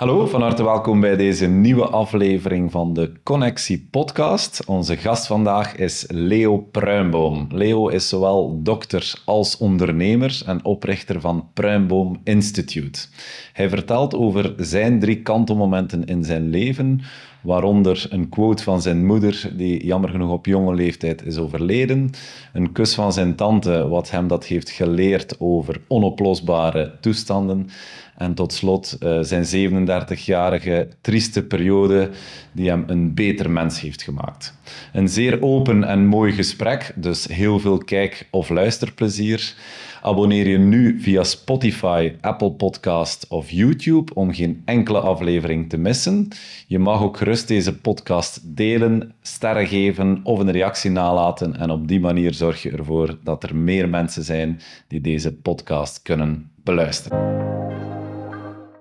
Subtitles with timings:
[0.00, 4.64] Hallo, van harte welkom bij deze nieuwe aflevering van de Connectie Podcast.
[4.66, 7.46] Onze gast vandaag is Leo Pruimboom.
[7.50, 13.00] Leo is zowel dokter als ondernemer en oprichter van Pruimboom Institute.
[13.52, 17.00] Hij vertelt over zijn drie kantelmomenten in zijn leven,
[17.42, 22.10] waaronder een quote van zijn moeder, die jammer genoeg op jonge leeftijd is overleden,
[22.52, 27.68] een kus van zijn tante, wat hem dat heeft geleerd over onoplosbare toestanden,
[28.20, 29.44] en tot slot uh, zijn
[29.88, 32.10] 37-jarige trieste periode
[32.52, 34.54] die hem een beter mens heeft gemaakt.
[34.92, 39.54] Een zeer open en mooi gesprek, dus heel veel kijk- of luisterplezier.
[40.02, 46.28] Abonneer je nu via Spotify, Apple Podcast of YouTube om geen enkele aflevering te missen.
[46.66, 51.56] Je mag ook gerust deze podcast delen, sterren geven of een reactie nalaten.
[51.56, 56.02] En op die manier zorg je ervoor dat er meer mensen zijn die deze podcast
[56.02, 57.18] kunnen beluisteren.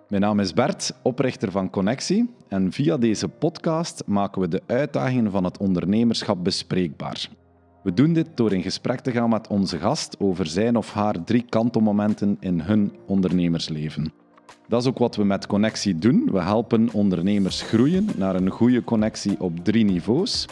[0.09, 2.29] Mijn naam is Bert, oprichter van Connectie.
[2.47, 7.29] En via deze podcast maken we de uitdagingen van het ondernemerschap bespreekbaar.
[7.83, 11.23] We doen dit door in gesprek te gaan met onze gast over zijn of haar
[11.23, 14.13] drie kantelmomenten in hun ondernemersleven.
[14.67, 16.29] Dat is ook wat we met Connectie doen.
[16.31, 20.45] We helpen ondernemers groeien naar een goede connectie op drie niveaus.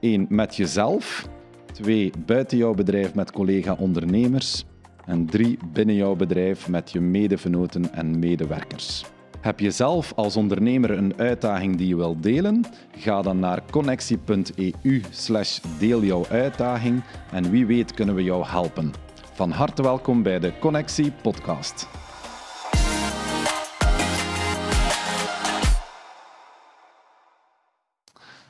[0.00, 1.28] Eén, met jezelf.
[1.72, 4.64] Twee, buiten jouw bedrijf met collega-ondernemers.
[5.06, 9.04] En drie, binnen jouw bedrijf met je medevenoten en medewerkers.
[9.44, 12.64] Heb je zelf als ondernemer een uitdaging die je wilt delen?
[12.96, 18.92] Ga dan naar connectie.eu slash deel jouw uitdaging en wie weet kunnen we jou helpen.
[19.32, 21.88] Van harte welkom bij de Connectie podcast.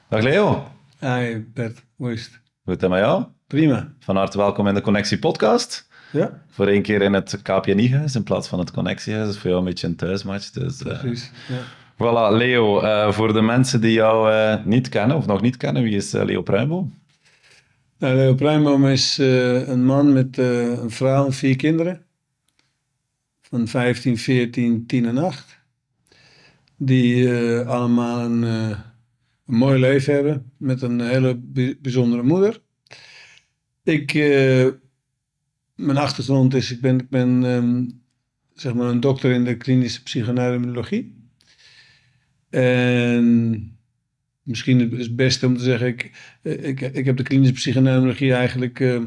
[0.09, 0.67] Dag Leo.
[1.01, 2.41] Hi Bert, hoe is het?
[2.65, 3.25] Is het met jou?
[3.47, 3.95] Prima.
[3.99, 5.89] Van harte welkom in de Connectie podcast.
[6.15, 6.43] Ja.
[6.49, 9.25] Voor één keer in het KPNI-huis in plaats van het Connectiehuis.
[9.25, 10.51] Dat is voor jou een beetje een thuismatch.
[10.51, 11.31] Dus, uh, Precies.
[11.49, 11.63] Ja.
[11.95, 12.83] Voilà, Leo.
[12.83, 16.13] Uh, voor de mensen die jou uh, niet kennen of nog niet kennen, wie is
[16.13, 16.95] Leo Pruimboom?
[17.99, 22.03] Nou, Leo Pruimboom is een man met een vrouw en vier kinderen.
[23.41, 25.59] Van 15, 14, 10 en 8.
[26.77, 27.31] Die
[27.65, 28.77] allemaal een, een
[29.45, 31.41] mooi leven hebben met een hele
[31.81, 32.61] bijzondere moeder.
[33.83, 34.13] Ik
[35.75, 38.03] mijn achtergrond is, ik ben, ben um,
[38.55, 41.23] zeg maar een dokter in de klinische psychoneurologie.
[42.51, 43.79] En
[44.43, 48.79] misschien is het beste om te zeggen, ik, ik, ik heb de klinische psychoneurologie eigenlijk
[48.79, 49.03] uh,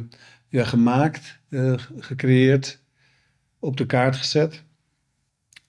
[0.49, 2.83] ja, gemaakt, uh, gecreëerd,
[3.59, 4.63] op de kaart gezet.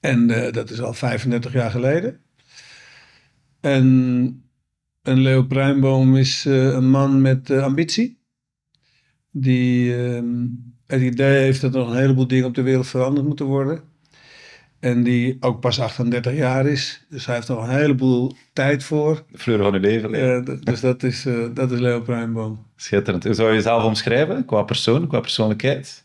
[0.00, 2.20] En uh, dat is al 35 jaar geleden.
[3.60, 4.42] En,
[5.02, 8.18] en Leo Pruimboom is een man met ambitie.
[9.30, 10.46] Die ehm,
[10.88, 13.82] het idee heeft dat er nog een heleboel dingen op de wereld veranderd moeten worden.
[14.80, 17.04] En die ook pas 38 jaar is.
[17.08, 19.24] Dus hij heeft nog een heleboel tijd voor.
[19.30, 20.10] De fleur van uw leven.
[20.10, 22.66] Ja, dus dat is, uh, dat is Leo Pruimboom.
[22.76, 23.24] Schitterend.
[23.24, 26.04] Hoe zou je jezelf omschrijven qua persoon, qua persoonlijkheid?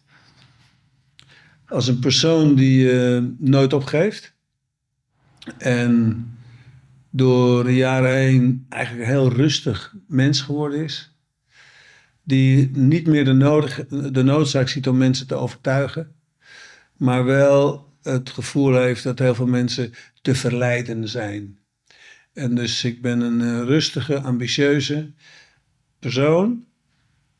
[1.68, 4.34] Als een persoon die uh, nooit opgeeft.
[5.58, 6.26] En
[7.10, 11.13] door de jaren heen eigenlijk een heel rustig mens geworden is
[12.24, 16.16] die niet meer de, nodig, de noodzaak ziet om mensen te overtuigen,
[16.98, 21.58] maar wel het gevoel heeft dat heel veel mensen te verleiden zijn.
[22.34, 25.12] En dus ik ben een uh, rustige, ambitieuze
[26.00, 26.66] persoon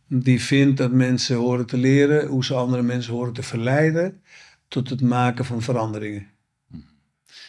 [0.08, 4.22] die vindt dat mensen horen te leren hoe ze andere mensen horen te verleiden
[4.68, 6.28] tot het maken van veranderingen.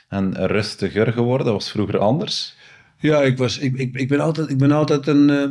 [0.08, 2.56] En rustiger geworden, was vroeger anders?
[2.98, 5.28] Ja, ik, was, ik, ik, ik, ben, altijd, ik ben altijd een.
[5.28, 5.50] Uh,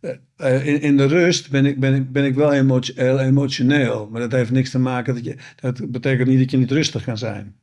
[0.00, 4.08] uh, in, de rust ben ik, ben ik, ben ik wel heel emotioneel.
[4.10, 5.14] Maar dat heeft niks te maken.
[5.14, 7.56] Dat, je, dat betekent niet dat je niet rustig kan zijn.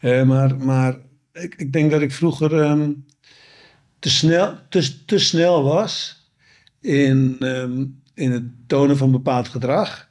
[0.00, 0.98] Uh, maar maar
[1.32, 3.04] ik, ik denk dat ik vroeger um,
[3.98, 6.22] te, snel, te, te snel was
[6.80, 10.10] in, um, in het tonen van bepaald gedrag.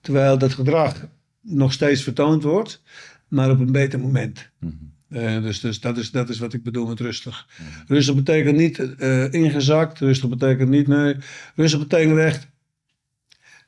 [0.00, 1.06] Terwijl dat gedrag
[1.40, 2.82] nog steeds vertoond wordt,
[3.28, 4.48] maar op een beter moment.
[4.58, 4.93] Mm.
[5.14, 7.48] Uh, dus dus dat, is, dat is wat ik bedoel met rustig.
[7.86, 9.98] Rustig betekent niet uh, ingezakt.
[9.98, 11.16] Rustig betekent niet, nee.
[11.54, 12.48] Rustig betekent echt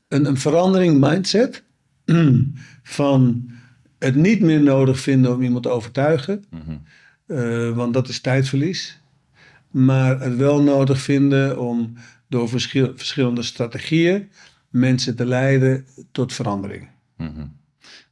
[0.09, 1.65] een, een verandering mindset.
[2.83, 3.51] van
[3.99, 6.45] het niet meer nodig vinden om iemand te overtuigen.
[6.51, 6.83] Mm -hmm.
[7.27, 9.01] uh, want dat is tijdverlies.
[9.71, 11.95] Maar het wel nodig vinden om
[12.29, 14.31] door verschil, verschillende strategieën
[14.71, 16.89] mensen te leiden tot verandering.
[17.17, 17.57] Mm -hmm.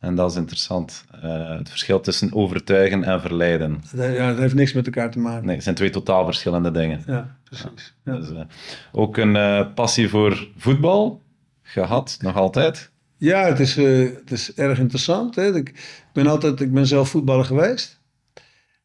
[0.05, 1.05] En dat is interessant.
[1.25, 3.83] Uh, het verschil tussen overtuigen en verleiden.
[3.97, 5.47] Ja, dat heeft niks met elkaar te maken.
[5.47, 7.03] Nee, het zijn twee totaal verschillende dingen.
[7.07, 7.95] Ja, precies.
[8.05, 8.17] Ja.
[8.17, 8.41] Dus, uh,
[8.93, 11.23] ook een uh, passie voor voetbal
[11.63, 12.91] gehad, nog altijd?
[13.17, 15.35] Ja, het is, het is erg interessant.
[15.35, 15.55] Hè?
[15.55, 15.75] Ik,
[16.13, 18.03] ben altijd, ik ben zelf voetballer geweest.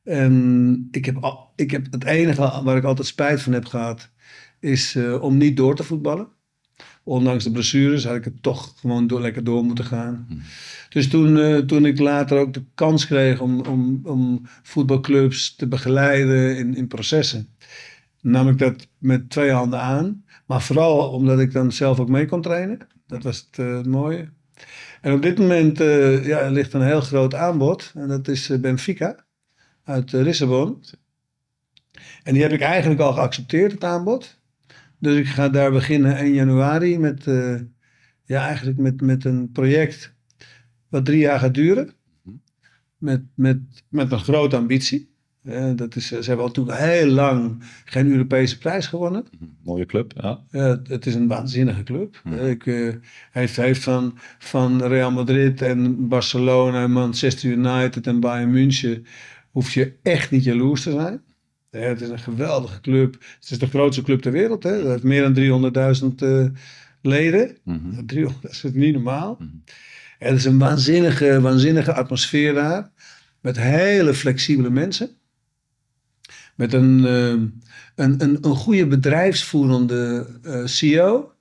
[0.04, 4.10] En ik heb, al, ik heb het enige waar ik altijd spijt van heb gehad,
[4.60, 6.27] is eh, om niet door te voetballen.
[7.10, 10.28] Ondanks de blessures had ik het toch gewoon door, lekker door moeten gaan.
[10.90, 15.68] Dus toen, eh, toen ik later ook de kans kreeg om, om, om voetbalclubs te
[15.68, 17.50] begeleiden in, in processen,
[18.22, 20.24] nam ik dat met twee handen aan.
[20.46, 22.88] Maar vooral omdat ik dan zelf ook mee kon trainen.
[23.08, 24.30] Dat was het, eh, het mooie.
[25.02, 27.92] En op dit moment eh, ja, er ligt een heel groot aanbod.
[27.96, 29.26] En dat is Benfica
[29.84, 30.84] uit Lissabon.
[32.24, 34.39] En die heb ik eigenlijk al geaccepteerd, het aanbod.
[35.00, 37.56] Dus ik ga daar beginnen 1 januari met, eh,
[38.25, 40.13] ja, eigenlijk met, met een project
[40.90, 41.94] wat drie jaar gaat duren.
[42.98, 43.60] Met, met,
[43.90, 45.10] met een grote ambitie.
[45.44, 49.25] Eh, dat is, ze hebben al toen heel lang geen Europese prijs gewonnen.
[49.63, 50.44] Mooie club, ja.
[50.88, 52.22] Het, is een waanzinnige club.
[52.25, 58.07] Eh, Ik, eh, hij heeft, heeft van, van Real Madrid en Barcelona, en Manchester United
[58.07, 59.06] en Bayern München...
[59.52, 61.22] hoef je echt niet jaloers te zijn.
[61.71, 63.13] Ja, het is een geweldige club.
[63.39, 64.63] Het is de grootste club ter wereld.
[64.63, 64.77] Hè?
[64.77, 65.33] Dat heeft meer dan
[66.01, 66.45] 300.000 eh,
[67.01, 67.57] leden.
[67.63, 68.06] Mhm.
[68.06, 69.36] 300, dat is niet normaal.
[69.39, 69.50] Mhm.
[70.19, 72.92] En het is een waanzinnige, waanzinnige atmosfeer daar.
[73.42, 75.10] Met hele flexibele mensen.
[76.56, 77.30] Met een, eh,
[77.95, 81.33] een, een, een goede bedrijfsvoerende eh, CEO.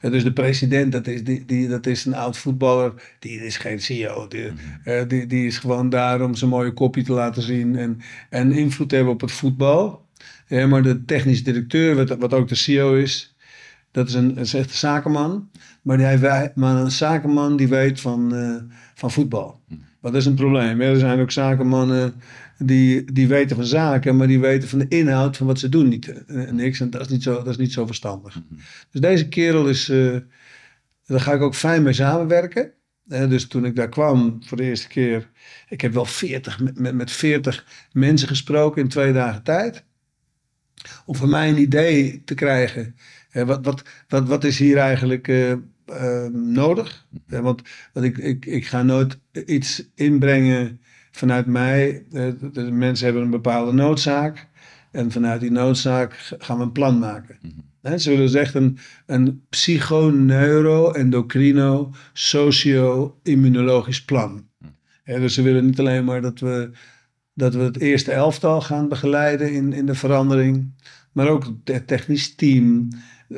[0.00, 2.92] Dus de president, dat is, die, die, dat is een oud voetballer.
[3.18, 4.28] Die is geen CEO.
[4.28, 4.52] Die,
[4.84, 7.76] eh, die, die is gewoon daar om zijn mooie kopje te laten zien.
[7.76, 10.02] En, en invloed te hebben op het voetbal.
[10.48, 13.34] Maar de technisch directeur, wat, wat ook de CEO is.
[13.90, 15.48] Dat is een, is echt een zakenman.
[15.82, 19.60] Maar, die, hij- maar een zakenman die weet van, eh, van voetbal.
[20.00, 20.80] Maar dat is een probleem.
[20.80, 20.90] hè.
[20.90, 22.14] Er zijn ook zakenmannen
[22.58, 25.88] die, die weten van zaken, maar die weten van de inhoud van wat ze doen
[25.88, 26.08] niet.
[26.26, 26.80] eh, niks.
[26.80, 28.42] En dat is niet zo, dat is niet zo verstandig.
[28.90, 29.88] Dus deze kerel is.
[29.88, 30.16] eh,
[31.06, 32.72] daar ga ik ook fijn mee samenwerken.
[33.08, 35.30] Eh, dus toen ik daar kwam voor de eerste keer.
[35.68, 39.84] Ik heb wel 40, met, met, met 40 mensen gesproken in twee dagen tijd.
[41.06, 42.96] Om voor mij een idee te krijgen.
[43.30, 45.28] eh, wat, wat, wat, wat is hier eigenlijk
[46.32, 47.06] nodig?
[47.28, 47.62] Eh, want
[47.92, 50.80] want ik, ik, ik ga nooit iets inbrengen
[51.16, 52.04] vanuit mij.
[52.12, 54.48] Eh, de mensen hebben een bepaalde noodzaak.
[54.90, 57.38] En vanuit die noodzaak gaan we een plan maken.
[57.82, 64.46] Hè, ze willen dus echt een, een psycho-neuro-endocrino socio-immunologisch plan.
[65.02, 66.70] Hè, dus ze willen niet alleen maar dat we,
[67.34, 70.72] dat we het eerste elftal gaan begeleiden in, in de verandering,
[71.12, 72.88] maar ook het technisch team,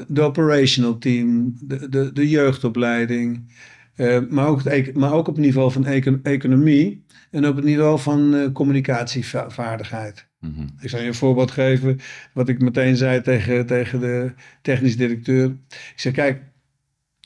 [0.09, 3.55] de operational team, de, de, de jeugdopleiding,
[3.95, 7.05] eh, maar, ook het, maar ook op niveau van eco- economie
[7.37, 10.27] en op het niveau van eh, communicatievaardigheid.
[10.41, 10.67] Mhm.
[10.81, 12.01] Ik zal je een voorbeeld geven,
[12.35, 15.47] wat ik meteen zei tegen, tegen de technisch directeur.
[15.69, 16.43] Ik zei, kijk,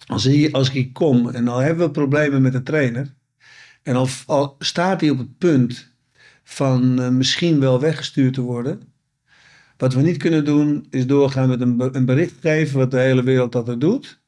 [0.07, 3.15] als, hier, als ik hier kom en al hebben we problemen met de trainer...
[3.83, 5.95] en al, al staat hij op het punt
[6.43, 8.81] van eh, misschien wel weggestuurd te worden...
[9.77, 12.79] wat we niet kunnen doen, is doorgaan met een, een bericht geven...
[12.79, 14.21] wat de hele wereld dat er doet.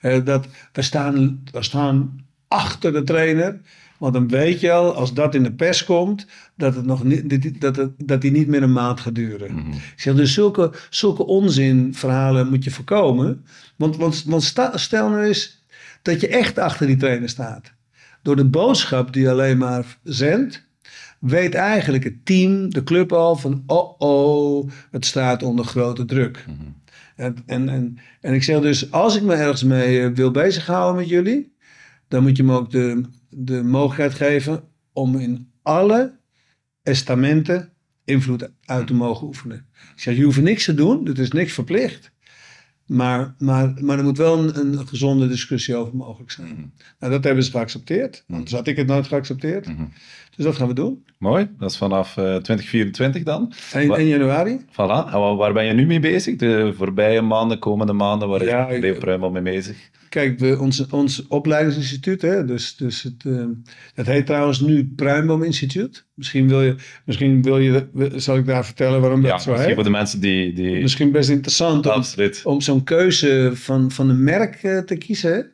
[0.00, 3.60] eh, dat we staan, we staan achter de trainer...
[3.98, 7.60] Want dan weet je al, als dat in de pers komt, dat, het nog niet,
[7.60, 9.54] dat, het, dat die niet meer een maand gaat duren.
[9.54, 9.70] Mhm.
[9.70, 13.44] Ik zeg, dus zulke, zulke onzinverhalen moet je voorkomen.
[13.76, 15.64] Want, want, want sta- stel nou eens
[16.02, 17.72] dat je echt achter die trainer staat.
[18.22, 20.66] Door de boodschap die je alleen maar zendt,
[21.18, 26.44] weet eigenlijk het team, de club al van, oh oh, het staat onder grote druk.
[27.16, 31.00] En, en, en, en ik zeg dus, als ik me ergens mee eh, wil bezighouden
[31.00, 31.54] met jullie,
[32.08, 33.02] dan moet je me ook de,
[33.38, 34.62] de mogelijkheid geven
[34.92, 36.18] om in alle
[36.82, 37.72] estamenten
[38.04, 39.66] invloed uit te mogen oefenen.
[39.94, 42.10] Ik zeg, je hoeft niks te doen, het is niks verplicht.
[42.86, 46.72] Maar, maar, maar er moet wel een, een gezonde discussie over mogelijk zijn.
[46.98, 48.24] Nou, dat hebben ze geaccepteerd.
[48.28, 49.66] Anders had ik het nooit geaccepteerd.
[49.66, 49.84] Mhm.
[50.36, 51.04] Dus dat gaan we doen.
[51.18, 53.52] Mooi, dat is vanaf eh, 2024 dan.
[53.72, 54.58] 1, Wa- 1 januari.
[54.70, 54.76] Voilà.
[55.12, 56.36] En wa- waar ben je nu mee bezig?
[56.36, 59.76] De voorbije maanden, komende maanden, waar is Ja, ik- Leo Pruim al mee bezig?
[60.08, 63.44] Kijk, we, ons, ons opleidingsinstituut, hè, dus, dus het, eh,
[63.94, 66.06] het heet trouwens nu Pruimboom Instituut.
[66.14, 66.74] Misschien wil je,
[67.04, 69.74] misschien wil je, zal ik daar vertellen waarom dat zo misschien heet?
[69.74, 70.52] voor de mensen die...
[70.52, 70.80] die...
[70.82, 72.02] Misschien best interessant om,
[72.44, 75.50] om zo'n keuze van, van een merk eh, te kiezen.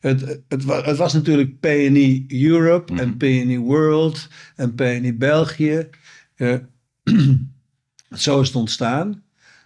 [0.00, 5.88] Het, het, het was natuurlijk PNI Europe en PNI World en PNI België.
[6.34, 6.56] Eh,
[8.24, 9.22] zo is het ontstaan.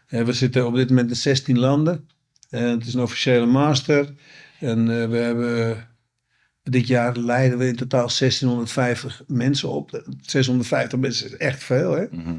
[0.06, 2.08] Eh, we zitten op dit moment in 16 landen.
[2.50, 4.14] Eh, het is een officiële master.
[4.60, 5.88] En we hebben
[6.62, 10.04] dit jaar leiden we in totaal 1650 mensen op.
[10.20, 12.04] 650 mensen is echt veel, hè?
[12.10, 12.34] Mhm.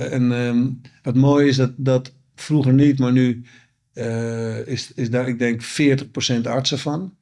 [0.00, 0.68] En ehm,
[1.02, 3.44] wat mooi is dat, dat vroeger niet, maar nu
[3.92, 7.14] eh, is, is daar, ik denk, 40% artsen van.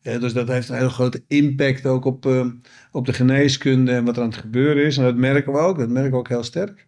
[0.00, 2.46] Ja, dus dat heeft een hele grote impact ook op, eh,
[2.92, 4.96] op de geneeskunde en wat er aan het gebeuren is.
[4.96, 6.86] En dat merken we ook, dat merken we ook heel sterk.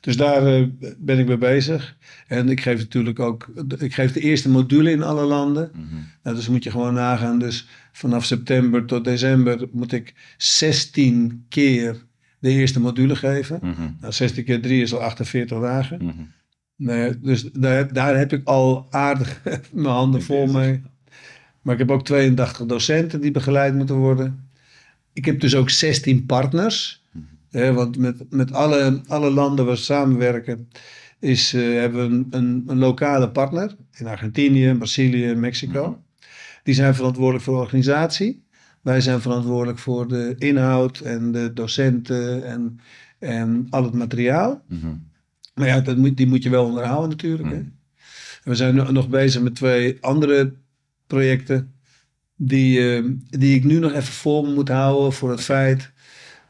[0.00, 0.66] Dus daar eh,
[0.98, 1.96] ben ik mee bezig.
[2.26, 5.70] En ik geef natuurlijk ook, ik geef de eerste module in alle landen.
[6.22, 7.38] Nou, dus moet je gewoon nagaan.
[7.38, 12.06] Dus vanaf september tot december moet ik 16 keer
[12.38, 13.58] de eerste module geven.
[13.62, 13.90] Mhm.
[14.00, 16.04] Nou, 16 keer 3 is al 48 dagen.
[16.04, 16.22] Mhm.
[16.76, 19.42] Nee, dus daar, daar heb ik al aardig
[19.72, 20.60] mijn handen vol bezig.
[20.60, 20.82] mee.
[21.62, 24.48] Maar ik heb ook 82 docenten die begeleid moeten worden.
[25.12, 27.04] Ik heb dus ook 16 partners.
[27.50, 30.68] Hè, want met, met alle, alle landen waar we samenwerken,
[31.18, 33.76] is, eh, hebben we een, een, een lokale partner.
[33.94, 36.02] In Argentinië, Brazilië, Mexico.
[36.62, 38.44] Die zijn verantwoordelijk voor de organisatie.
[38.82, 42.80] Wij zijn verantwoordelijk voor de inhoud en de docenten en,
[43.18, 44.62] en al het materiaal.
[44.68, 44.86] Mhm.
[45.56, 47.48] Maar ja, dat moet, die moet je wel onderhouden natuurlijk.
[47.48, 47.54] Hè?
[47.54, 47.72] En
[48.44, 50.54] We zijn nog bezig met twee andere
[51.06, 51.74] projecten.
[52.36, 55.92] Die, eh, die ik nu nog even voor me moet houden voor het feit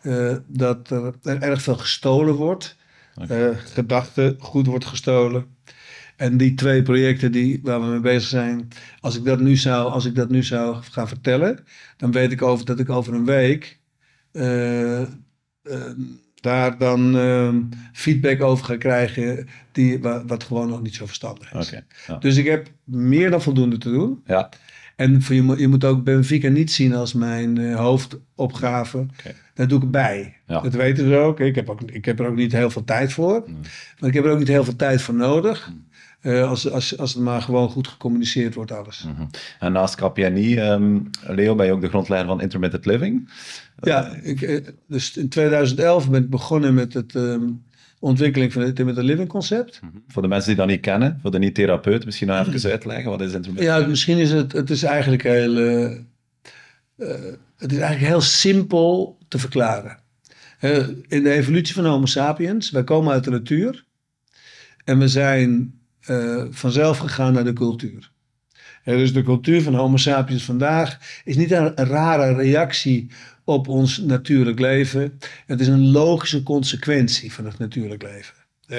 [0.03, 2.77] eh, dat er, er erg veel gestolen wordt.
[3.29, 5.47] Eh, gedachten goed wordt gestolen.
[6.17, 8.69] En die twee projecten die, waar we mee bezig zijn,
[9.01, 11.65] als ik, dat nu zou, als ik dat nu zou gaan vertellen,
[11.97, 13.81] dan weet ik over, dat ik over een week
[14.33, 15.09] eh, eh,
[16.47, 17.55] daar dan eh,
[17.93, 21.71] feedback over ga krijgen, die, wa- wat gewoon nog niet zo verstandig is.
[22.07, 22.17] Ja.
[22.19, 24.23] Dus ik heb meer dan voldoende te doen.
[24.27, 24.49] Ja.
[24.97, 28.99] En voor je, moet- je moet ook Benfica niet zien als mijn eh, hoofdopgave.
[28.99, 29.35] Oké.
[29.55, 30.37] Daar doe ik bij.
[30.47, 30.61] Ja.
[30.61, 31.41] Dat weten ze ook.
[31.41, 31.81] Ik heb, ook.
[31.83, 33.45] ik heb er ook niet heel veel tijd voor.
[33.99, 35.73] Maar ik heb er ook niet heel veel tijd voor nodig.
[36.27, 39.05] Eh, als, als, als het maar gewoon goed gecommuniceerd wordt, alles.
[39.07, 39.27] Mhm.
[39.59, 43.31] En naast KPNI, ehm, Leo, ben je ook de grondlegger van Intermittent Living.
[43.81, 47.43] Ja, ik, eh, dus in 2011 ben ik begonnen met het ehm,
[47.99, 49.81] ontwikkeling van het Intermittent Living concept.
[50.09, 53.11] Voor de mensen die dat niet kennen, voor de niet-therapeuten, misschien nog even uitleggen.
[53.11, 55.97] Wat is Intermittent Ja, misschien is het, het is eigenlijk heel, eh,
[57.57, 59.99] het is eigenlijk heel simpel te verklaren.
[61.09, 63.85] In de evolutie van Homo sapiens, wij komen uit de natuur
[64.85, 65.75] en we zijn
[66.07, 68.11] eh, vanzelf gegaan naar de cultuur.
[68.85, 73.11] Dus de cultuur van Homo sapiens vandaag is niet een, rare reactie
[73.45, 75.19] op ons natuurlijk leven.
[75.47, 78.35] Het is een logische consequentie van het natuurlijk leven.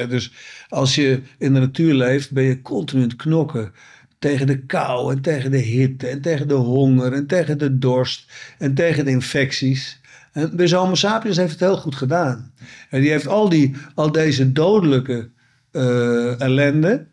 [0.10, 0.32] Dus
[0.68, 3.72] als je in de natuur leeft, ben je continu aan het knokken
[4.20, 8.32] tegen de kou en tegen de hitte en tegen de honger en tegen de dorst
[8.58, 10.00] en tegen de infecties.
[10.32, 12.54] En dus Homo sapiens heeft het heel goed gedaan.
[12.90, 15.30] En die heeft al, die, al deze dodelijke
[15.72, 17.08] eh, ellende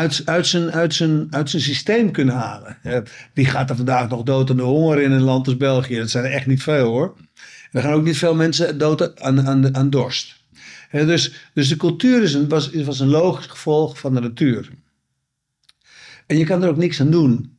[0.00, 2.76] uit, uit, zijn, uit, zijn, uit zijn systeem kunnen halen.
[3.34, 5.96] Wie gaat er vandaag nog dood aan de honger in een land als België?
[5.96, 7.16] Dat zijn er echt niet veel hoor.
[7.72, 10.38] Er gaan ook niet veel mensen dood aan, aan, aan dorst.
[10.90, 14.70] Dus, dus de cultuur is een, was, was een logisch gevolg van de natuur.
[16.26, 17.58] En je kan er ook niks aan doen.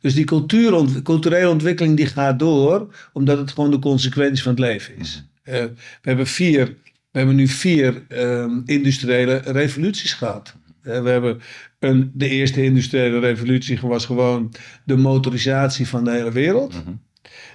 [0.00, 4.60] Dus die cultuur, culturele ontwikkeling die gaat door, omdat het gewoon de consequentie van het
[4.60, 5.24] leven is.
[5.42, 5.54] Eh,
[6.02, 6.66] we, hebben vier,
[7.10, 10.54] we hebben nu vier ehm, industriële revoluties gehad.
[10.88, 11.40] Eh, we hebben
[11.78, 14.52] een, de eerste industriële revolutie was gewoon
[14.84, 16.74] de motorisatie van de hele wereld.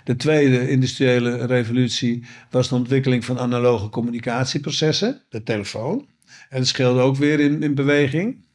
[0.03, 6.07] De tweede industriële revolutie was de ontwikkeling van analoge communicatieprocessen, de telefoon.
[6.49, 8.45] En dat scheelde ook weer in, in beweging.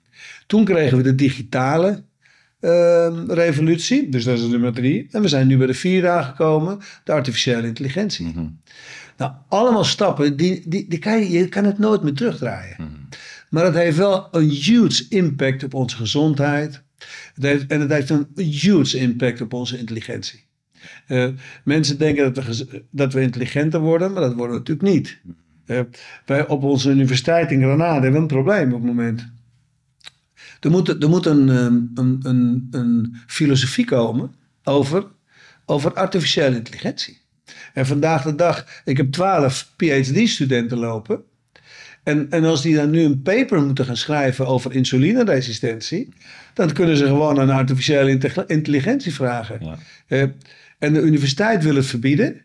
[0.46, 2.04] Toen kregen we de digitale
[2.60, 5.08] ehm, revolutie, dus dat is nummer drie.
[5.10, 8.26] En we zijn nu bij de vierde aangekomen, de artificiële intelligentie.
[8.26, 8.46] Mhm.
[9.16, 13.08] Nou, allemaal stappen, die, die, die kan je, je kan het nooit meer terugdraaien.
[13.50, 16.82] Maar het heeft wel een huge impact op onze gezondheid.
[17.68, 20.46] En het heeft een huge impact op onze intelligentie.
[21.06, 21.28] Eh,
[21.64, 25.18] mensen denken dat we, dat intelligenter worden, maar dat worden we natuurlijk niet.
[25.66, 25.80] Eh,
[26.26, 29.32] wij op onze universiteit in Granada hebben we een probleem op het moment.
[30.60, 31.48] Er moet, er ehm,
[31.94, 35.06] een, een, een filosofie komen over,
[35.64, 37.20] over artificiële intelligentie.
[37.74, 41.22] En vandaag de dag, ik heb twaalf PhD-studenten lopen.
[42.02, 46.08] En, en als die dan nu een paper moeten gaan schrijven over insulineresistentie,
[46.54, 49.58] dan kunnen ze gewoon aan artificiële inte- intelligentie vragen.
[49.64, 49.78] Ja.
[50.06, 50.22] Eh,
[50.78, 52.42] en de universiteit wil het verbieden.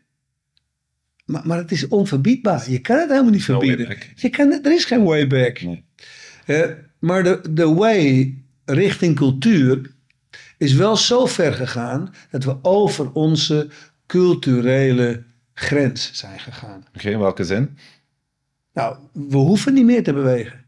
[1.25, 2.69] Maar, maar het is onverbiedbaar.
[2.71, 3.97] Je kan het helemaal niet verbieden.
[4.15, 5.61] Je kan, het- er is geen way back.
[5.61, 5.83] Nee.
[6.45, 6.69] Eh,
[6.99, 8.33] maar de, de way
[8.65, 9.91] richting cultuur
[10.57, 13.69] is wel zo ver gegaan dat we over onze
[14.07, 16.83] culturele grens zijn gegaan.
[16.95, 17.77] Oké, in welke zin?
[18.73, 20.61] Nou, we hoeven niet meer te bewegen.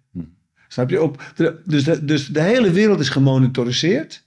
[0.68, 1.02] Snap je?
[1.02, 1.34] Op
[1.66, 4.24] dus, de, dus de hele wereld is gemonitoriseerd.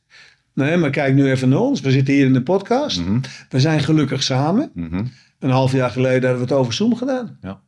[0.54, 1.80] Nee, maar kijk nu even naar ons.
[1.80, 3.00] We zitten hier in de podcast.
[3.00, 3.20] Mhm.
[3.49, 4.70] We zijn gelukkig samen.
[4.75, 5.04] Mhm.
[5.38, 7.38] Een half jaar geleden hebben we het over Zoom gedaan.
[7.40, 7.61] Ja.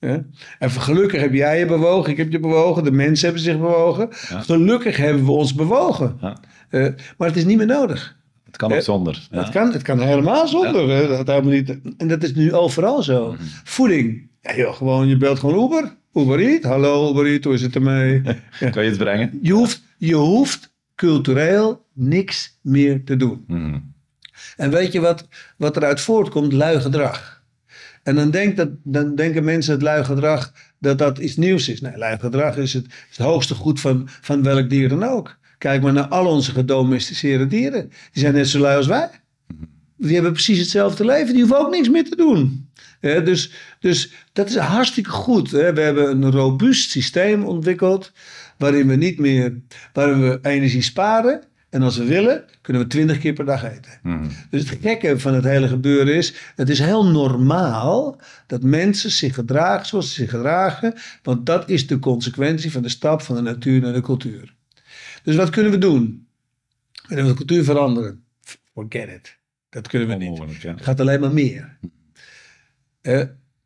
[0.00, 0.24] Ja.
[0.58, 4.08] En gelukkig heb jij je bewogen, ik heb je bewogen, de mensen hebben zich bewogen.
[4.28, 4.40] Ja.
[4.40, 6.16] Gelukkig hebben we ons bewogen.
[6.20, 6.36] Ja.
[6.68, 8.16] Eh, maar het is niet meer nodig.
[8.44, 9.28] Het kan ook Eh, zonder.
[9.30, 11.08] Het, kan, het kan helemaal zonder.
[11.08, 13.32] Dat helemaal niet, en dat is nu overal zo.
[13.32, 13.42] Mhm.
[13.64, 14.28] Voeding.
[14.46, 15.96] Ja, joh, gewoon, je belt gewoon Uber.
[16.14, 16.62] Uber Eat.
[16.62, 18.22] Hallo Uber Eat, hoe is het ermee?
[18.72, 19.38] Kan je het brengen?
[19.42, 23.44] Je hoeft, je hoeft cultureel niks meer te doen.
[23.46, 23.78] Mhm.
[24.56, 26.52] En weet je wat, wat eruit voortkomt?
[26.52, 27.44] Lui gedrag.
[28.02, 31.80] En dan, denkt dat, dan denken mensen het lui gedrag dat dat iets nieuws is.
[31.80, 35.36] Nee, lui gedrag is het, is het hoogste goed van, van welk dier dan ook.
[35.58, 37.88] Kijk maar naar al onze gedomesticeerde dieren.
[37.88, 39.10] Die zijn net zo lui als wij.
[39.96, 41.32] Die hebben precies hetzelfde leven.
[41.32, 42.70] Die hoeven ook niks meer te doen.
[43.00, 45.50] Dus, dus dat is hartstikke goed.
[45.50, 45.72] Hè.
[45.72, 48.12] We hebben een robuust systeem ontwikkeld.
[48.58, 49.60] Waarin we niet meer
[49.92, 51.42] waarin we energie sparen.
[51.70, 53.98] En als we willen, kunnen we twintig keer per dag eten.
[54.02, 54.28] Mhm.
[54.50, 59.34] Dus het gekke van het hele gebeuren is, het is heel normaal dat mensen zich
[59.34, 63.40] gedragen zoals ze zich gedragen, want dat is de consequentie van de stap van de
[63.40, 64.54] natuur naar de cultuur.
[65.22, 66.26] Dus wat kunnen we doen?
[67.08, 68.24] Willen we de cultuur veranderen?
[68.72, 69.38] Forget it.
[69.68, 70.62] Dat kunnen we niet.
[70.62, 71.78] Het gaat alleen maar meer.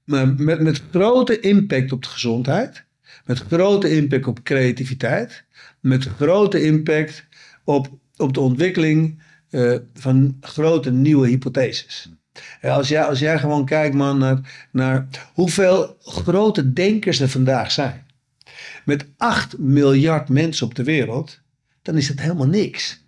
[0.05, 2.85] Maar met, met grote impact op de gezondheid,
[3.25, 5.45] met grote impact op creativiteit,
[5.81, 7.27] met grote impact
[7.65, 12.11] op, op de ontwikkeling eh, van grote nieuwe hypotheses.
[12.61, 17.71] Eh, als, jij, als jij gewoon kijkt man, naar, naar hoeveel grote denkers er vandaag
[17.71, 18.07] zijn,
[18.85, 21.41] met 8 miljard mensen op de wereld,
[21.83, 23.05] dan is dat helemaal niks.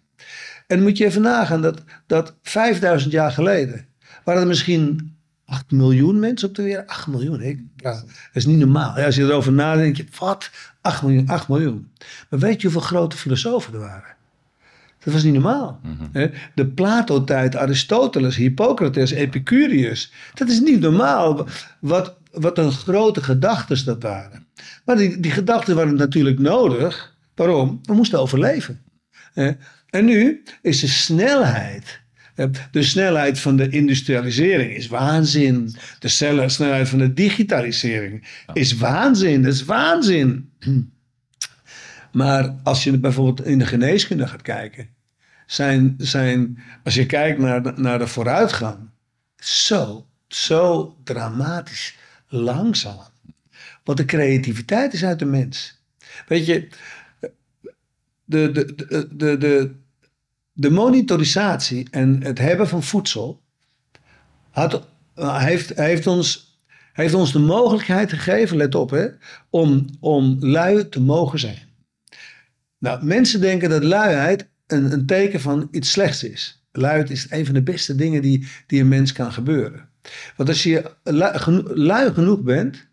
[0.67, 3.87] En moet je even nagaan dat, dat 5000 jaar geleden
[4.25, 5.17] waren er misschien
[5.53, 6.89] 8 miljoen mensen op de wereld.
[6.89, 7.71] 8 miljoen?
[7.77, 8.99] Ja, dat is niet normaal.
[8.99, 10.51] Ja, als je erover nadenkt, denk je, wat?
[10.81, 11.91] 8 miljoen, 8 miljoen.
[12.31, 14.15] Maar weet je hoeveel grote filosofen er waren?
[15.05, 15.81] Dat was niet normaal.
[16.13, 16.31] hè?
[16.55, 20.13] De Plato-tijd, Aristoteles, Hippocrates, Epicurus.
[20.35, 21.47] Dat is niet normaal.
[21.81, 24.47] Wat, wat een grote gedachten dat waren.
[24.85, 27.15] Maar die, die gedachten waren natuurlijk nodig.
[27.35, 27.79] Waarom?
[27.83, 28.83] We moesten overleven.
[29.91, 32.02] En nu is de snelheid.
[32.43, 35.75] Hè, De snelheid van de industrialisering is waanzin.
[35.99, 39.43] De snelheid van de digitalisering is waanzin.
[39.43, 40.51] Dat is waanzin.
[42.13, 44.89] Maar als je bijvoorbeeld in de geneeskunde gaat kijken,
[45.47, 48.79] zijn, zijn, als je kijkt naar de, naar de vooruitgang,
[49.37, 51.97] zo, zo dramatisch
[52.29, 53.11] langzaam.
[53.85, 55.83] Want de creativiteit is uit de mens.
[56.29, 56.69] Weet je,
[58.25, 58.75] de, de,
[59.17, 59.75] de, de,
[60.53, 63.43] de, monitorisatie en het hebben van voedsel
[64.51, 66.59] had, heeft, heeft, ons,
[66.93, 69.07] heeft ons de mogelijkheid gegeven, let op, hè,
[69.51, 71.71] om, om lui te mogen zijn.
[72.79, 76.67] Nou, mensen denken dat luiheid een, een teken van iets slechts is.
[76.73, 79.89] Luiheid is een van de beste dingen die, die een mens kan gebeuren.
[80.37, 82.87] Want als je lui, geno- lui genoeg bent,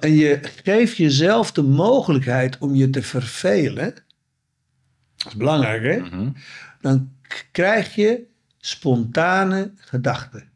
[0.00, 3.94] en je geeft jezelf de mogelijkheid om je te vervelen,
[5.24, 6.28] dat is belangrijk hè, Mhm.
[6.80, 7.10] dan
[7.52, 8.22] krijg je
[8.58, 10.48] spontane gedachten.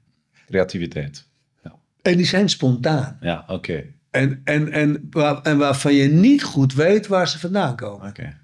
[0.47, 1.29] Creativiteit.
[1.63, 3.17] Ja, En die zijn spontaan.
[3.21, 3.85] ja oké.
[4.11, 8.09] En, en, en, waar, en waarvan je niet goed weet waar ze vandaan komen.
[8.09, 8.37] Oké.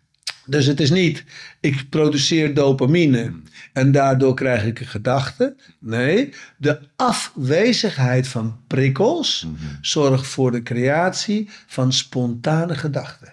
[0.47, 1.25] Dus het is niet,
[1.61, 3.33] ik produceer dopamine
[3.73, 5.57] en daardoor krijg ik een gedachte.
[5.81, 9.47] Nee, de afwezigheid van prikkels
[9.81, 13.33] zorgt voor de creatie van spontane gedachten.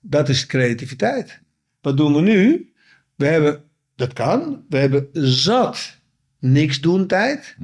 [0.00, 1.40] Dat is creativiteit.
[1.84, 2.72] Wat doen we nu?
[3.14, 3.62] We hebben,
[3.96, 6.00] dat kan, we hebben zat
[6.38, 7.56] niks doen tijd.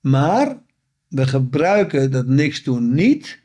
[0.00, 0.62] Maar
[1.08, 3.40] we gebruiken dat niks doen niet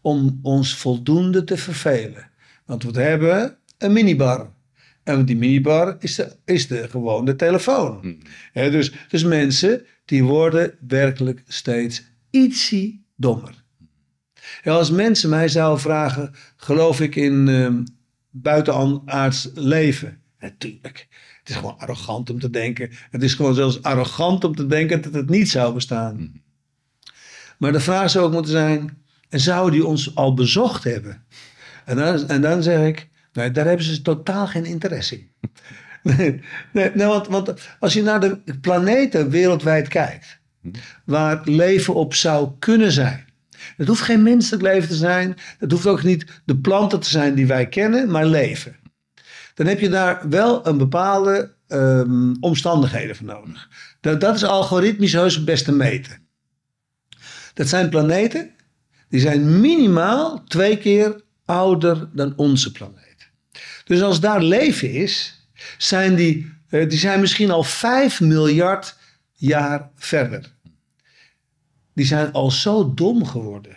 [0.00, 2.30] om ons voldoende te vervelen.
[2.66, 4.52] Want we hebben een minibar.
[5.02, 8.22] En die minibar is de, is de gewone telefoon.
[8.52, 13.64] Hè, dus, dus mensen die worden werkelijk steeds ietsie dommer.
[14.62, 17.82] Ja, als mensen mij zouden vragen, geloof ik in ehm
[18.34, 20.20] buitenaards leven?
[20.40, 21.06] Natuurlijk.
[21.38, 22.90] Het is gewoon arrogant om te denken.
[23.10, 26.42] Het is gewoon zelfs arrogant om te denken dat het niet zou bestaan.
[27.58, 31.24] Maar de vraag zou ook moeten zijn, en zouden die ons al bezocht hebben?
[31.84, 35.30] En dan, en dan zeg ik, nee, daar hebben ze totaal geen interesse in.
[36.16, 36.40] Nee,
[36.72, 40.38] nee, nee, want, want als je naar de planeten wereldwijd kijkt,
[41.04, 43.23] waar leven op zou kunnen zijn.
[43.76, 45.36] Het hoeft geen menselijk leven te zijn.
[45.58, 48.76] Het hoeft ook niet de planten te zijn die wij kennen, maar leven.
[49.54, 53.68] Dan heb je daar wel een bepaalde ehm, omstandigheden voor nodig.
[54.00, 56.18] Dat, dat is algoritmisch heus het beste meten.
[57.54, 58.50] Dat zijn planeten
[59.08, 63.30] die zijn minimaal twee keer ouder dan onze planeet.
[63.84, 65.42] Dus als daar leven is,
[65.78, 68.96] zijn die, eh, die zijn misschien al 5 miljard
[69.32, 70.53] jaar verder.
[71.94, 73.76] Die zijn al zo dom geworden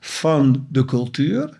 [0.00, 1.58] van de cultuur,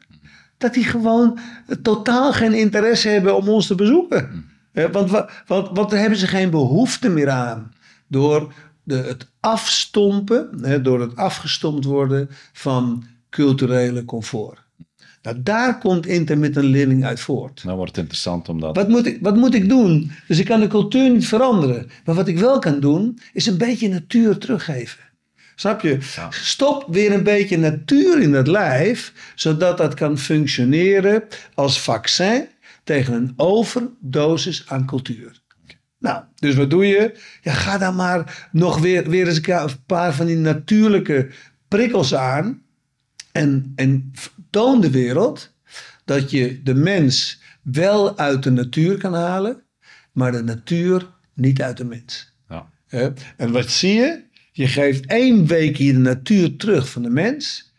[0.58, 1.38] dat die gewoon
[1.82, 4.44] totaal geen interesse hebben om ons te bezoeken.
[4.72, 7.72] Eh, Want, wa- want, want daar hebben ze geen behoefte meer aan.
[8.06, 14.66] Door de, het afstompen, hè, door het afgestompt worden van culturele comfort.
[15.22, 17.64] Nou, daar komt intermittent living uit voort.
[17.64, 18.76] Dan wordt het interessant om dat...
[18.76, 20.10] Wat moet, ik, wat moet ik doen?
[20.28, 21.90] Dus ik kan de cultuur niet veranderen.
[22.04, 25.00] Maar wat ik wel kan doen, is een beetje natuur teruggeven.
[25.58, 25.98] Snap je?
[26.16, 26.30] Ja.
[26.30, 32.48] Stop weer een beetje natuur in het lijf, zodat dat kan functioneren als vaccin
[32.84, 35.42] tegen een overdosis aan cultuur.
[35.98, 37.14] Nou, dus wat doe je?
[37.42, 41.30] Ja, ga dan maar nog weer, weer eens een paar van die natuurlijke
[41.68, 42.62] prikkels aan.
[43.32, 44.12] En, en
[44.50, 45.54] toon de wereld
[46.04, 49.62] dat je de mens wel uit de natuur kan halen,
[50.12, 52.36] maar de natuur niet uit de mens.
[52.90, 53.12] Ja.
[53.36, 54.26] En wat zie je?
[54.58, 57.72] Je geeft één week hier de natuur terug van de mens.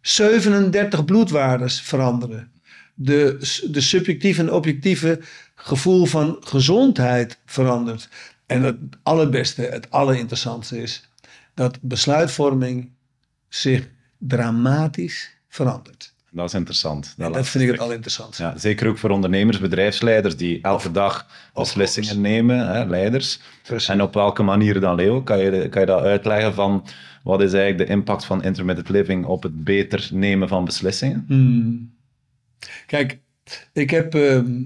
[0.00, 2.52] 37 bloedwaardes veranderen.
[2.94, 3.36] De,
[3.70, 5.20] de subjectieve en objectieve
[5.54, 8.08] gevoel van gezondheid verandert.
[8.46, 11.10] En het allerbeste, het allerinteressantste is
[11.54, 12.90] dat besluitvorming
[13.48, 16.13] zich dramatisch verandert.
[16.34, 17.14] Dat is interessant.
[17.16, 17.78] Dat vind ik het stuk.
[17.78, 18.42] allerinteressantste.
[18.42, 23.40] Ja, zeker ook voor ondernemers, bedrijfsleiders die elke dag beslissingen nemen, hè, leiders.
[23.62, 23.88] Precies.
[23.88, 25.22] En op welke manier dan, Leo?
[25.22, 26.86] Kan je, kan je dat uitleggen van
[27.22, 31.24] wat is eigenlijk de impact van intermittent living op het beter nemen van beslissingen?
[31.28, 31.94] Hmm.
[32.86, 33.20] Kijk,
[33.72, 34.62] ik heb, ehm,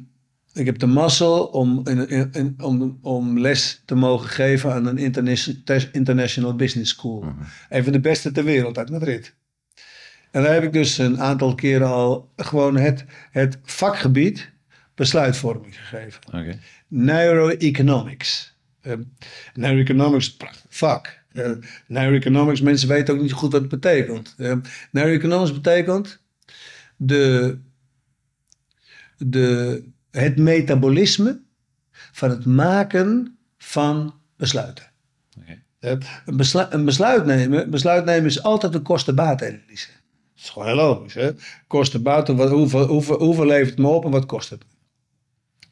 [0.53, 4.87] ik heb de mazzel om, in, in- in- om, om les te mogen geven aan
[4.87, 7.25] een interna- International Business School.
[7.69, 9.37] Een van de beste ter wereld uit Madrid.
[10.31, 14.51] En daar heb ik dus een aantal keren al gewoon het, het vakgebied
[14.95, 16.21] besluitvorming gegeven.
[16.27, 16.59] Oké.
[16.89, 18.57] Neuroeconomics.
[18.83, 18.95] Uh,
[19.55, 21.19] neuroeconomics, prachtig vak.
[21.33, 21.51] Uh,
[21.87, 24.35] neuroeconomics, mensen weten ook niet goed wat het betekent.
[24.39, 24.55] Uh,
[24.91, 26.21] neuroeconomics betekent
[26.97, 27.59] de,
[29.17, 31.41] de, het metabolisme
[31.91, 34.91] van het maken van besluiten.
[35.41, 35.63] Oké.
[35.81, 35.91] Uh,
[36.27, 39.89] een, besluit, een besluit nemen, besluit nemen is altijd een kosten-baat-analyse.
[40.39, 41.15] Dat is gewoon heel logisch.
[41.15, 41.31] Hè?
[41.67, 44.65] Kosten-baten, wat- hoeveel, hoeveel, hoeveel levert het me op en wat kost het?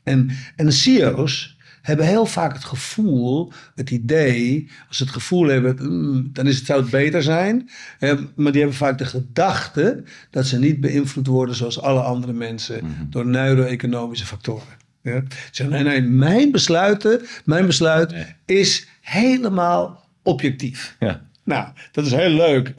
[0.02, 5.46] En, en de CEO's hebben heel vaak het gevoel, het idee, als ze het gevoel
[5.46, 7.70] hebben, mm, dan is het, zou het beter zijn.
[7.98, 12.33] Eh, maar die hebben vaak de gedachte dat ze niet beïnvloed worden zoals alle andere
[12.33, 14.66] mensen door neuro-economische factoren.
[15.02, 15.22] Ja?
[15.29, 18.35] Ze zeggen, nee, nee, mijn besluiten, mijn besluit Nee.
[18.44, 20.96] is helemaal objectief.
[21.00, 21.24] Ja.
[21.46, 22.72] Nou, dat is heel leuk.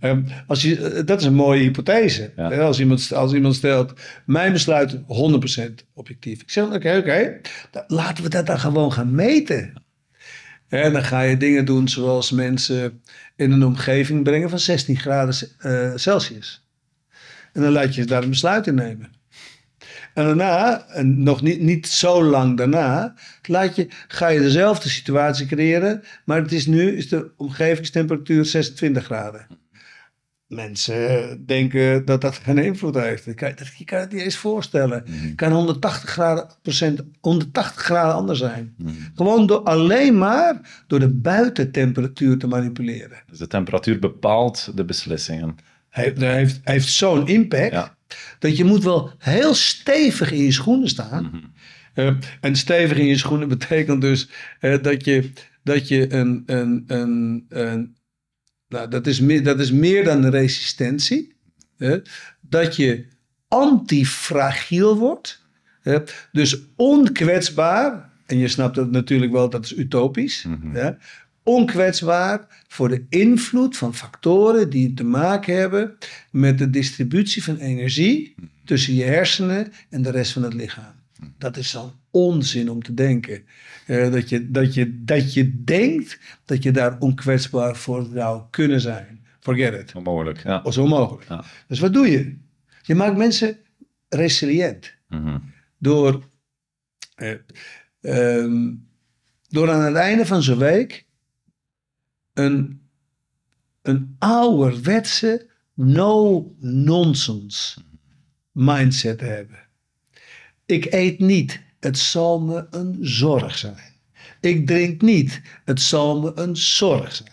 [0.00, 2.32] Ehm, als je, eh, dat is een mooie hypothese.
[2.36, 2.58] Ja.
[2.58, 3.92] Als, iemand, als iemand stelt,
[4.26, 6.42] mijn besluit 100% objectief.
[6.42, 7.40] Ik zeg, oké, oké,
[7.86, 9.82] laten we dat dan gewoon gaan meten.
[10.68, 13.02] En dan ga je dingen doen zoals mensen
[13.36, 16.68] in een omgeving brengen van 16 graden eh, Celsius.
[17.52, 19.13] En dan laat je daar een besluit in nemen.
[20.14, 25.46] En daarna, en nog niet, niet zo lang daarna, laat je, ga je dezelfde situatie
[25.46, 26.02] creëren.
[26.24, 29.46] Maar het is nu is de omgevingstemperatuur 26 graden.
[30.46, 33.24] Mensen denken dat dat geen invloed heeft.
[33.24, 35.02] Je kan, je kan het niet eens voorstellen.
[35.06, 38.74] Het kan 180 graden, procent, 180 graden anders zijn.
[39.14, 43.22] Gewoon door, alleen maar door de buitentemperatuur te manipuleren.
[43.26, 45.56] Dus de temperatuur bepaalt de beslissingen.
[45.88, 47.93] Heeft, heeft, heeft zo'n impact Ja.
[48.38, 51.52] Dat je moet wel heel stevig in je schoenen staan.
[51.94, 54.28] Eh, en stevig in je schoenen betekent dus
[54.60, 55.30] eh, dat je,
[55.62, 57.96] dat je een, een, een, een
[58.68, 61.36] nou, dat, is meer, dat is meer dan een resistentie.
[62.40, 63.06] dat je
[63.48, 65.42] antifragiel wordt.
[66.32, 68.12] dus onkwetsbaar.
[68.26, 70.46] En je snapt dat natuurlijk wel, dat is utopisch.
[70.72, 70.90] hè,
[71.44, 75.96] onkwetsbaar voor de invloed van factoren die te maken hebben
[76.30, 80.94] met de distributie van energie tussen je hersenen en de rest van het lichaam.
[81.38, 83.44] Dat is zo'n onzin om te denken.
[83.86, 88.80] Eh, dat, je, dat, je, dat je denkt dat je daar onkwetsbaar voor zou kunnen
[88.80, 89.24] zijn.
[89.40, 89.94] Forget it.
[89.94, 90.42] Onmogelijk.
[90.42, 90.64] Ja.
[90.64, 91.28] Is onmogelijk.
[91.28, 91.44] Ja.
[91.68, 92.36] Dus wat doe je?
[92.82, 93.56] Je maakt mensen
[94.08, 95.38] resilient Mhm.
[95.78, 96.28] door,
[97.14, 97.34] eh,
[98.00, 98.72] ehm,
[99.48, 101.06] door aan het einde van zo'n week
[102.34, 102.80] een,
[103.82, 107.80] een ouderwetse no-nonsense
[108.52, 109.58] mindset hebben.
[110.66, 113.92] Ik eet niet, het zal me een zorg zijn.
[114.40, 117.32] Ik drink niet, het zal me een zorg zijn.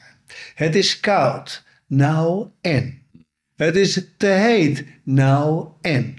[0.55, 2.99] Het is koud, nou en.
[3.55, 6.15] Het is te heet, nou en.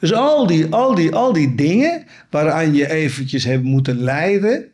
[0.00, 4.72] Dus al die, al die, al die dingen waaraan je eventjes hebt moeten lijden,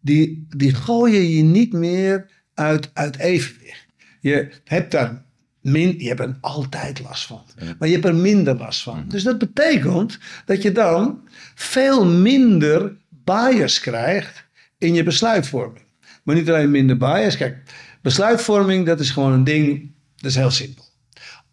[0.00, 3.86] die, die gooien je niet meer uit, uit evenwicht.
[4.20, 5.24] Je hebt daar
[5.60, 7.42] min, je hebt er altijd last van,
[7.78, 9.04] maar je hebt er minder last van.
[9.08, 14.44] Dus dat betekent dat je dan veel minder bias krijgt
[14.78, 15.84] in je besluitvorming.
[16.22, 17.36] Maar niet alleen minder bias.
[17.36, 17.62] Kijk,
[18.02, 20.84] besluitvorming, dat is gewoon een ding, dat is heel simpel.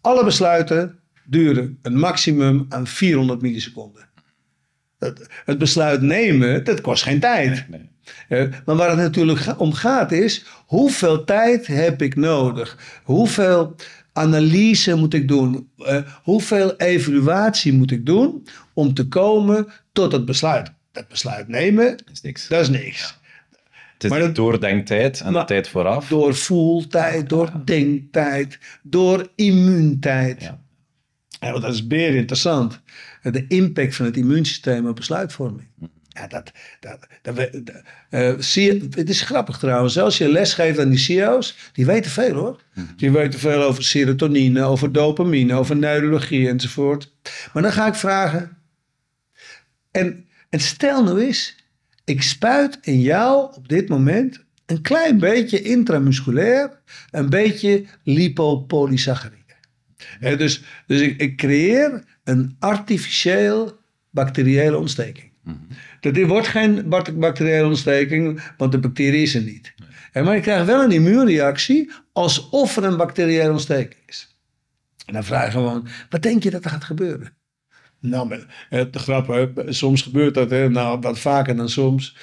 [0.00, 4.08] Alle besluiten duren een maximum aan 400 milliseconden.
[5.44, 7.68] Het, besluit nemen, dat kost geen tijd.
[7.68, 7.92] Nee.
[8.64, 12.78] Maar waar het natuurlijk om gaat is, hoeveel tijd heb ik nodig?
[13.04, 13.74] Hoeveel
[14.12, 15.68] analyse moet ik doen?
[15.78, 20.72] Eh, hoeveel evaluatie moet ik doen om te komen tot het besluit?
[20.92, 22.48] Dat besluit nemen, Dat is niks.
[22.48, 23.18] dat is niks.
[23.94, 26.08] Het is maar dat- doordenktijd en de tijd vooraf.
[26.08, 30.42] Door voeltijd, door denktijd, door immuuntijd.
[31.40, 31.52] Ja.
[31.52, 32.80] Dat is beer interessant.
[33.22, 35.66] De impact van het immuunsysteem op besluitvorming.
[36.14, 39.98] Ja, dat, dat, dat, dat- zie je, het is grappig trouwens.
[39.98, 42.62] Als je les geeft aan die CEO's, die weten veel hoor.
[42.96, 47.12] Die weten veel over serotonine, over dopamine, over neurologie enzovoort.
[47.52, 48.56] Maar dan ga ik vragen.
[49.90, 51.56] En, en stel nou eens,
[52.04, 59.42] ik spuit in jou op dit moment een klein beetje intramusculair, een beetje lipopolysaccharide.
[60.18, 63.78] Hè, dus dus ik, ik creëer een artificieel
[64.10, 65.32] bacteriële ontsteking.
[66.00, 69.74] Dat dit wordt geen bac- bacteriële ontsteking, want de bacterie is er niet.
[70.12, 74.36] Maar je krijgt wel een immuunreactie alsof er een bacteriële ontsteking is.
[75.06, 77.32] En dan vraag je gewoon, wat denk je dat er gaat gebeuren?
[78.00, 82.16] Nou, de grap, hè, soms gebeurt dat, hè, nou, wat vaker dan soms.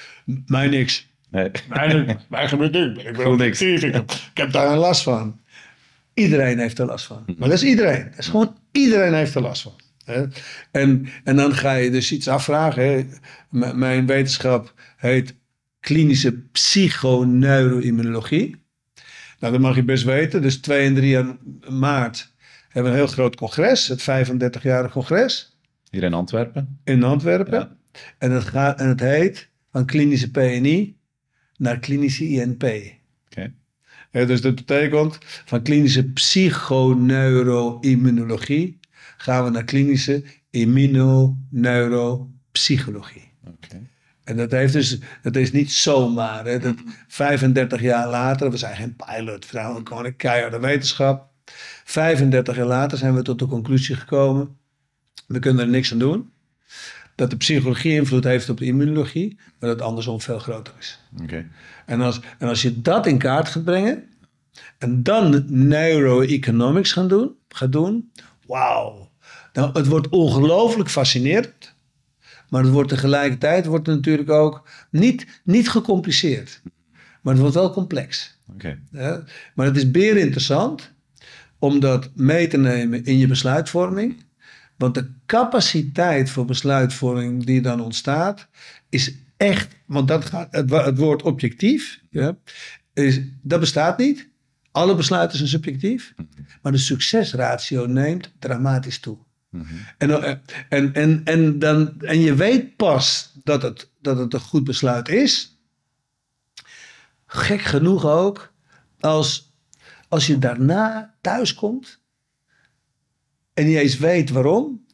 [0.46, 1.10] Mij niks.
[1.30, 1.50] Nee.
[1.68, 3.04] Mij, mij gebeurt niks.
[3.04, 3.62] Ik ben Voel niks.
[3.62, 5.40] Ik heb, ik heb daar een last van.
[6.14, 7.22] Iedereen heeft er last van.
[7.26, 8.04] Maar dat is iedereen.
[8.10, 9.80] Dat is gewoon iedereen heeft er last van.
[10.04, 10.24] Hè?
[10.70, 12.82] En, en dan ga je dus iets afvragen.
[12.82, 13.04] Hè?
[13.50, 15.34] M- mijn wetenschap heet
[15.80, 18.56] klinische psychoneuroimmunologie.
[19.38, 20.42] Nou, dat mag je best weten.
[20.42, 21.18] Dus 2 en 3
[21.70, 22.34] maart
[22.68, 23.88] hebben we een heel groot congres.
[23.88, 25.56] Het 35-jarig congres
[25.90, 26.78] Hier in Antwerpen.
[26.84, 27.58] in Antwerpen.
[27.58, 27.76] Ja.
[28.18, 30.96] En, het gaat, en het heet van klinische PNI
[31.56, 32.62] naar klinische INP.
[33.26, 33.52] Oké.
[34.10, 38.78] Hè, dus dat betekent van klinische psychoneuroimmunologie
[39.22, 43.30] gaan we naar klinische immunoneuropsychologie.
[43.46, 43.80] Oké.
[44.24, 46.44] En dat, heeft dus, dat is niet zomaar.
[46.44, 46.58] Hè.
[46.58, 46.74] Dat
[47.08, 51.30] 35 jaar later, we zijn geen pilot, we zijn gewoon een keiharde wetenschap.
[51.84, 54.56] 35 jaar later zijn we tot de conclusie gekomen,
[55.26, 56.30] we kunnen er niks aan doen.
[57.14, 61.00] Dat de psychologie invloed heeft op de immunologie, maar dat het andersom veel groter is.
[61.22, 61.46] Oké.
[61.86, 64.04] En als, en als je dat in kaart gaat brengen
[64.78, 68.12] en dan neuroeconomics gaan doen, gaat doen,
[68.46, 69.01] wauw.
[69.52, 71.74] Nou, het wordt ongelooflijk fascinerend,
[72.48, 76.62] maar het wordt tegelijkertijd wordt het natuurlijk ook niet, niet gecompliceerd,
[77.22, 78.38] maar het wordt wel complex.
[78.52, 78.78] Oké.
[78.90, 79.18] hè.
[79.54, 80.92] Maar het is beer interessant
[81.58, 84.24] om dat mee te nemen in je besluitvorming.
[84.76, 88.48] Want de capaciteit voor besluitvorming die dan ontstaat,
[88.88, 92.36] is echt, want dat gaat, het, het woord objectief, ja,
[92.92, 94.30] is, dat bestaat niet.
[94.70, 96.14] Alle besluiten zijn subjectief,
[96.62, 99.18] maar de succesratio neemt dramatisch toe.
[99.98, 100.22] En, dan-
[100.68, 105.08] en, en, en, dan, en je weet pas dat het, dat het een goed besluit
[105.08, 105.58] is,
[107.26, 108.52] gek genoeg ook,
[109.00, 109.52] als,
[110.08, 112.00] als je daarna thuis komt
[113.54, 114.86] en niet eens weet waarom,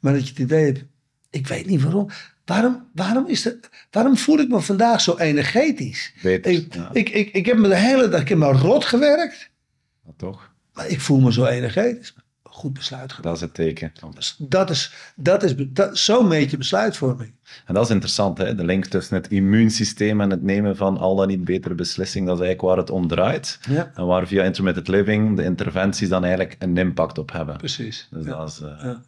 [0.00, 0.84] maar dat je het idee hebt,
[1.30, 2.08] ik weet niet waarom.
[2.44, 3.56] Waarom, waarom, is dat,
[3.90, 6.12] waarom voel ik me vandaag zo energetisch?
[6.22, 6.90] Beter, Ik, ja.
[6.92, 9.50] ik, ik, ik heb me de hele dag ik heb me rot gewerkt,
[10.04, 12.14] Maar toch, maar ik voel me zo energetisch.
[12.54, 13.22] Goed besluit genomen.
[13.22, 13.92] dat is het teken.
[14.14, 17.32] Dus Dat is, dat is, dat, zo meet je besluitvorming.
[17.66, 18.54] En dat is interessant, hè?
[18.54, 22.26] de link tussen het immuunsysteem en het nemen van al dan niet betere beslissingen.
[22.28, 23.58] Dat is eigenlijk waar het om draait.
[23.68, 27.56] Ja, En waar via intermittent living de interventies dan eigenlijk een impact op hebben.
[27.56, 28.08] precies.
[28.10, 28.30] Dus Ja.
[28.36, 29.00] dat is eh, Ja.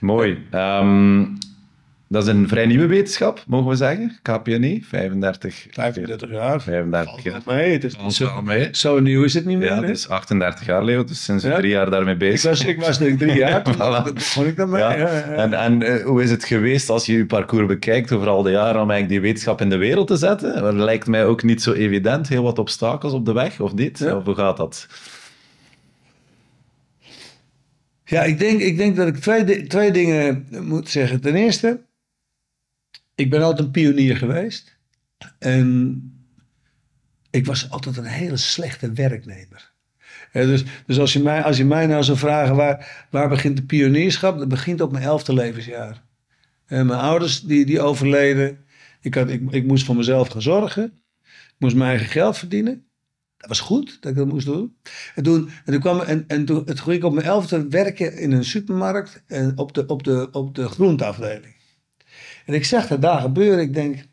[0.00, 0.46] mooi.
[0.50, 1.26] Ehm,
[2.10, 4.18] dat is een vrij nieuwe wetenschap, mogen we zeggen.
[4.22, 6.60] KPNI, 35, 35 jaar.
[6.62, 7.40] 35 Valt jaar.
[7.46, 7.72] mee.
[7.72, 8.68] Het is zo, mee.
[8.72, 9.68] zo nieuw is het niet meer.
[9.68, 9.86] Ja, hè?
[9.86, 11.04] dus 38 jaar, Leo.
[11.04, 11.56] Dus sinds Ja.
[11.56, 12.50] drie jaar daarmee ik, bezig.
[12.50, 13.62] was, ik was denk ik drie jaar.
[13.64, 14.12] Toen Voilà.
[14.14, 14.80] begon ik daarmee.
[14.80, 14.92] Ja.
[14.96, 15.32] Ja, ja, ja.
[15.34, 18.52] En, en eh, hoe is het geweest als je je parcours bekijkt over al die
[18.52, 20.62] jaren om eigenlijk die wetenschap in de wereld te zetten?
[20.62, 22.28] Dat lijkt mij ook niet zo evident.
[22.28, 23.98] Heel wat obstakels op de weg, of dit?
[23.98, 24.16] Ja.
[24.16, 24.86] Of hoe gaat dat?
[28.04, 31.20] Ja, ik denk, ik denk dat ik twee, twee dingen moet zeggen.
[31.20, 31.80] Ten eerste,
[33.20, 34.78] ik ben altijd een pionier geweest.
[35.38, 36.02] En
[37.30, 39.72] ik was altijd een hele slechte werknemer.
[40.32, 43.62] Dus dus als, je mij, als je mij nou zou vragen waar, waar begint de
[43.62, 46.02] pionierschap, dat begint op mijn elfde levensjaar.
[46.66, 48.64] En mijn ouders die, die overleden.
[49.00, 50.84] Ik, ik, ik moest voor mezelf gaan zorgen.
[51.24, 52.84] Ik moest mijn eigen geld verdienen.
[53.36, 54.76] Dat was goed dat ik dat moest doen.
[55.14, 58.32] En toen, en kwam, en, en toen, het ging ik op mijn elfde werken in
[58.32, 61.59] een supermarkt en op de, op de, op de groenteafdeling.
[62.46, 63.60] En ik zag dat daar gebeuren.
[63.60, 64.04] Ik denk,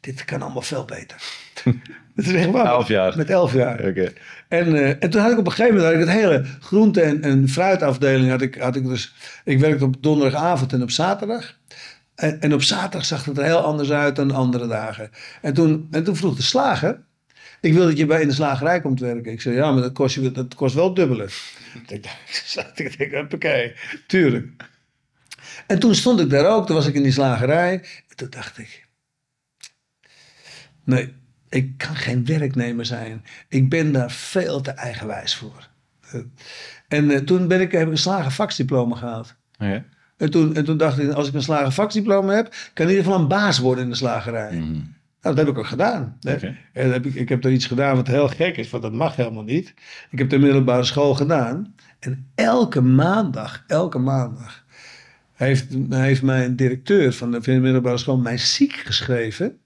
[0.00, 1.16] dit kan allemaal veel beter.
[2.14, 2.66] dat is echt waar.
[2.66, 3.16] Elf jaar.
[3.16, 3.86] Met elf jaar.
[3.86, 4.12] Oké.
[4.48, 7.00] En, eh, en toen had ik op een gegeven moment had ik het hele groente-
[7.00, 9.14] en, en fruitafdeling had ik, had ik dus.
[9.44, 11.56] Ik werkte op donderdagavond en op zaterdag.
[12.14, 15.10] En, en op zaterdag zag het er heel anders uit dan andere dagen.
[15.42, 17.00] En toen, en toen vroeg de slager.
[17.60, 19.32] Ik wil dat je bij in de slagerij komt werken.
[19.32, 21.28] Ik zei, ja, maar dat kost, je, dat kost wel het dubbele.
[21.86, 23.74] ik dacht, ik denk, hoppakee,
[24.06, 24.46] tuurlijk.
[25.68, 27.72] En toen stond ik daar ook, toen was ik in die slagerij.
[28.08, 28.88] En toen dacht ik,
[30.84, 31.14] nee,
[31.48, 33.24] ik kan geen werknemer zijn.
[33.48, 35.68] Ik ben daar veel te eigenwijs voor.
[36.88, 39.34] En eh, toen ben ik, heb ik een slagervaksdiploma gehaald.
[39.54, 39.84] Oké.
[40.16, 43.04] En toen, en toen dacht ik, als ik een slagervaksdiploma heb, kan ik in ieder
[43.04, 44.52] geval een baas worden in de slagerij.
[44.52, 44.80] Mhm.
[45.20, 46.18] Nou, dat heb ik ook gedaan.
[46.72, 49.16] En heb ik, ik heb er iets gedaan wat heel gek is, want dat mag
[49.16, 49.74] helemaal niet.
[50.10, 51.74] Ik heb de middelbare school gedaan.
[51.98, 54.64] En elke maandag, elke maandag,
[55.38, 59.58] heeft, heeft mijn directeur van de, middelbare school mij ziek geschreven.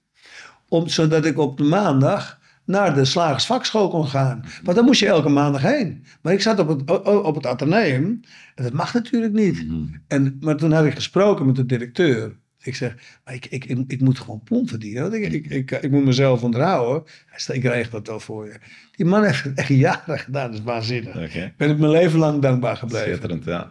[0.67, 4.45] Om, zodat ik op de maandag naar de slagersvakschool kon gaan.
[4.63, 6.05] Want dan moest je elke maandag heen.
[6.21, 8.19] Maar ik zat op het, op het ateneum.
[8.55, 9.67] En dat mag natuurlijk niet.
[9.67, 9.83] Mhm.
[10.07, 12.35] En, maar toen had ik gesproken met de directeur.
[12.61, 15.13] Ik zeg, maar ik, ik, ik, ik moet gewoon plomp verdienen.
[15.13, 17.03] Ik, ik, ik, ik moet mezelf onderhouden.
[17.25, 18.59] Hij zei, ik regel dat wel voor je.
[18.95, 20.51] Die man heeft het echt jaren gedaan.
[20.51, 21.15] Dat is waanzinnig.
[21.15, 21.43] Oké.
[21.43, 23.07] Ik ben het mijn leven lang dankbaar gebleven.
[23.07, 23.69] Schitterend, ja.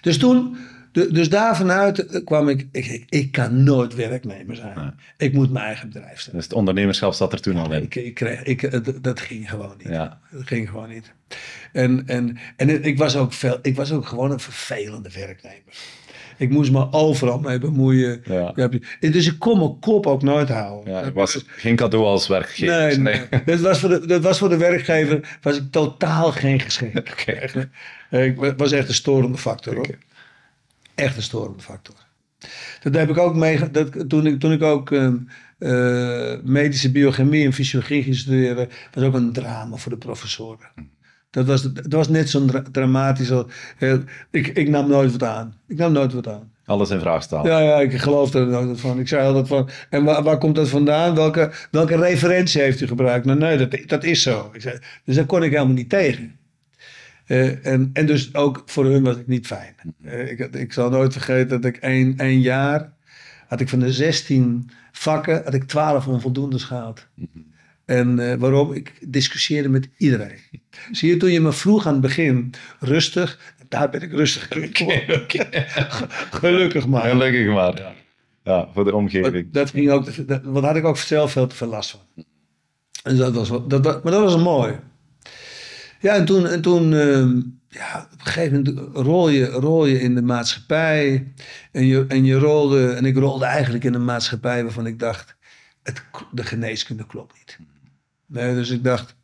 [0.00, 0.56] Dus toen,
[0.96, 4.74] de- dus daar vanuit eh, kwam ik, ik, ik, ik kan nooit werknemer zijn.
[4.76, 4.90] Nee.
[5.28, 6.36] Ik moet mijn eigen bedrijf zijn.
[6.36, 7.82] Dus het ondernemerschap zat er toen al in.
[7.82, 9.88] Ik, ik kreeg, ik, eh, dat- ging gewoon niet.
[9.88, 10.18] Ja.
[10.30, 11.12] Dat ging gewoon niet.
[11.72, 15.62] En, en, en ik, was ook veel, ik was ook gewoon een vervelende werknemer.
[16.38, 18.22] Ik moest me overal mee bemoeien.
[18.24, 18.68] Ja.
[19.00, 20.92] Dus ik kon mijn kop ook nooit houden.
[20.92, 22.76] Ja, het was geen cadeau als werkgever.
[22.76, 23.20] Nee, nee.
[23.44, 26.98] Dat, was voor de, dat was voor de werkgever was ik totaal geen geschikt.
[26.98, 27.68] Oké.
[28.10, 29.74] Ik was echt een storende factor.
[29.74, 29.86] Hoor.
[30.96, 31.94] Echt een storende factor.
[32.82, 33.70] Dat heb ik ook mee.
[33.70, 35.16] Dat, toen, ik, toen ik ook ehm,
[35.58, 40.68] eh, medische biochemie en fysiologie ging studeren, was ook een drama voor de professoren.
[41.30, 43.30] Dat was, dat was net zo dra- dramatisch.
[43.30, 43.44] Als,
[43.78, 43.94] eh,
[44.30, 45.60] ik, ik nam nooit wat aan.
[45.68, 46.52] Ik nam nooit wat aan.
[46.64, 47.50] Alles in vraag stellen.
[47.50, 48.98] Ja, ja, ik geloof er nooit van.
[48.98, 51.14] Ik zei altijd van, en waar, waar komt dat vandaan?
[51.14, 53.26] Welke, welke referentie heeft u gebruikt?
[53.26, 54.50] Nou nee, dat, dat is zo.
[54.52, 56.38] Ik zei, dus daar kon ik helemaal niet tegen.
[57.26, 59.74] Eh, en, en dus ook voor hun was ik niet fijn.
[60.02, 62.92] Eh, ik, ik zal nooit vergeten dat ik één, één jaar,
[63.48, 67.06] had ik van de 16 vakken, had ik 12 onvoldoendes gehaald.
[67.84, 68.72] En eh, waarom?
[68.72, 70.38] Ik discussieerde met iedereen.
[70.92, 74.48] Zie je, toen je me vroeg aan het begin, rustig, daar ben ik rustig.
[76.30, 77.02] Gelukkig maar.
[77.02, 77.78] Gelukkig maar.
[77.78, 77.92] Ja.
[78.44, 79.32] ja, voor de omgeving.
[79.32, 81.90] Maar Dat ging ook, dat, want daar had ik ook zelf veel te veel last
[81.90, 82.24] van.
[83.02, 84.78] En dat was, dat, maar dat was mooi.
[86.00, 90.00] Ja, en toen, en toen ehm, ja, op een gegeven moment rol je, rol je
[90.00, 91.32] in de maatschappij.
[91.72, 95.36] En je, en je rolde, en ik rolde eigenlijk in een maatschappij waarvan ik dacht,
[95.82, 97.58] het, de geneeskunde klopt niet.
[98.26, 99.16] Nee, dus ik dacht,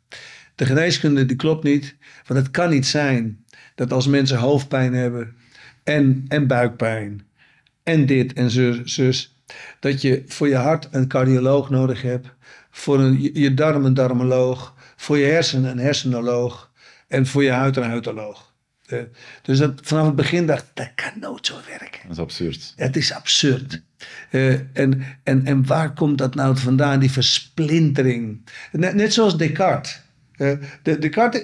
[0.55, 1.95] de geneeskunde die klopt niet.
[2.27, 5.35] Want het kan niet zijn dat als mensen hoofdpijn hebben
[5.83, 7.25] en, en buikpijn
[7.83, 9.35] en dit en zus, zus,
[9.79, 12.27] dat je voor je hart een cardioloog nodig hebt,
[12.71, 16.71] voor een, je, darm een darmoloog, voor je hersenen een hersenoloog
[17.07, 18.53] en voor je huid een huidoloog.
[18.85, 18.99] Eh,
[19.41, 21.99] dus dat, vanaf het begin dacht ik, dat kan nooit zo werken.
[22.03, 22.73] Dat is absurd.
[22.75, 23.81] Het is absurd.
[24.29, 28.49] Eh, en, en, en waar komt dat nou vandaan, die versplintering?
[28.71, 30.01] Net, net zoals Descartes.
[30.31, 30.51] Eh,
[30.83, 31.41] de, Descartes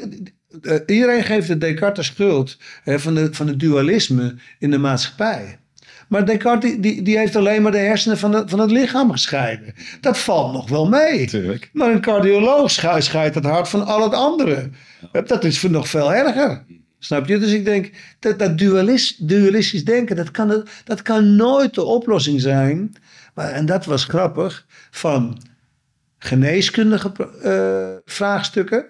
[0.85, 5.59] iedereen geeft de Descartes de schuld van, de, van het dualisme in de maatschappij.
[6.09, 9.11] Maar Descartes die, die, die heeft alleen maar de hersenen van, de, van het lichaam
[9.11, 9.73] gescheiden.
[10.01, 11.29] Dat valt nog wel mee.
[11.73, 14.69] Maar een cardioloog scheidt, het hart van al het andere.
[15.25, 16.65] Dat is nog veel erger.
[16.99, 17.37] Snap je?
[17.37, 22.41] Dus ik denk, dat, dat dualis, dualistisch denken, dat kan, dat kan nooit de oplossing
[22.41, 22.95] zijn.
[23.33, 25.41] Maar, en dat was grappig, van
[26.17, 28.85] geneeskundige eh, vraagstukken.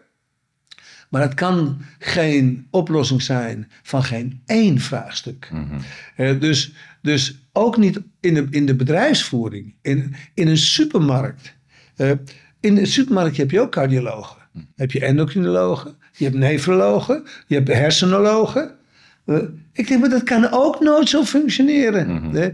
[1.10, 5.50] Maar het kan geen oplossing zijn van geen één vraagstuk.
[5.52, 5.80] Mhm.
[6.16, 11.56] Eh, dus, dus ook niet in de, in de bedrijfsvoering, in, in een supermarkt.
[11.96, 12.12] Eh,
[12.60, 14.38] in de supermarkt heb je ook cardiologen.
[14.76, 18.76] Heb je endocrinologen, je hebt nefrologen, je hebt hersenologen.
[19.26, 19.38] Eh,
[19.74, 22.34] ik denk, maar dat kan ook nooit zo functioneren.
[22.36, 22.46] Eh,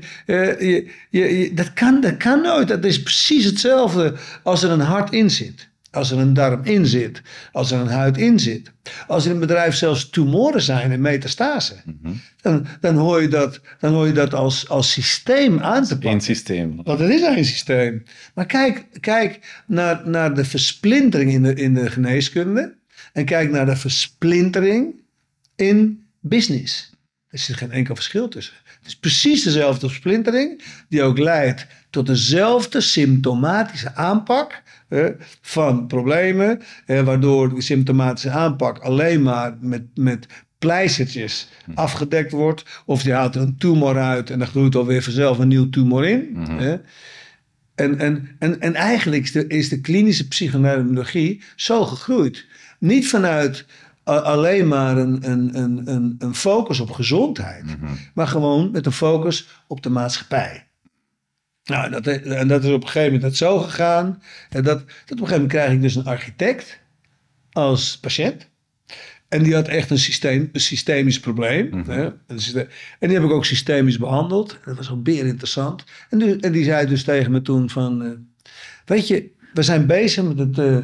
[0.51, 2.67] eh, je, je, je- dat, kan, dat kan nooit.
[2.67, 5.69] Dat is precies hetzelfde als er een hart in zit.
[5.95, 7.21] Als er een darm in zit.
[7.51, 8.71] Als er een huid in zit.
[9.07, 11.75] Als er in een bedrijf zelfs tumoren zijn en metastase.
[12.41, 16.11] Dan, dan hoor je dat, dan hoor je dat als, als systeem aan te pakken.
[16.11, 16.83] Eén systeem.
[16.83, 18.03] Want het is één systeem.
[18.33, 22.75] Maar kijk, kijk naar, naar de versplintering in de, in de geneeskunde.
[23.13, 24.95] En kijk naar de versplintering
[25.55, 26.93] in business.
[27.29, 28.53] Er zit geen enkel verschil tussen.
[28.63, 34.63] Het is precies dezelfde splintering die ook leidt tot dezelfde symptomatische aanpak
[35.41, 36.61] van problemen.
[36.85, 40.27] Waardoor die symptomatische aanpak alleen maar met, met
[40.59, 42.63] pleistertjes afgedekt wordt.
[42.85, 46.05] Of die haalt er een tumor uit en dan groeit alweer vanzelf een nieuw tumor
[46.05, 46.29] in.
[46.49, 46.75] hè.
[47.75, 52.45] En, en, en, en eigenlijk is de, is de klinische psychoneurologie zo gegroeid.
[52.79, 53.65] Niet vanuit
[54.09, 57.63] a- alleen maar een, een, een, een, een focus op gezondheid,
[58.13, 60.64] maar gewoon met een focus op de maatschappij.
[61.65, 64.21] Nou, dat, en dat is op een gegeven moment net zo gegaan.
[64.49, 66.79] En dat, dat op een gegeven moment krijg ik dus een architect
[67.51, 68.49] als patiënt.
[69.27, 71.73] En die had echt een, systeem, een systemisch probleem.
[72.35, 72.67] syste-
[72.99, 74.59] En die heb ik ook systemisch behandeld.
[74.65, 75.83] Dat was ook beer interessant.
[76.09, 78.03] En die, en die zei dus tegen me toen van...
[78.03, 78.09] eh,
[78.85, 80.57] weet je, we zijn bezig met het...
[80.57, 80.77] eh,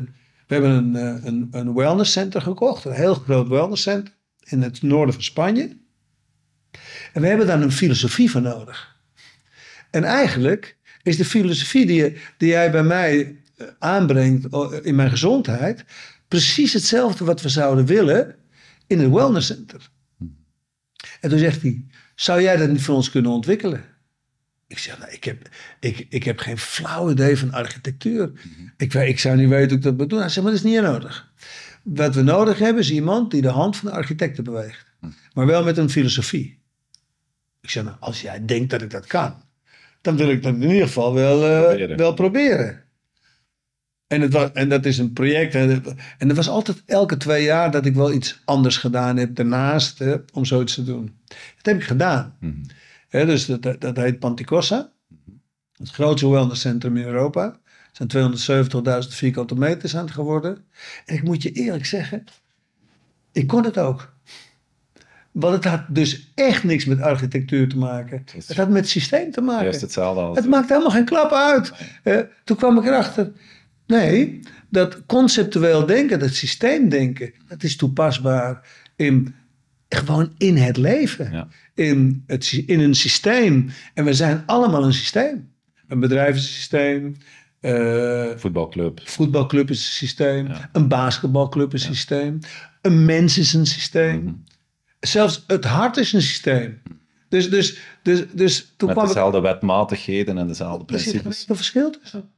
[0.47, 2.85] we hebben een, eh, een, een wellness center gekocht.
[2.85, 4.13] Een heel groot wellness center
[4.43, 5.77] in het noorden van Spanje.
[7.13, 8.99] En we hebben daar een filosofie voor nodig.
[9.91, 14.95] En eigenlijk is de filosofie die, je, die jij bij mij eh, aanbrengt oh, in
[14.95, 15.85] mijn gezondheid...
[16.27, 18.35] precies hetzelfde wat we zouden willen
[18.87, 19.89] in een wellness center.
[21.19, 21.85] En toen zegt hij,
[22.15, 23.83] zou jij dat niet voor ons kunnen ontwikkelen?
[24.67, 28.31] Ik zeg, nou, ik, heb, ik, ik heb geen flauw idee van architectuur.
[28.77, 30.19] ik, weet- ik zou niet weten hoe ik dat moet doen.
[30.19, 31.31] Hij zegt, maar dat is niet nodig.
[31.83, 34.85] Wat we nodig hebben is iemand die de hand van de architecten beweegt.
[35.33, 36.59] Maar wel met een filosofie.
[37.61, 39.43] Ik zeg, nou, als jij denkt dat ik dat kan,
[40.01, 41.97] dan wil ik dat in ieder geval wel, eh, Proberen.
[41.97, 42.83] wel proberen.
[44.07, 45.55] En, het was, en dat is een project.
[45.55, 49.17] En het, en het was altijd elke twee jaar dat ik wel iets anders gedaan
[49.17, 51.19] heb daarnaast hè, om zoiets te doen.
[51.27, 52.37] Dat heb ik gedaan.
[53.09, 54.91] Hè, dus dat, dat, dat heet Panticossa.
[55.77, 57.59] Het grootste wellnesscentrum in Europa.
[57.93, 60.65] Er zijn 270.000 vierkante meters aan het geworden.
[61.05, 62.23] En ik moet je eerlijk zeggen,
[63.31, 64.10] ik kon het ook.
[65.31, 68.23] Want het had dus echt niks met architectuur te maken.
[68.35, 69.63] is Het had met het systeem te maken.
[69.63, 70.37] Juist hetzelfde als...
[70.37, 71.73] Het maakt helemaal geen klap uit.
[72.03, 73.31] Eh, toen kwam ik erachter.
[73.87, 79.35] Nee, dat conceptueel denken, dat systeemdenken, dat is toepasbaar in,
[79.89, 81.31] gewoon in het leven.
[81.31, 81.47] Ja.
[81.75, 83.69] In, het, in een systeem.
[83.93, 85.49] En we zijn allemaal een systeem.
[85.87, 87.15] Een bedrijfssysteem.
[87.59, 89.01] eh, Voetbalclub.
[89.03, 90.47] voetbalclub is een systeem.
[90.47, 90.69] Ja.
[90.71, 92.39] Een basketbalclub is een systeem.
[92.81, 94.23] Een mens is een systeem.
[94.23, 94.33] Mhm.
[95.01, 96.81] Zelfs het hart is een systeem.
[97.29, 101.21] Dus, dus, dus, dus toen Met kwam ik dezelfde wetmatigheden en dezelfde er zit geen
[101.21, 101.39] principes.
[101.39, 102.29] enkel verschil tussen.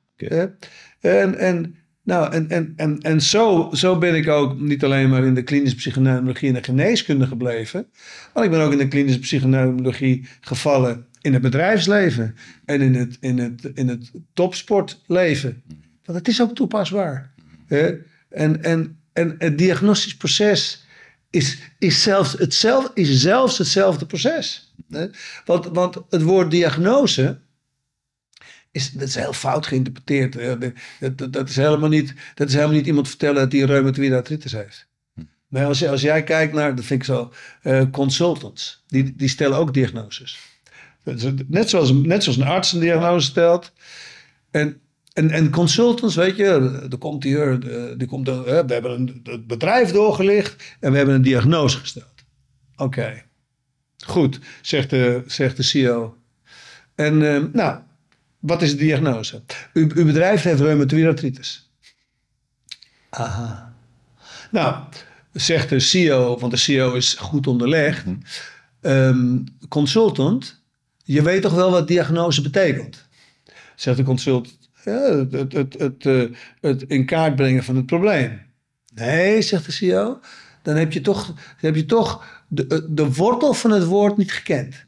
[1.00, 5.24] En, en, nou, en, en, en, en zo, zo ben ik ook niet alleen maar
[5.24, 7.88] in de klinische psychoneurologie en de geneeskunde gebleven.
[8.34, 12.36] Maar ik ben ook in de klinische psychoneurologie gevallen in het bedrijfsleven.
[12.66, 15.64] En in het, in het, in het topsportleven.
[16.06, 17.32] Want het is ook toepasbaar.
[18.30, 20.83] En, en, en het diagnostisch proces
[21.34, 24.74] is, is, zelfs hetzelfde, is zelfs hetzelfde proces.
[25.46, 27.40] Want, want het woord diagnose
[28.72, 30.34] is, dat is heel fout geïnterpreteerd.
[31.00, 34.16] Dat, dat, dat is helemaal niet, dat is helemaal niet iemand vertellen dat hij reumatoïde
[34.16, 34.88] artritis heeft.
[35.48, 39.58] Maar als, als jij kijkt naar, dat vind ik zo, eh, consultants, die, die stellen
[39.58, 40.40] ook diagnoses.
[41.48, 43.72] Net zoals, net zoals een arts een diagnose stelt.
[44.52, 44.82] En,
[45.14, 48.92] en, en consultants, weet je, er komt hier, eh, die komt, er, eh, we hebben
[48.92, 52.24] een, het bedrijf doorgelicht en we hebben een diagnose gesteld.
[52.76, 53.24] Oké,
[54.06, 56.18] goed, zegt de, zegt de CEO.
[56.96, 57.80] En eh, nou,
[58.40, 59.42] wat is de diagnose?
[59.74, 61.72] U, uw bedrijf heeft reumatoïde artritis.
[63.10, 63.76] Aha.
[64.52, 64.84] Nou,
[65.32, 68.06] zegt de CEO, want de CEO is goed onderlegd.
[68.82, 69.38] ehm,
[69.70, 70.62] consultant,
[71.04, 73.08] je weet toch wel wat diagnose betekent?
[73.76, 76.24] Zegt de consultant, ja, het, het, het, eh,
[76.62, 78.42] het in kaart brengen van het probleem.
[78.94, 80.20] Nee, zegt de CEO,
[80.62, 84.86] dan heb je toch, heb je toch de, de wortel van het woord niet gekend.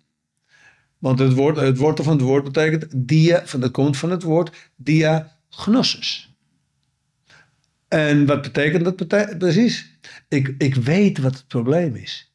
[0.98, 4.24] Want het, woord, het wortel van het woord betekent dia, van, dat komt van het
[4.24, 6.36] woord diagnosis.
[7.88, 9.98] En wat betekent dat precies?
[10.28, 12.34] Ik, ik weet wat het probleem is.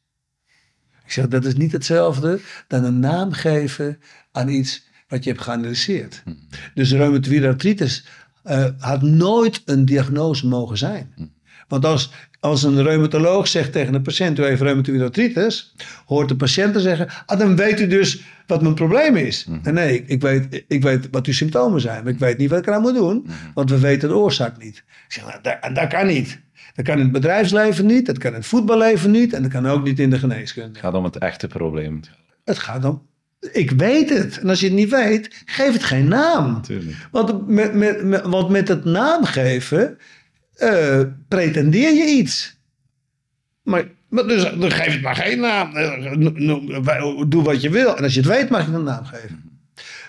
[1.05, 3.99] Ik zeg, dat is niet hetzelfde dan een naam geven
[4.31, 6.23] aan iets wat je hebt geanalyseerd.
[6.73, 8.05] Dus reumatoïde artritis
[8.43, 11.13] eh, had nooit een diagnose mogen zijn.
[11.67, 16.35] Want als, als een reumatoloog zegt tegen een patiënt, u heeft reumatoïde artritis, hoort de
[16.35, 19.47] patiënt te zeggen, ah, dan weet u dus wat mijn probleem is.
[19.63, 22.49] En nee, ik, ik, weet, ik weet wat uw symptomen zijn, maar ik weet niet
[22.49, 24.77] wat ik eraan moet doen, want we weten de oorzaak niet.
[24.77, 26.39] Ik zeg, nou, dat, dat kan niet.
[26.73, 29.67] Dat kan in het bedrijfsleven niet, dat kan in het voetballeven niet en dat kan
[29.67, 30.69] ook niet in de geneeskunde.
[30.69, 31.99] Het gaat om het echte probleem.
[32.45, 33.09] Het gaat om,
[33.51, 34.39] ik weet het.
[34.39, 36.51] En als je het niet weet, geef het geen naam.
[36.51, 36.97] Natuurlijk.
[37.11, 39.97] Want met, met, met, want met het naamgeven
[40.55, 42.59] eh, pretendeer je iets.
[43.63, 45.75] Maar, maar dus, dan geef het maar geen naam.
[45.75, 47.97] Eh, Doe wat je wil.
[47.97, 49.59] En als je het weet, mag je een naam geven.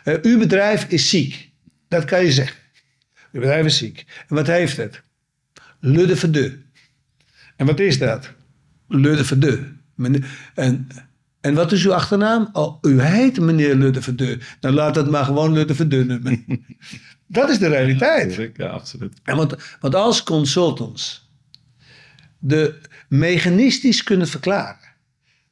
[0.04, 1.50] Eh, uw bedrijf is ziek.
[1.88, 2.56] Dat kan je zeggen.
[3.32, 4.04] Uw bedrijf is ziek.
[4.28, 5.02] En wat heeft het?
[5.80, 6.54] Le de Verdeux.
[7.56, 8.30] En wat is dat?
[8.88, 9.60] Le de Verdeux.
[9.94, 10.24] Meneer-
[10.54, 10.88] En,
[11.42, 12.48] en wat is uw achternaam?
[12.52, 14.56] Oh, u heet meneer Verdeux.
[14.60, 16.44] Dan laat het maar gewoon Verdeux noemen.
[17.26, 18.50] dat is de realiteit.
[18.56, 19.20] Ja, absoluut.
[19.22, 21.30] En want, want als consultants
[22.38, 22.78] de
[23.08, 24.90] mechanistisch kunnen verklaren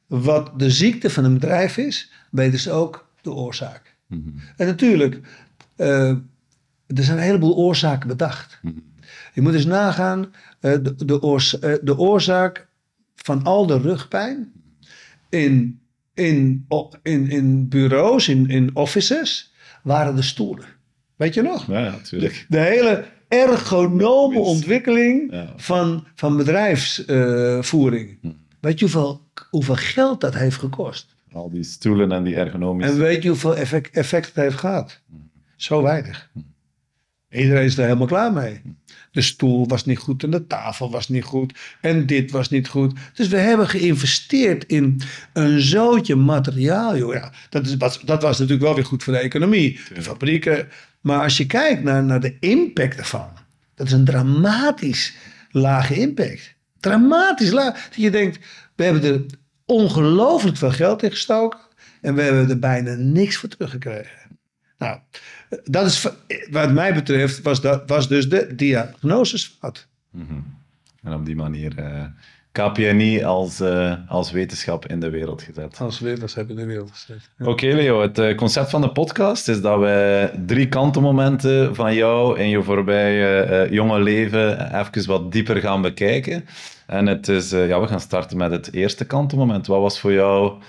[0.07, 3.95] wat de ziekte van een bedrijf is, weten ze ook de oorzaak.
[4.57, 5.19] En natuurlijk,
[5.75, 6.09] eh,
[6.87, 8.59] er zijn een heleboel oorzaken bedacht.
[9.33, 12.67] Je moet eens nagaan, eh, de, de, oors- eh, de oorzaak
[13.15, 14.51] van al de rugpijn
[15.29, 15.80] in,
[16.27, 16.65] in,
[17.03, 19.53] in, in bureaus, in, in offices,
[19.83, 20.65] waren de stoelen.
[21.15, 21.67] Weet je nog?
[21.67, 22.45] Ja, natuurlijk.
[22.49, 25.53] De hele ergonome ontwikkeling Ja.
[25.55, 28.17] van, van bedrijfsvoering.
[28.59, 31.15] Weet je hoeveel, hoeveel geld dat heeft gekost?
[31.31, 32.91] Al die stoelen en die ergonomische...
[32.91, 35.01] En weet je hoeveel effect, effect het heeft gehad?
[35.55, 36.31] Zo weinig.
[37.29, 38.61] Iedereen is er helemaal klaar mee.
[39.11, 42.67] De stoel was niet goed en de tafel was niet goed en dit was niet
[42.67, 42.99] goed.
[43.13, 45.01] Dus we hebben geïnvesteerd in
[45.33, 46.97] een zootje materiaal.
[46.97, 47.13] Joh.
[47.13, 50.67] Ja, dat, is, dat was natuurlijk wel weer goed voor de economie, de fabrieken.
[51.01, 53.29] Maar als je kijkt naar, naar de impact ervan,
[53.75, 55.13] dat is een dramatisch
[55.51, 56.55] lage impact.
[56.79, 57.73] Dramatisch laag.
[57.73, 58.39] Dat je denkt,
[58.75, 59.25] we hebben er
[59.65, 61.59] ongelooflijk veel geld in gestoken
[62.01, 64.39] en we hebben er bijna niks voor teruggekregen.
[64.77, 64.99] Nou,
[65.63, 66.07] dat is,
[66.49, 69.87] wat mij betreft, was, dat, was dus de diagnosis fout.
[71.03, 72.05] En op die manier eh
[72.51, 75.77] KPNI als, eh, als wetenschap in de wereld gezet.
[75.79, 77.29] Als werelds hebben de wereld gezet.
[77.39, 82.39] Oké Leo, het eh, concept van de podcast is dat we drie kantenmomenten van jou
[82.39, 86.45] in je voorbije eh, jonge leven even wat dieper gaan bekijken.
[86.85, 89.67] En het is, eh, ja, we gaan starten met het eerste kantenmoment.
[89.67, 90.61] Wat was voor jou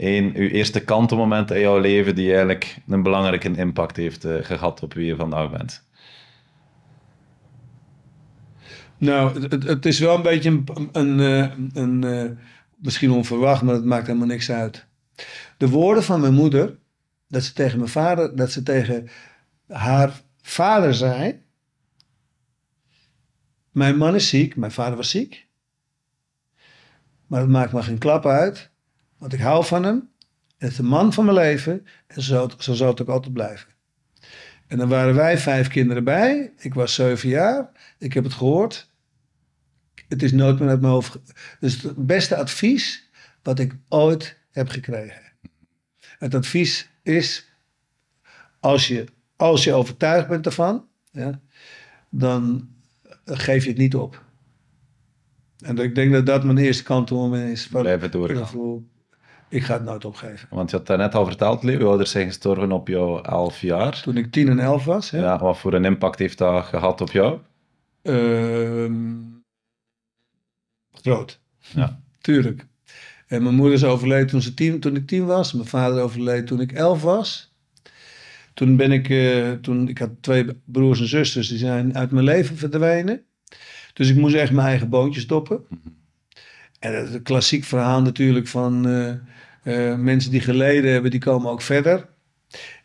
[0.00, 4.82] een, uw eerste kantenmoment in jouw leven die eigenlijk een belangrijke impact heeft eh, gehad
[4.82, 5.88] op wie je vandaag bent?
[8.98, 12.30] Nou, het, is wel een beetje een, een, eh, een, eh,
[12.76, 14.86] misschien onverwacht, maar het maakt helemaal niks uit.
[15.56, 16.78] De woorden van mijn moeder,
[17.28, 19.08] dat ze tegen mijn vader, dat ze tegen
[19.68, 21.42] haar vader zei:
[23.70, 25.46] Mijn man is ziek, mijn vader was ziek.
[27.26, 28.69] Maar het maakt me geen klap uit,
[29.20, 30.08] want ik hou van hem.
[30.58, 33.68] Het is de man van mijn leven en zo, zo zal het ook altijd blijven.
[34.66, 36.52] En dan waren wij vijf kinderen bij.
[36.58, 37.70] Ik was zeven jaar.
[37.98, 38.90] Ik heb het gehoord.
[40.08, 41.18] Het is nooit meer uit mijn hoofd.
[41.60, 43.10] Dus het beste advies
[43.42, 45.22] wat ik ooit heb gekregen.
[46.18, 47.48] Het advies is:
[48.60, 49.06] als je,
[49.36, 51.40] als je overtuigd bent ervan, ja,
[52.10, 52.68] dan
[53.24, 54.24] geef je het niet op.
[55.58, 57.66] En ik denk dat dat mijn eerste kantelmoment is.
[57.66, 58.88] Van, Blijven doorgaan.
[59.50, 60.48] Ik ga het nooit opgeven.
[60.50, 64.02] Want je had daarnet al verteld, Leo, je ouders zijn gestorven op jouw elf jaar.
[64.02, 67.00] Toen ik tien en elf was, hè, Ja, wat voor een impact heeft dat gehad
[67.00, 67.38] op jou?
[68.02, 69.18] Ehm,
[70.92, 71.40] groot.
[71.58, 72.00] Ja.
[72.20, 72.66] Tuurlijk.
[73.26, 75.52] En mijn moeder is overleden toen, ze tien, toen ik tien was.
[75.52, 77.54] Mijn vader overleed toen ik elf was.
[78.54, 82.24] Toen ben ik, eh, toen, ik had twee broers en zusters, die zijn uit mijn
[82.24, 83.24] leven verdwenen.
[83.92, 85.64] Dus ik moest echt mijn eigen boontjes doppen.
[86.78, 89.12] En dat is een klassiek verhaal natuurlijk van eh,
[89.62, 92.08] eh, mensen die geleden hebben, die komen ook verder.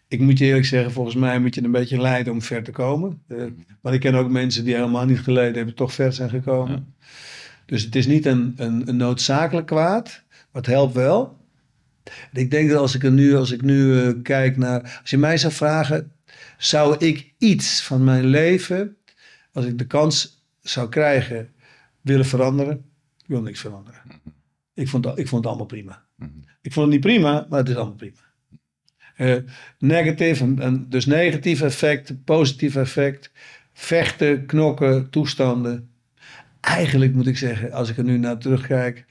[0.07, 2.71] Ik moet je eerlijk zeggen, volgens mij moet je een beetje lijden om ver te
[2.71, 3.21] komen.
[3.27, 3.45] Eh,
[3.81, 6.95] maar ik ken ook mensen die helemaal niet geleden hebben, toch ver zijn gekomen.
[7.65, 11.37] Dus het is niet een, een, een noodzakelijk kwaad, maar het helpt wel.
[12.03, 14.99] En ik denk dat als ik, er nu, als ik nu eh, kijk naar...
[15.01, 16.11] Als je mij zou vragen,
[16.57, 18.97] zou ik iets van mijn leven...
[19.53, 21.49] Als ik de kans zou krijgen,
[22.01, 22.85] willen veranderen?
[23.17, 24.01] Ik wil niks veranderen.
[24.73, 26.05] Ik vond, ik vond het allemaal prima.
[26.65, 28.19] Ik vond het niet prima, maar het is allemaal prima.
[29.15, 29.35] Eh
[29.79, 33.31] negatief, en, en dus negatief effect, positief effect,
[33.73, 35.89] vechten, knokken, toestanden.
[36.59, 39.05] Eigenlijk moet ik zeggen, als ik er nu naar terugkijk,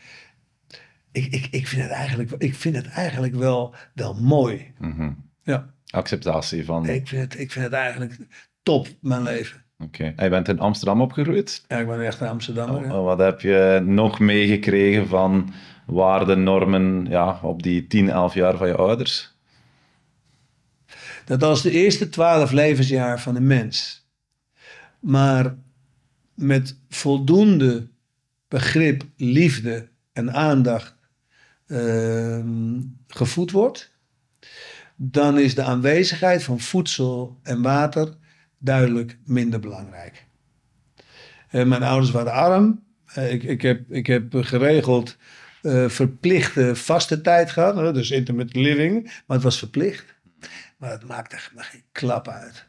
[1.12, 4.72] ik, ik, ik, vind, het eigenlijk, ik vind het eigenlijk wel, wel mooi.
[4.78, 5.12] Mhm.
[5.42, 6.86] Ja, Acceptatie van...
[6.86, 8.16] ik vind, het, ik vind het eigenlijk
[8.62, 9.63] top, mijn leven.
[9.85, 10.12] Oké.
[10.16, 11.64] En je bent in Amsterdam opgegroeid.
[11.68, 12.87] Ja, ik ben echt een Amsterdammer.
[12.87, 13.01] ja.
[13.01, 15.53] Wat heb je nog meegekregen van
[15.87, 19.32] waarden, normen ja, op die 10, 11 jaar van je ouders?
[21.24, 24.07] Dat als de eerste twaalf levensjaar van een mens,
[25.01, 25.55] maar
[26.35, 27.89] met voldoende
[28.49, 30.97] begrip, liefde en aandacht
[31.66, 33.93] ehm, gevoed wordt,
[34.97, 38.14] dan is de aanwezigheid van voedsel en water
[38.64, 40.24] duidelijk minder belangrijk.
[41.48, 42.82] Eh, mijn ouders waren arm.
[43.06, 45.16] Eh, ik, ik, heb, ik heb geregeld
[45.62, 47.94] eh, verplichte vaste tijd gehad.
[47.94, 49.02] dus intermittent living.
[49.02, 50.14] Maar het was verplicht.
[50.78, 52.66] Maar het maakte geen klap uit.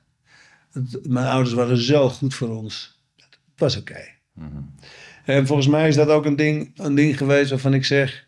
[0.71, 2.99] Het- mijn ouders waren zo goed voor ons.
[3.15, 4.05] Het was oké.
[5.25, 8.27] En volgens mij is dat ook een ding, een ding geweest waarvan ik zeg...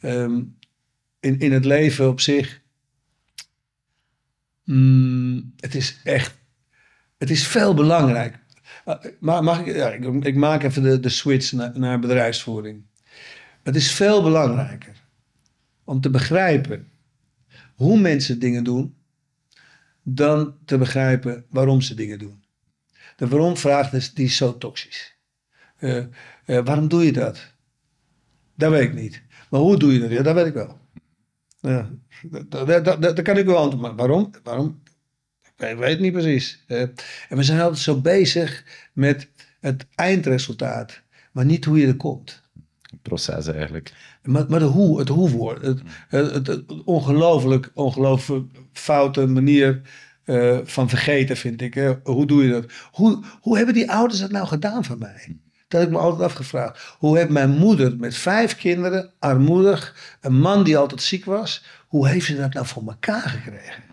[0.00, 0.42] ehm,
[1.20, 2.60] in, in het leven op zich...
[4.64, 6.34] mm, het is echt...
[7.18, 8.38] Het is veel belangrijk.
[9.20, 9.88] Maar mag ik, ja,
[10.22, 12.84] ik, maak even de, de switch naar, naar bedrijfsvoering.
[13.62, 15.04] Het is veel belangrijker
[15.84, 16.88] om te begrijpen
[17.74, 18.94] hoe mensen dingen doen,
[20.02, 22.44] dan te begrijpen waarom ze dingen doen.
[23.16, 25.16] De waarom-vraag is, die is zo toxisch.
[25.76, 26.06] Eh, eh,
[26.44, 27.54] waarom doe je dat?
[28.54, 29.22] Dat weet ik niet.
[29.50, 30.10] Maar hoe doe je dat?
[30.10, 30.78] Ja, dat weet ik wel.
[31.60, 31.90] Ja,
[32.48, 33.80] dat- dat kan ik wel antwoorden.
[33.80, 34.30] Maar waarom?
[34.42, 34.82] Waarom?
[35.58, 36.64] Ik weet, het niet precies.
[36.66, 36.80] Eh,
[37.28, 39.28] en we zijn altijd zo bezig met
[39.60, 41.02] het eindresultaat,
[41.32, 42.42] maar niet hoe je er komt.
[43.02, 43.92] Proces eigenlijk.
[44.22, 45.62] Maar, maar de hoe, het hoe-woord.
[45.62, 49.80] Het, het, het, het ongelooflijk, ongelooflijk foute manier
[50.24, 51.74] eh, van vergeten, vind ik.
[51.74, 51.94] Hè.
[52.02, 52.64] Hoe doe je dat?
[52.90, 55.36] Hoe, hoe hebben die ouders dat nou gedaan van mij?
[55.68, 56.96] Dat heb ik me altijd afgevraagd.
[56.98, 62.08] Hoe heeft mijn moeder met vijf kinderen, armoedig, een man die altijd ziek was, hoe
[62.08, 63.85] heeft ze dat nou voor elkaar gekregen?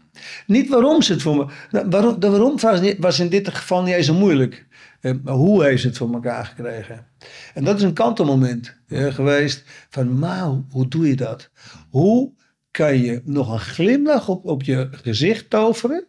[0.47, 1.45] Niet waarom ze het voor me.
[1.71, 2.59] nou, Waarom, waarom
[2.99, 4.67] was, in dit geval niet eens zo moeilijk.
[5.01, 7.07] Eh, Maar hoe heeft ze het voor elkaar gekregen?
[7.53, 9.63] En dat is een kantelmoment geweest.
[9.89, 11.49] Van, maar hoe- doe je dat?
[11.89, 12.33] Hoe
[12.71, 16.07] kan je nog een glimlach op, op je gezicht toveren?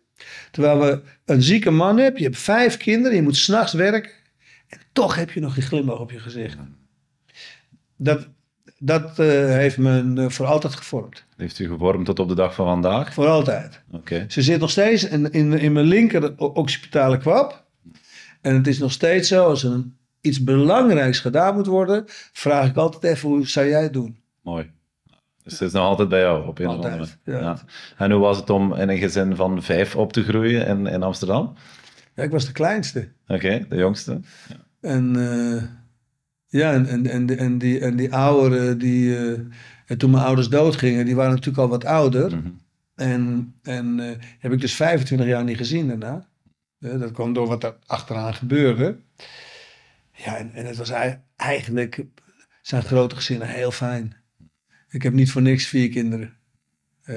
[0.50, 4.10] Terwijl we een zieke man hebben, je hebt vijf kinderen, je moet s'nachts werken.
[4.68, 6.56] En toch heb je nog een glimlach op je gezicht.
[7.96, 8.28] Dat,
[8.84, 11.24] dat eh, heeft me eh, voor altijd gevormd.
[11.36, 13.14] Heeft u gevormd tot op de dag van vandaag?
[13.14, 13.82] Voor altijd.
[13.90, 14.24] Oké.
[14.28, 17.64] Ze zit nog steeds in, in, in mijn linker occipitale kwab.
[18.40, 19.84] En het is nog steeds zo, als er
[20.20, 24.18] iets belangrijks gedaan moet worden, vraag ik altijd even, hoe zou jij het doen?
[24.42, 24.70] Mooi.
[25.42, 27.38] Dus het is nog altijd bij jou op een of andere ja.
[27.38, 27.58] Ja.
[27.96, 31.02] En hoe was het om in een gezin van vijf op te groeien in, in
[31.02, 31.54] Amsterdam?
[32.14, 33.08] Ja, ik was de kleinste.
[33.26, 34.20] Oké, de jongste.
[34.80, 35.62] En eh,
[36.58, 39.40] ja, en, en, en, en, die, en die ouderen, die, eh,
[39.86, 42.36] en toen mijn ouders doodgingen, die waren natuurlijk al wat ouder.
[42.36, 42.50] Mhm.
[42.94, 46.28] En, en eh, heb ik dus 25 jaar niet gezien daarna.
[46.80, 48.96] Eh, dat kwam door wat er achteraan gebeurde.
[50.12, 52.04] Ja, en, en het was ei- eigenlijk,
[52.62, 54.16] zijn grote gezinnen heel fijn.
[54.90, 56.32] Ik heb niet voor niks vier kinderen.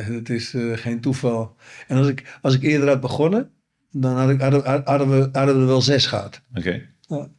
[0.09, 1.55] Dat is geen toeval.
[1.87, 3.51] En als ik, als ik eerder had begonnen,
[3.91, 6.41] dan had hadden, hadden, we, hadden we er wel zes gehad.
[6.55, 6.81] Oké.
[7.07, 7.29] Ja,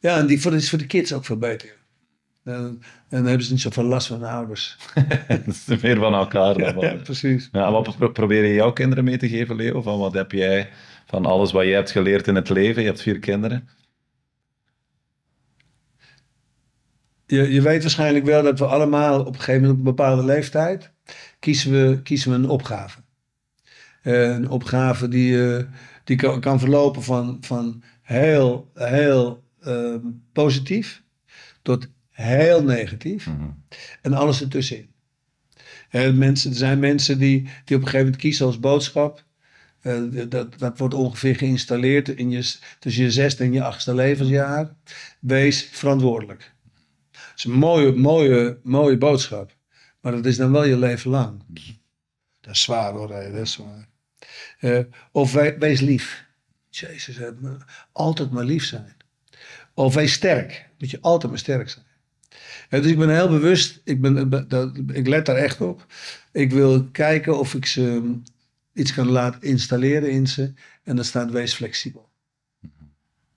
[0.00, 1.78] ja en die, voor, is voor de kids ook veel beter.
[2.44, 4.76] En, en dan hebben ze niet zoveel last van hun ouders.
[5.46, 6.78] Is meer van elkaar dan.
[6.78, 7.48] Ja, precies.
[7.52, 9.82] Ja, en wat pro- probeer je jouw kinderen mee te geven, Leo?
[9.82, 10.70] Van wat heb jij
[11.06, 12.82] van alles wat je hebt geleerd in het leven?
[12.82, 13.68] Je hebt vier kinderen.
[17.26, 20.24] Je, je weet waarschijnlijk wel dat we allemaal op een gegeven moment op een bepaalde
[20.24, 20.92] leeftijd
[21.38, 23.00] kiezen we, kiezen we een opgave.
[24.02, 25.64] Eh, een opgave die, eh,
[26.04, 30.00] die kan, kan verlopen van, van heel, heel ehm,
[30.32, 31.02] positief
[31.62, 33.48] tot heel negatief Mhm.
[34.02, 34.88] en alles ertussenin.
[36.14, 39.24] Mensen, er zijn mensen die, die op een gegeven moment kiezen als boodschap.
[39.80, 44.74] Eh, dat, dat wordt ongeveer geïnstalleerd in je, tussen je zesde en je achtste levensjaar.
[45.20, 46.52] Wees verantwoordelijk.
[47.10, 49.56] Dat is een mooie, mooie, mooie boodschap.
[50.00, 51.42] Maar dat is dan wel je leven lang.
[52.40, 53.88] Dat is zwaar hoor, dat is zwaar.
[54.58, 54.80] Eh,
[55.12, 56.26] of we- wees lief.
[56.68, 57.18] Jezus,
[57.92, 58.96] altijd maar lief zijn.
[59.84, 60.68] Of wees sterk.
[60.78, 61.84] Moet je altijd maar sterk zijn.
[62.68, 64.30] Dus ik ben heel bewust, ik, ben,
[64.92, 65.86] ik let daar echt op.
[66.32, 68.22] Ik wil kijken of ik ze mm,
[68.72, 70.52] iets kan laten installeren in ze.
[70.84, 72.08] En dan staat wees flexibel.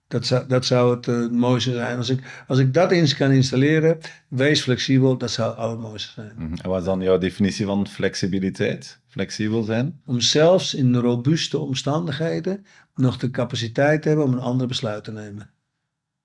[0.08, 1.96] Dat zou, dat zou het eh, mooiste zijn.
[1.96, 6.32] Als ik, als ik dat eens kan installeren, wees flexibel, dat zou het allermooiste zijn.
[6.36, 6.54] Mhm.
[6.54, 9.00] En wat is dan jouw definitie van flexibiliteit?
[9.08, 10.00] Flexibel zijn?
[10.06, 15.12] Om zelfs in robuuste omstandigheden nog de capaciteit te hebben om een ander besluit te
[15.12, 15.53] nemen.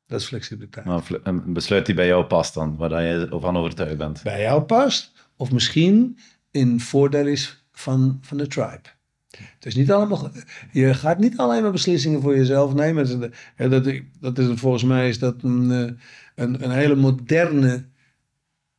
[0.10, 0.86] Dat is flexibiliteit.
[0.86, 4.24] Maar een besluit die bij jou past dan, waar je van overtuigd bent.
[4.24, 6.18] Bij jou past, of misschien
[6.52, 8.82] in voordeel is van, van de tribe.
[9.30, 10.32] Het is niet allemaal,
[10.72, 13.32] je gaat niet alleen maar beslissingen voor jezelf nemen.
[13.58, 15.92] Dat dat, dat is, volgens mij is dat een, eh,
[16.36, 17.86] een, een hele moderne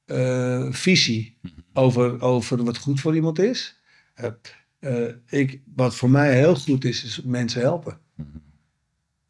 [0.04, 1.38] eh, visie
[1.72, 3.80] over, over wat goed voor iemand is.
[4.14, 7.98] Eh, ik, wat voor mij heel goed is, is mensen helpen.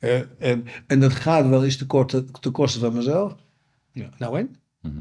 [0.00, 3.36] Eh, en, en dat gaat wel eens ten, korte, ten koste van mezelf.
[3.92, 4.08] Ja.
[4.18, 4.56] Nou en?
[4.80, 4.96] Mhm.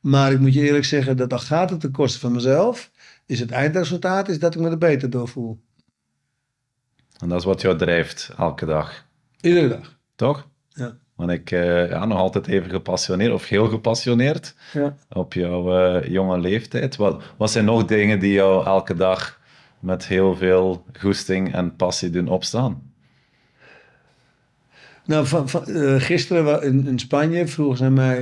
[0.00, 2.90] Maar ik moet je eerlijk zeggen dat al gaat het ten koste van mezelf,
[3.26, 5.60] is het eindresultaat is dat ik me er beter door voel.
[7.18, 9.06] En dat is wat jou drijft elke dag,
[9.40, 9.98] Iedere dag.
[10.14, 10.48] toch?
[10.68, 10.96] Ja.
[11.14, 14.96] Want ik uh, ja, nog altijd even gepassioneerd, of heel gepassioneerd, Ja.
[15.08, 16.96] op jouw eh, jonge leeftijd.
[16.96, 19.40] Wat, wat zijn nog dingen die jou elke dag
[19.80, 22.91] met heel veel goesting en passie doen opstaan?
[25.06, 28.20] Nou, van, van, eh, gisteren in, in Spanje vroegen ze mij...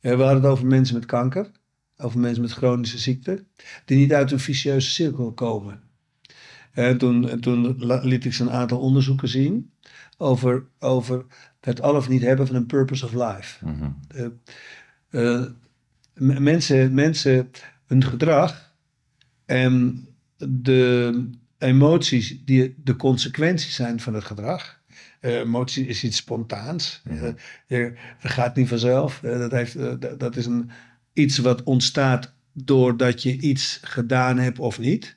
[0.00, 1.50] eh, we hadden het over mensen met kanker.
[1.96, 3.44] Over mensen met chronische ziekte.
[3.84, 5.82] Die niet uit een vicieuze cirkel komen.
[6.72, 9.72] En toen, en toen liet ik ze een aantal onderzoeken zien.
[10.16, 11.24] Over, over
[11.60, 13.66] het al of niet hebben van een purpose of life.
[13.66, 13.90] Mhm.
[14.08, 14.24] Eh,
[15.10, 15.44] eh,
[16.14, 17.50] m- mensen, mensen,
[17.86, 18.74] hun gedrag
[19.46, 20.06] en
[20.48, 21.28] de
[21.58, 24.82] emoties die de consequenties zijn van het gedrag.
[25.24, 27.02] Eh, emotie is iets spontaans.
[27.04, 27.24] Mhm.
[27.24, 27.32] Eh,
[27.66, 29.22] je- dat gaat niet vanzelf.
[29.22, 30.70] Eh, dat, heeft, eh, dat- dat is een,
[31.12, 35.16] iets wat ontstaat doordat je iets gedaan hebt of niet.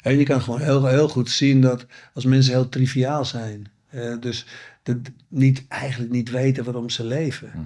[0.00, 3.70] En je kan gewoon heel, heel goed zien dat als mensen heel triviaal zijn.
[3.88, 4.46] eh, dus
[4.82, 7.50] de, niet, eigenlijk niet weten waarom ze leven.
[7.54, 7.64] Mhm.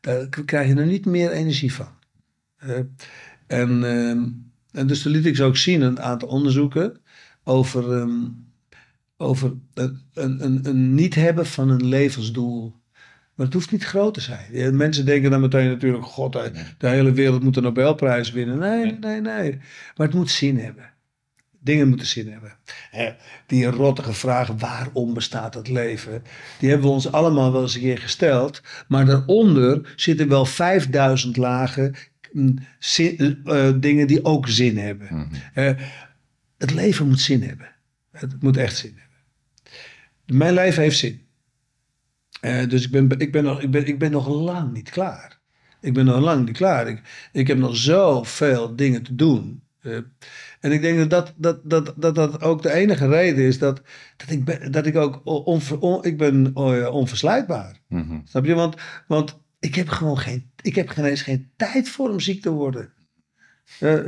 [0.00, 1.88] Daar krijg je er niet meer energie van.
[2.56, 2.78] Eh,
[3.46, 4.24] en, ehm,
[4.72, 7.00] en dus toen liet ik ze ook zien, een aantal onderzoeken,
[7.44, 8.18] over, ehm,
[9.16, 12.74] over een, een, een, niet hebben van een levensdoel.
[13.34, 14.76] Maar het hoeft niet groot te zijn.
[14.76, 18.58] Mensen denken dan meteen natuurlijk, god, de, de hele wereld moet een Nobelprijs winnen.
[18.58, 19.58] Nee, nee, nee.
[19.96, 20.90] Maar het moet zin hebben.
[21.60, 22.56] Dingen moeten zin hebben.
[23.46, 26.22] Die rottige vraag, waarom bestaat het leven?
[26.58, 28.62] Die hebben we ons allemaal wel eens een keer gesteld.
[28.88, 31.94] Maar daaronder zitten wel 5000 lagen
[32.32, 35.06] mm, zin- eh, dingen die ook zin hebben.
[35.10, 35.26] Mhm.
[35.54, 35.72] Eh,
[36.58, 37.68] het leven moet zin hebben.
[38.12, 39.05] Het moet echt zin hebben.
[40.26, 41.20] Mijn leven heeft zin.
[42.40, 45.38] Eh, dus ik ben, ik, ben nog, ik, ben, ik ben nog lang niet klaar.
[45.80, 46.88] Ik ben nog lang niet klaar.
[46.88, 49.62] Ik, ik heb nog zoveel dingen te doen.
[49.80, 49.96] Eh,
[50.60, 53.82] en ik denk dat dat, dat, dat, dat dat ook de enige reden is dat,
[54.16, 57.80] dat, ik, ben, dat ik ook onver, on- ik ben eh, onverslijtbaar.
[57.88, 58.18] Mhm.
[58.24, 58.54] Snap je?
[58.54, 62.42] Want, want ik heb gewoon geen, ik heb geen eens geen tijd voor om ziek
[62.42, 62.92] te worden.
[63.80, 64.00] Eh,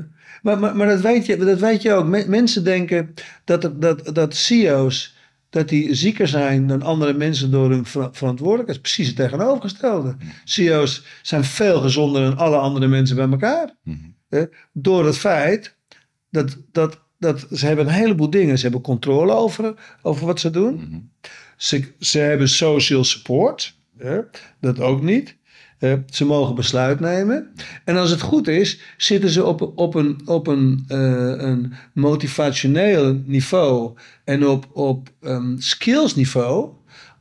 [0.43, 2.07] maar maar, maar dat, weet je, dat weet je ook.
[2.07, 3.15] Men- mensen denken
[3.45, 5.17] dat, dat, dat CEO's
[5.51, 8.81] dat die zieker zijn dan andere mensen door hun ver- verantwoordelijkheid.
[8.83, 10.17] Precies het tegenovergestelde.
[10.45, 13.75] CEO's zijn veel gezonder dan alle andere mensen bij elkaar.
[13.83, 14.47] Mhm.
[14.73, 15.77] Door het feit
[16.31, 18.57] dat, dat, dat ze hebben een heleboel dingen.
[18.57, 20.75] Ze hebben controle over, over wat ze doen.
[20.75, 21.01] Mhm.
[21.57, 23.77] Ze, ze hebben social support.
[23.99, 24.21] hè,
[24.61, 25.37] dat ook niet.
[25.79, 27.51] Eh, ze mogen besluit nemen.
[27.85, 33.23] En als het goed is, zitten ze op, op, een, op een, eh, een motivationeel
[33.25, 36.71] niveau en op, op um, skills niveau.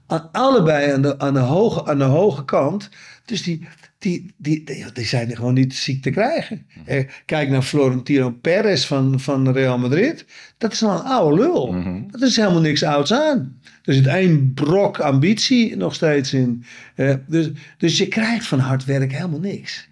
[0.08, 2.90] Aan, allebei aan de, aan, de hoge, aan de hoge kant.
[3.26, 3.68] Dus die,
[4.00, 6.66] die, die, die, zijn er gewoon niet ziek te krijgen.
[6.86, 10.26] Eh, kijk naar Florentino Perez van, van Real Madrid.
[10.58, 11.72] Dat is al een oude lul.
[11.72, 12.02] Mhm.
[12.08, 13.57] Dat is helemaal niks ouds aan.
[13.88, 16.64] Er zit één brok ambitie nog steeds in.
[16.96, 19.90] Eh, dus, dus je krijgt van hard werk helemaal niks.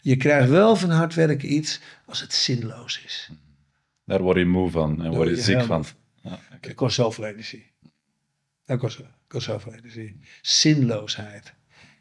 [0.00, 3.30] Je krijgt wel van hard werken iets als het zinloos is.
[4.04, 5.84] Daar word je moe van en word je je ziek van.
[6.22, 6.40] Ja, oké.
[6.60, 7.70] Dat kost zoveel energie.
[8.64, 10.20] Dat kost, kost zoveel energie.
[10.42, 11.54] Zinloosheid.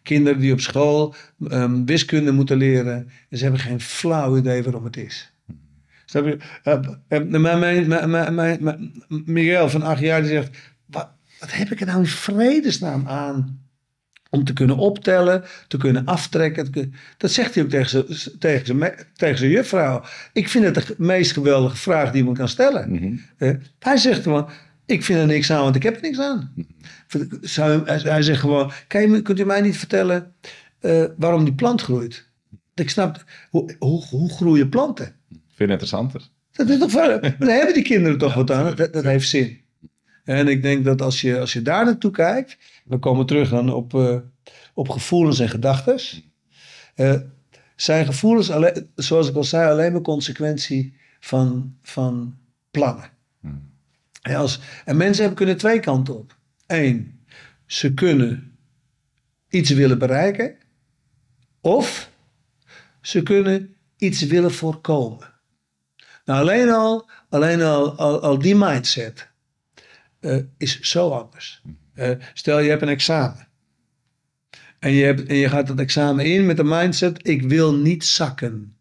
[0.03, 1.15] Kinderen die op school
[1.47, 3.09] ehm, wiskunde moeten leren.
[3.29, 5.33] En ze hebben geen flauw idee waarom het is.
[6.05, 6.37] Snap je?
[6.63, 7.23] Eh, eh,
[8.29, 10.57] mijn- Miguel van acht jaar die zegt...
[11.43, 13.61] Wat, heb ik er nou in vredesnaam aan?
[14.29, 16.71] Om te kunnen optellen, te kunnen aftrekken.
[16.71, 20.03] te Dat zegt hij ook tegen zijn, tegen zijn, tegen zijn juffrouw.
[20.33, 22.91] Ik vind het de meest geweldige vraag die iemand kan stellen.
[22.91, 23.15] Mhm.
[23.37, 24.49] Eh, hij zegt gewoon,
[24.85, 26.53] ik vind er niks aan, want ik heb er niks aan.
[27.41, 30.33] Zou, hij, hij zegt gewoon, je, kunt u mij niet vertellen
[30.79, 32.29] eh, waarom die plant groeit?
[32.73, 35.15] Ik snap, hoe, hoe, hoe groeien planten?
[35.55, 36.29] Veel interessanter.
[36.51, 36.91] Dat is toch
[37.39, 38.75] daar hebben die kinderen toch wat aan.
[38.75, 39.62] Dat, dat heeft zin.
[40.23, 43.73] En ik denk dat als je, als je daar naartoe kijkt, we komen terug dan
[43.73, 44.17] op, eh,
[44.73, 45.99] op gevoelens en gedachten.
[46.95, 47.15] Eh,
[47.75, 52.37] zijn gevoelens, alleen, zoals ik al zei, alleen maar consequentie van, van
[52.71, 53.09] plannen.
[53.39, 53.71] Hmm.
[54.21, 56.37] En, als, en mensen hebben kunnen twee kanten op.
[56.67, 57.25] Eén,
[57.65, 58.57] ze kunnen
[59.49, 60.55] iets willen bereiken.
[61.61, 62.11] Of
[63.01, 65.33] ze kunnen iets willen voorkomen.
[66.25, 69.31] Nou, alleen al, alleen al, al, al die mindset
[70.23, 71.61] eh, is zo anders.
[71.93, 73.47] Eh, stel, je hebt een examen.
[74.79, 78.05] En je, hebt, en je gaat dat examen in met de mindset, ik wil niet
[78.05, 78.77] zakken.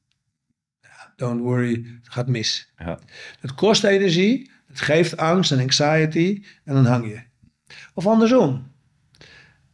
[1.17, 1.73] Don't worry,
[2.03, 2.73] het gaat mis.
[2.79, 2.99] Ja.
[3.41, 7.23] Het kost energie, het geeft angst en anxiety en dan hang je.
[7.95, 8.73] Of andersom.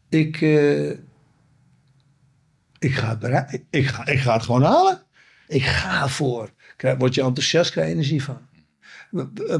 [0.08, 0.90] Ik, eh,
[2.78, 5.02] ik, ga, het ik, ga, ik ga het gewoon halen.
[5.46, 6.52] Ik ga ervoor.
[6.76, 8.46] Krijg, word je enthousiast, krijg je energie van.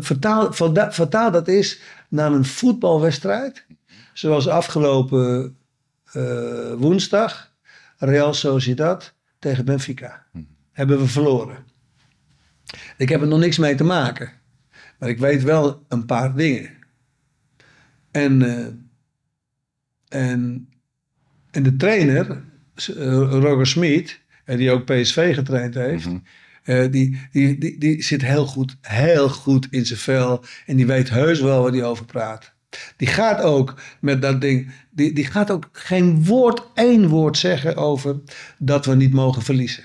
[0.01, 0.53] Vertaal,
[0.93, 3.67] vertaal dat is naar een voetbalwedstrijd.
[4.13, 5.57] Zoals afgelopen
[6.13, 7.53] eh, woensdag,
[7.97, 10.27] Real Sociedad tegen Benfica.
[10.73, 11.57] Hebben we verloren.
[12.97, 14.33] Ik heb er nog niks mee te maken.
[14.99, 16.71] Maar ik weet wel een paar dingen.
[18.11, 18.67] En, eh,
[20.31, 20.69] en,
[21.51, 22.43] en de trainer,
[22.75, 22.95] eh,
[23.31, 26.09] Roger Smit, die ook PSV getraind heeft,
[26.69, 30.45] eh, die, die, die, die zit heel goed, heel goed in zijn vel.
[30.67, 32.53] En die weet heus wel waar hij over praat.
[32.97, 37.77] Die gaat ook met dat ding, die, die gaat ook geen woord, één woord zeggen
[37.77, 38.21] over
[38.59, 39.85] dat we niet mogen verliezen.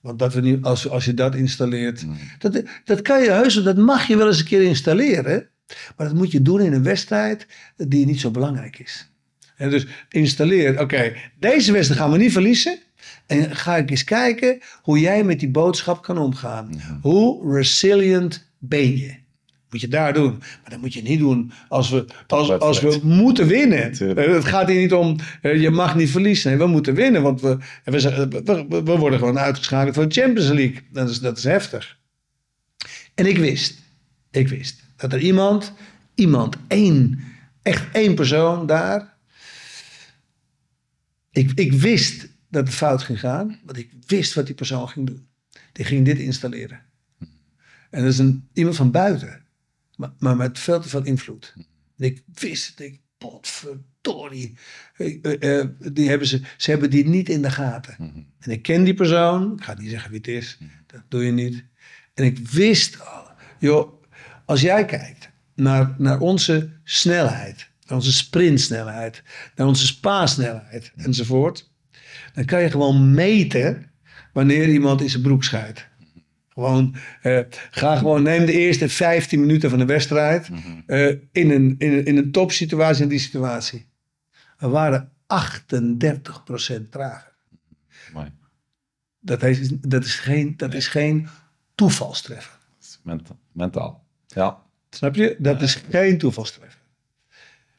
[0.00, 2.04] Want dat we niet, als, als je dat installeert,
[2.38, 5.48] dat, dat kan je heus, dat mag je wel eens een keer installeren.
[5.96, 7.46] Maar dat moet je doen in een wedstrijd
[7.76, 9.10] die niet zo belangrijk is.
[9.56, 12.78] En dus installeer, oké, deze wedstrijd gaan we niet verliezen.
[13.30, 16.70] En ga ik eens kijken hoe jij met die boodschap kan omgaan.
[17.02, 19.14] Hoe resilient ben je?
[19.70, 20.38] Moet je daar doen.
[20.38, 23.92] Maar dat moet je niet doen als we, als, als we moeten winnen.
[23.92, 26.50] Eh, Het gaat hier niet om, eh, je mag niet verliezen.
[26.50, 30.08] Nee, we moeten winnen, want we, we, zijn- we, we- we worden gewoon uitgeschakeld voor
[30.08, 30.80] de Champions League.
[30.92, 31.98] Dat is, dat is heftig.
[33.14, 33.78] En ik wist,
[34.30, 35.72] ik wist dat er iemand,
[36.14, 37.20] iemand, één,
[37.62, 39.14] echt één persoon daar.
[41.30, 45.06] Ik, ik wist dat het fout ging gaan, want ik wist wat die persoon ging
[45.06, 45.28] doen.
[45.72, 46.80] Die ging dit installeren.
[47.90, 49.44] En dat is een, iemand van buiten,
[49.96, 51.54] maar, maar met veel te veel invloed.
[51.96, 54.56] En ik wist het, ik, potverdorie.
[54.96, 58.26] Eh, eh, die hebben ze, ze hebben die niet in de gaten.
[58.38, 61.32] En ik ken die persoon, ik ga niet zeggen wie het is, dat doe je
[61.32, 61.64] niet.
[62.14, 63.26] En ik wist al,
[63.58, 64.02] joh,
[64.44, 69.22] als jij kijkt naar, naar onze snelheid, naar onze sprintsnelheid,
[69.54, 71.69] naar onze spaasnelheid enzovoort,
[72.34, 73.90] dan kan je gewoon meten
[74.32, 75.88] wanneer iemand in zijn broek scheidt.
[76.48, 80.48] Gewoon, eh, ga gewoon, neem de eerste 15 minuten van de wedstrijd
[80.86, 83.86] eh, in, een, in, een, in een topsituatie en die situatie.
[84.58, 85.12] We waren
[86.78, 87.32] 38% trager.
[88.12, 88.32] Mooi.
[89.20, 91.28] Dat is, dat is, geen, dat is geen
[91.74, 92.58] toevalstreffer.
[93.02, 94.04] Menta- Mentaal.
[94.26, 94.62] Ja.
[94.90, 95.36] Snap je?
[95.38, 96.80] Dat is geen toevalstreffer.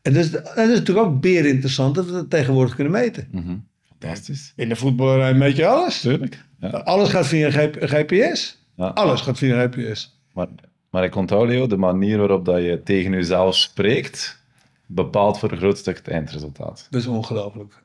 [0.02, 3.28] En dat is, dat is natuurlijk ook beer interessant dat we dat tegenwoordig kunnen meten.
[3.32, 3.58] Mhm.
[4.02, 4.54] Fantastisch.
[4.56, 6.02] In de voetballerij meet je alles.
[6.02, 6.43] Tuurlijk.
[6.60, 6.70] Ja.
[6.70, 8.58] Alles gaat via een GPS.
[8.76, 8.88] Ja.
[8.88, 10.20] Alles gaat via een GPS.
[10.34, 10.47] Maar,
[10.89, 14.43] maar ik onthoud, Leo, de manier waarop dat je tegen jezelf spreekt,
[14.86, 16.88] bepaalt voor een groot stuk het eindresultaat.
[16.89, 17.82] Dat is ongelooflijk.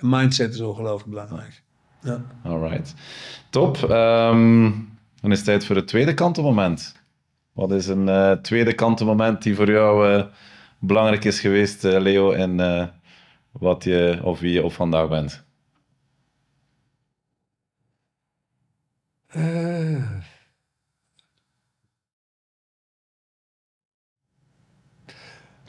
[0.00, 1.62] Mindset is ongelooflijk belangrijk.
[2.02, 2.24] Ja.
[2.44, 2.94] Alright.
[3.50, 3.76] Top.
[3.76, 4.70] Ehm,
[5.20, 6.94] dan is het tijd voor het tweede kantenmoment.
[7.52, 10.24] Wat is een eh, tweede kantenmoment die voor jou eh,
[10.78, 12.56] belangrijk is geweest, eh, Leo, en
[13.52, 15.41] wat je of wie je op vandaag bent?
[19.32, 20.20] Eh.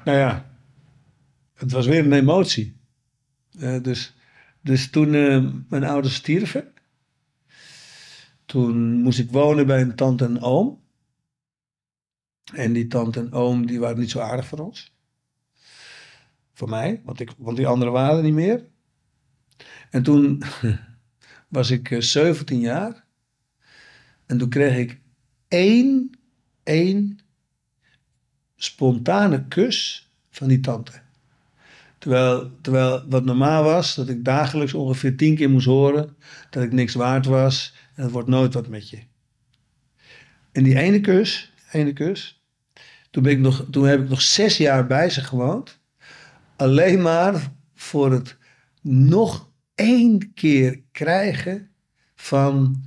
[0.03, 0.57] Nou ja,
[1.53, 2.77] het was weer een emotie.
[3.59, 4.15] Eh, dus,
[4.61, 6.73] dus toen eh, mijn ouders stierven,
[8.45, 10.81] toen moest ik wonen bij een tante en oom.
[12.53, 14.95] En die tante en oom die waren niet zo aardig voor ons.
[16.53, 18.67] Voor mij, want, ik, want die anderen waren er niet meer.
[19.89, 20.43] En toen
[21.47, 23.02] was ik eh, 17 jaar.
[24.25, 24.99] En toen kreeg ik
[25.47, 26.19] één,
[26.63, 27.19] één
[28.55, 31.01] spontane kus van die tante.
[31.97, 36.15] Terwijl, terwijl wat normaal was, dat ik dagelijks ongeveer tien keer moest horen
[36.49, 38.99] dat ik niks waard was en het wordt nooit wat met je.
[40.51, 42.41] En die ene kus, ene kus,
[43.11, 45.79] toen, ben ik nog, toen heb ik nog zes jaar bij ze gewoond.
[46.55, 48.37] Alleen maar voor het
[48.81, 51.69] nog één keer krijgen
[52.15, 52.83] van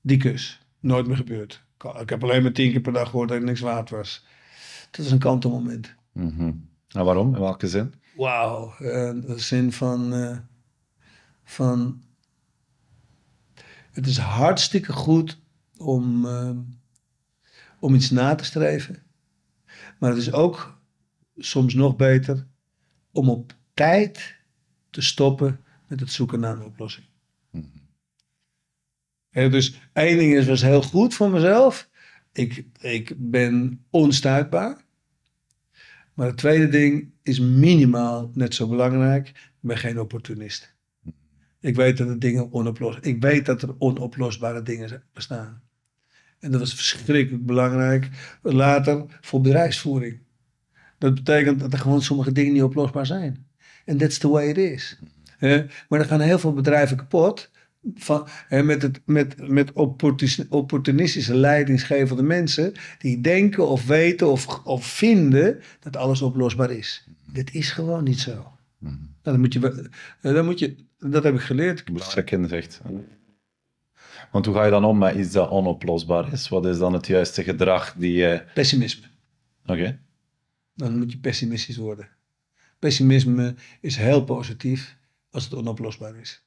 [0.00, 0.61] die kus.
[0.82, 1.64] Nooit meer gebeurd.
[2.00, 4.24] Ik heb alleen maar tien keer per dag gehoord dat ik niks waard was.
[4.90, 5.94] Dat is een kantelmoment.
[6.12, 6.52] Mhm.
[6.88, 7.34] En waarom?
[7.34, 7.94] In welke zin?
[8.16, 8.74] Wauw.
[8.78, 10.38] eh, de zin van, eh,
[11.44, 12.02] van...
[13.90, 15.40] Het is hartstikke goed
[15.76, 16.50] om, eh,
[17.78, 19.02] om iets na te streven.
[19.98, 20.80] Maar het is ook
[21.36, 22.46] soms nog beter
[23.12, 24.36] om op tijd
[24.90, 27.06] te stoppen met het zoeken naar een oplossing.
[29.32, 31.88] Dus één ding is, was heel goed voor mezelf.
[32.32, 34.84] Ik, ik ben onstuitbaar.
[36.14, 39.28] Maar het tweede ding is minimaal net zo belangrijk.
[39.28, 40.74] Ik ben geen opportunist.
[41.60, 45.62] Ik weet dat er dingen onoplosbaar Ik weet dat er onoplosbare dingen bestaan.
[46.38, 48.08] En dat was verschrikkelijk belangrijk.
[48.42, 50.20] Later voor bedrijfsvoering.
[50.98, 53.46] Dat betekent dat er gewoon sommige dingen niet oplosbaar zijn.
[53.84, 54.98] En that's the way it is.
[55.88, 57.50] Maar er gaan heel veel bedrijven kapot
[57.94, 64.64] van, hè, met, het, met, met opportunis- opportunistische leidingsgevende mensen die denken of weten of,
[64.64, 67.08] of vinden dat alles oplosbaar is.
[67.32, 68.52] Dit is gewoon niet zo.
[68.78, 69.90] Nou, dan moet je,
[70.22, 71.84] eh, dan moet je, dat heb ik geleerd.
[72.30, 72.80] Inzicht.
[74.32, 76.48] Want hoe ga je dan om met iets dat onoplosbaar is?
[76.48, 78.44] Wat is dan het juiste gedrag die je...
[78.54, 79.06] Pessimisme.
[79.66, 79.98] Oké.
[80.74, 82.08] Dan moet je pessimistisch worden.
[82.78, 84.96] Pessimisme is heel positief
[85.30, 86.44] als het onoplosbaar is.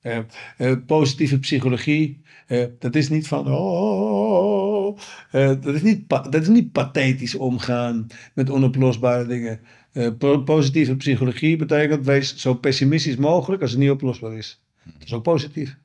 [0.00, 0.18] Eh,
[0.56, 3.46] eh, positieve psychologie, eh, dat is niet van.
[3.46, 4.98] Oh, oh, oh, oh.
[5.30, 9.60] Eh, dat, is niet dat is niet pathetisch omgaan met onoplosbare dingen.
[9.92, 14.62] Eh, po- positieve psychologie betekent wees zo pessimistisch mogelijk als het niet oplosbaar is.
[14.84, 15.76] Dat is ook positief.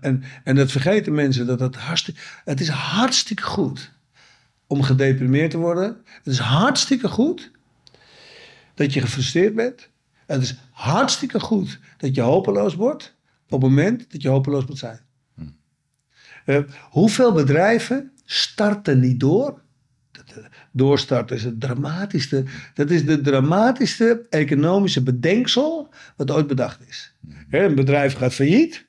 [0.00, 2.20] En, en dat vergeten mensen dat hartstikke.
[2.44, 3.92] Het is hartstikke goed
[4.66, 6.00] om gedeprimeerd te worden.
[6.04, 7.50] Het is hartstikke goed
[8.74, 9.89] dat je gefrustreerd bent.
[10.32, 13.16] Het is hartstikke goed dat je hopeloos wordt
[13.48, 15.00] op het moment dat je hopeloos moet zijn.
[16.44, 16.58] Eh,
[16.90, 19.62] hoeveel bedrijven starten niet door?
[20.12, 20.36] Eh,
[20.72, 22.44] Doorstarten is het dramatischste.
[22.74, 27.14] Dat is de dramatischste economische bedenksel wat ooit bedacht is.
[27.48, 28.88] Hè, Een bedrijf gaat failliet.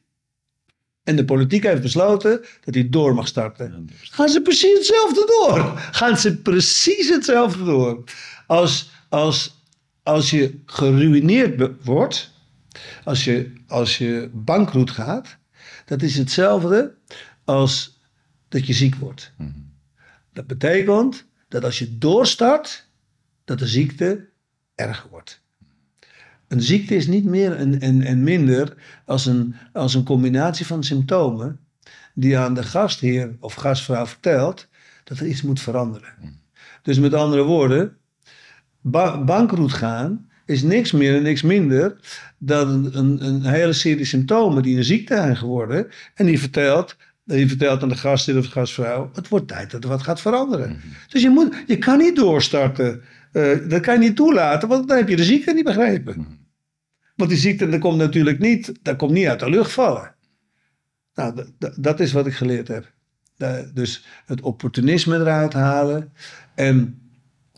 [1.03, 3.89] En de politiek heeft besloten dat hij door mag starten.
[3.93, 5.79] Gaan ze precies hetzelfde door.
[5.91, 8.03] Gaan ze precies hetzelfde door.
[8.47, 9.60] Als, als,
[10.03, 12.31] als je geruineerd wordt,
[13.03, 15.37] als je, als je bankroet gaat,
[15.85, 16.95] dat is hetzelfde
[17.43, 17.99] als
[18.47, 19.33] dat je ziek wordt.
[20.33, 22.89] Dat betekent dat als je doorstart,
[23.45, 24.29] dat de ziekte
[24.75, 25.41] erger wordt.
[26.47, 28.75] Een ziekte is niet meer en, en, en minder
[29.05, 31.59] als een, als een combinatie van symptomen
[32.13, 34.67] die aan de gastheer of gastvrouw vertelt
[35.03, 36.39] dat er iets moet veranderen.
[36.81, 37.97] Dus met andere woorden,
[38.81, 41.95] ba- bankroet gaan is niks meer en niks minder
[42.37, 45.87] dan een, een, hele serie symptomen die een ziekte zijn geworden.
[46.15, 49.83] En die vertelt, die vertelt aan de gastheer of de gastvrouw, het wordt tijd dat
[49.83, 50.81] er wat gaat veranderen.
[51.07, 53.01] Dus je, moet, je kan niet doorstarten.
[53.31, 56.39] Eh, dat kan je niet toelaten, want dan heb je de ziekte niet begrepen.
[57.15, 60.15] Want die ziekte dat komt natuurlijk niet, dat komt niet uit de lucht vallen.
[61.13, 61.45] Nou,
[61.77, 62.93] dat is wat ik geleerd heb.
[63.37, 66.13] Da- dus het opportunisme eruit halen.
[66.55, 67.00] En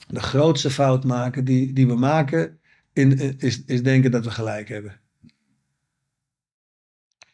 [0.08, 2.60] de grootste fout maken die, die we maken,
[2.94, 5.00] in, is, is denken dat we gelijk hebben.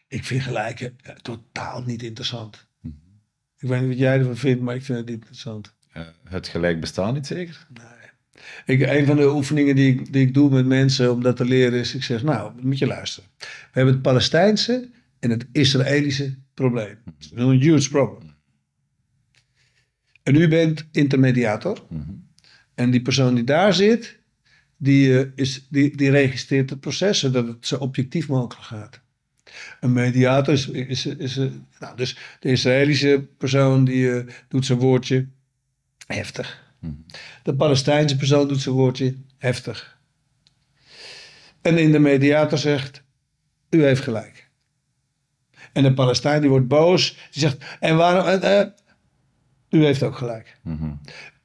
[0.07, 2.67] Ik vind gelijk eh, totaal niet interessant.
[3.57, 5.73] Ik weet niet wat jij ervan vindt, maar ik vind het niet interessant.
[5.91, 7.67] Eh, het gelijk bestaan niet zeker?
[8.65, 11.45] Ik, een van de oefeningen die ik, die ik doe met mensen om dat te
[11.45, 13.29] leren is, ik zeg, nou, moet je luisteren.
[13.37, 14.89] We hebben het Palestijnse
[15.19, 16.97] en het Israëlische probleem.
[17.19, 18.37] Is een huge problem.
[20.23, 21.85] En u bent intermediator.
[22.79, 24.19] En die persoon die daar zit,
[24.77, 29.01] die, eh, is, die, die registreert het proces zodat het zo objectief mogelijk gaat.
[29.79, 31.47] Een mediator is, is, is, eh,
[31.79, 35.27] nou, dus de Israëlische persoon die eh, doet zijn woordje
[36.07, 36.73] heftig.
[37.43, 39.97] De Palestijnse persoon doet zijn woordje heftig.
[41.61, 43.03] En in de mediator zegt,
[43.69, 44.49] u heeft gelijk.
[45.73, 48.73] En de Palestijn die wordt boos, die zegt, en waarom,
[49.69, 50.57] u heeft ook gelijk.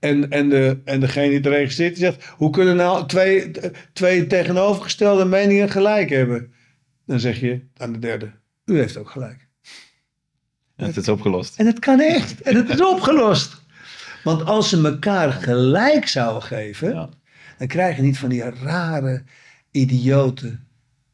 [0.04, 3.50] En, en, de, en degene die het registreert, die zegt, hoe kunnen nou twee,
[3.92, 6.52] twee tegenovergestelde meningen gelijk hebben?
[7.06, 8.32] Dan zeg je aan de derde,
[8.64, 9.48] u heeft ook gelijk.
[10.76, 11.58] Ja, het is opgelost.
[11.58, 12.40] En het kan echt.
[12.40, 13.62] En het is opgelost.
[14.24, 17.08] Want als ze elkaar gelijk zouden geven, Ja.
[17.58, 19.24] dan krijg je niet van die rare,
[19.70, 20.58] idiote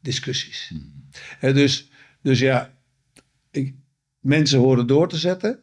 [0.01, 0.73] discussies.
[1.39, 2.73] Hè, dus, dus ja,
[3.51, 3.75] ik,
[4.19, 5.59] mensen horen door te zetten,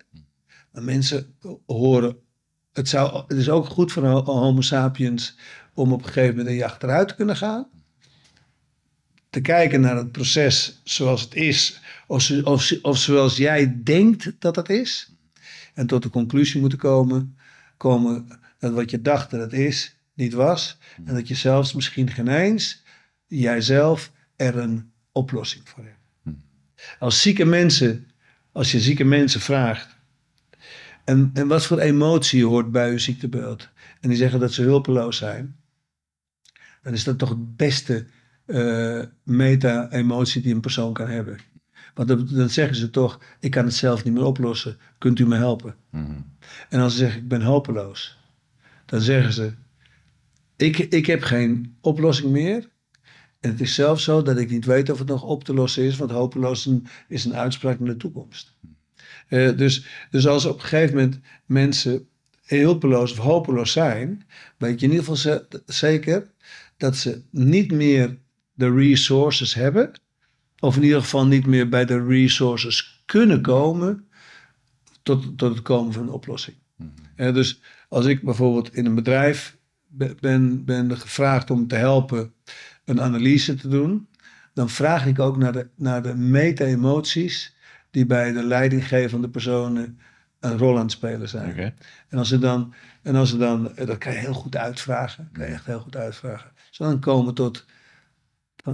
[0.72, 1.34] maar mensen
[1.66, 2.26] horen.
[2.78, 5.36] Het, zou, het is ook goed voor Homo sapiens
[5.74, 7.66] om op een gegeven moment een je achteruit te kunnen gaan.
[9.30, 14.56] Te kijken naar het proces zoals het is, of, of, of zoals jij denkt dat
[14.56, 15.12] het is.
[15.74, 17.36] En tot de conclusie moeten komen,
[17.76, 20.78] komen dat wat je dacht dat het is, niet was.
[21.04, 22.82] En dat je zelfs misschien geen eens,
[23.26, 26.36] jijzelf, er een oplossing voor hebt.
[26.98, 28.10] Als zieke mensen,
[28.52, 29.97] als je zieke mensen vraagt,
[31.08, 33.68] en, en wat voor emotie hoort bij uw ziektebeeld,
[34.00, 35.56] en die zeggen dat ze hulpeloos zijn,
[36.82, 38.06] dan is dat toch het beste
[38.46, 41.38] eh, meta-emotie die een persoon kan hebben.
[41.94, 45.26] Want dan, dan zeggen ze toch, ik kan het zelf niet meer oplossen, kunt u
[45.26, 45.74] me helpen?
[46.68, 48.18] En als ze zeggen, ik ben hopeloos,
[48.84, 49.52] dan zeggen ze,
[50.56, 52.68] ik, ik heb geen oplossing meer.
[53.40, 55.82] En het is zelfs zo dat ik niet weet of het nog op te lossen
[55.82, 58.56] is, want hopeloos een- is een uitspraak naar de toekomst.
[59.28, 62.08] Eh, dus, dus als op een gegeven moment mensen
[62.44, 64.26] hulpeloos of hopeloos zijn,
[64.56, 66.30] weet je in ieder geval ze- zeker
[66.76, 68.18] dat ze niet meer
[68.54, 69.90] de resources hebben
[70.60, 74.08] Of in ieder geval niet meer bij de resources kunnen komen
[75.02, 76.56] tot, tot het komen van een oplossing.
[77.16, 79.56] Ja, dus als ik bijvoorbeeld in een bedrijf
[79.86, 82.32] be- ben, ben gevraagd om te helpen
[82.84, 84.08] een analyse te doen,
[84.54, 87.56] dan vraag ik ook naar de, naar de meta-emoties
[87.90, 89.98] die bij de leidinggevende personen
[90.40, 91.74] een rol aan het spelen zijn.
[92.08, 95.28] En als ze dan, en als ze dan, eh, dat kan je heel goed uitvragen,
[95.32, 96.50] kan je echt heel goed uitvragen.
[96.70, 97.66] Ze dan komen tot,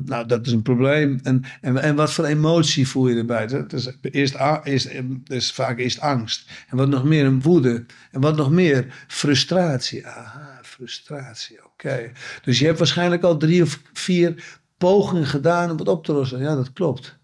[0.04, 1.20] nou dat is een probleem.
[1.22, 3.46] En, en, en wat voor emotie voel je erbij?
[3.46, 4.90] Dat is, eerst, a- eerst,
[5.26, 6.50] is vaak eerst angst.
[6.68, 7.86] En wat nog meer een woede.
[8.10, 10.06] En wat nog meer frustratie.
[10.06, 12.12] Aha, frustratie, oké.
[12.42, 16.40] Dus je hebt waarschijnlijk al drie of vier pogingen gedaan om het op te lossen.
[16.40, 17.18] Ja, dat klopt.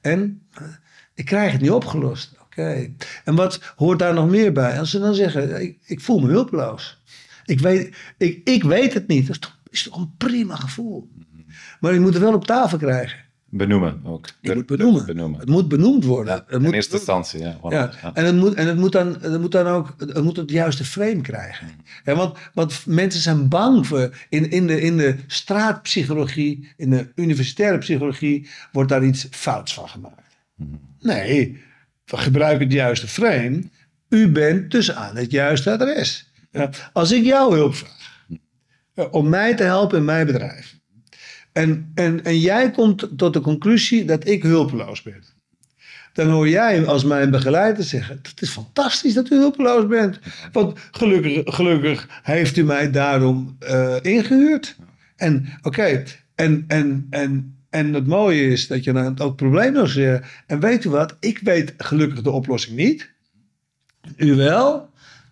[0.00, 0.62] En eh,
[1.20, 2.32] ik krijg het niet opgelost.
[2.44, 2.90] Oké.
[3.24, 4.78] En wat hoort daar nog meer bij?
[4.78, 7.02] Als ze dan zeggen, ik, ik voel me hulpeloos.
[7.44, 9.26] Ik weet, ik, ik weet het niet.
[9.26, 11.08] Dat is toch, is toch een prima gevoel.
[11.80, 13.18] Maar je moet het wel op tafel krijgen.
[13.44, 14.26] Benoemen ook.
[14.40, 15.06] Je moet benoemen.
[15.06, 15.40] benoemen.
[15.40, 16.34] Het moet benoemd worden.
[16.34, 17.58] Ja, het in eerste instantie, ja.
[17.68, 18.14] ja, Ja.
[18.14, 20.84] en het moet, en het moet, dan, het moet dan ook het moet het juiste
[20.84, 21.68] frame krijgen.
[22.04, 24.16] Ja, want, want mensen zijn bang voor.
[24.28, 29.88] In, in, de, in de straatpsychologie, in de universitaire psychologie, wordt daar iets fouts van
[29.88, 30.29] gemaakt.
[31.00, 31.62] Nee,
[32.04, 33.62] we gebruiken het juiste frame.
[34.08, 36.32] U bent dus aan het juiste adres.
[36.50, 37.98] Ja, als ik jou hulp vraag
[39.10, 40.78] om mij te helpen in mijn bedrijf.
[41.52, 45.24] En, en, en jij komt tot de conclusie dat ik hulpeloos ben
[46.12, 50.18] dan hoor jij als mijn begeleider zeggen: Het is fantastisch dat u hulpeloos bent.
[50.52, 54.76] Want gelukkig, gelukkig heeft u mij daarom eh, ingehuurd.
[55.16, 56.04] En oké,
[56.34, 60.28] en, en, en, en het mooie is dat je dan ook probleemloos zegt.
[60.46, 61.16] En weet u wat?
[61.20, 63.10] Ik weet gelukkig de oplossing niet.
[64.16, 64.88] U wel.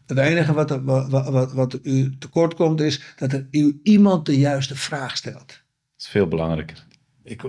[0.06, 4.26] Het enige wat, er- wat, wat, wat u tekort komt is dat er u iemand
[4.26, 5.46] de juiste vraag stelt.
[5.48, 5.62] Dat
[5.98, 6.86] is veel belangrijker.
[7.24, 7.42] Ik,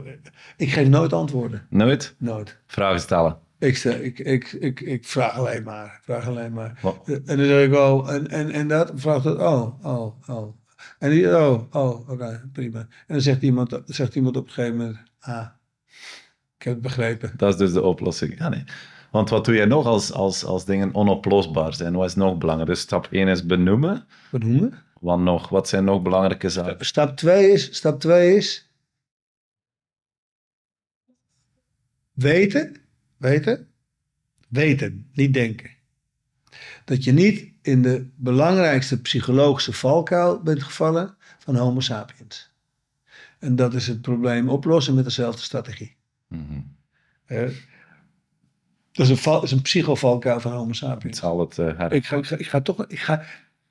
[0.58, 1.66] ik geef nooit antwoorden.
[1.70, 2.58] Nooit Nooit.
[2.68, 3.38] vragen stellen.
[3.60, 6.00] Ik, ik, ik, ik, ik vraag alleen maar.
[6.04, 6.80] Vraag alleen maar.
[7.06, 10.58] En dan zeg ik, oh, en, en, en dat vraagt het, oh, oh, oh.
[11.00, 12.80] En die, oh, oh, oké, prima.
[12.80, 15.48] En dan zegt iemand, zegt iemand op een gegeven moment, ah,
[16.58, 17.34] ik heb het begrepen.
[17.38, 18.38] Dat is dus de oplossing.
[18.38, 18.64] Ja, nee.
[19.12, 21.94] Want wat doe jij nog als, als, als dingen onoplosbaar zijn?
[21.94, 22.70] Wat is nog belangrijk?
[22.70, 24.08] Dus stap 1 is benoemen.
[24.32, 25.50] Wat noemen Wat nog?
[25.50, 26.86] Wat zijn nog belangrijke zaken?
[26.86, 28.72] Stap 2 is, stap 2 is,
[32.14, 32.76] weten,
[33.18, 33.68] weten,
[34.50, 35.70] weten, niet denken.
[36.86, 42.52] Dat je niet in de belangrijkste psychologische valkuil bent gevallen van Homo sapiens.
[43.40, 45.96] En dat is het probleem oplossen met dezelfde strategie.
[46.28, 46.60] Mhm.
[47.26, 47.46] Hè?
[48.92, 51.20] Dat is een, val, is een psychovalkuil van Homo Ik sapiens.
[51.20, 53.24] zal het eh, her- Ik ga, ik, ga, ik, ga toch, ik, ga,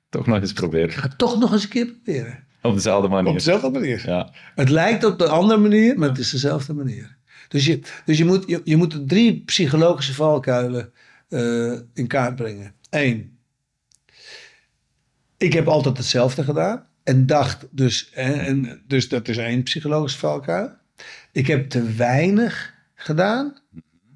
[0.09, 0.89] toch nog eens ik proberen.
[0.91, 2.43] ga toch nog eens een keer proberen.
[2.61, 3.33] Op dezelfde Op manier.
[3.33, 4.03] dezelfde manier.
[4.05, 4.31] Ja.
[4.55, 7.17] Het lijkt op de andere manier, maar het is dezelfde manier.
[7.47, 10.91] Dus je, dus je, moet, je, je moet de drie psychologische valkuilen
[11.29, 12.73] eh, in kaart brengen.
[12.89, 13.37] Eén,
[15.39, 16.87] ik heb altijd hetzelfde gedaan.
[17.03, 20.71] En dacht dus, en, en, dus dat is één psychologische valkuil.
[21.31, 23.57] Ik heb te weinig gedaan.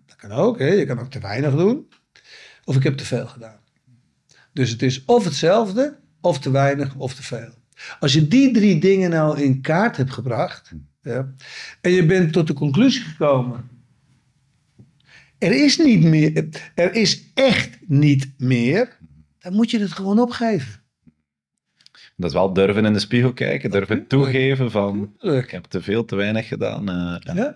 [0.06, 0.68] Dat kan ook, hè?
[0.68, 1.88] je kan ook te weinig doen.
[2.64, 3.60] Of ik heb te veel gedaan.
[4.54, 7.54] Dus het is of hetzelfde, of te weinig, of te veel.
[8.00, 10.72] Als je die drie dingen nou in kaart hebt gebracht.
[11.02, 11.34] Ja,
[11.82, 13.70] en je bent tot de conclusie gekomen.
[15.38, 16.48] Er is niet meer.
[16.76, 18.98] Er is echt niet meer.
[19.40, 20.83] Dan moet je het gewoon opgeven.
[22.16, 26.06] Dat is wel durven in de spiegel kijken, durven toegeven van ik heb te veel,
[26.06, 26.90] te weinig gedaan.
[26.90, 27.34] eh, ja.
[27.36, 27.56] Ja.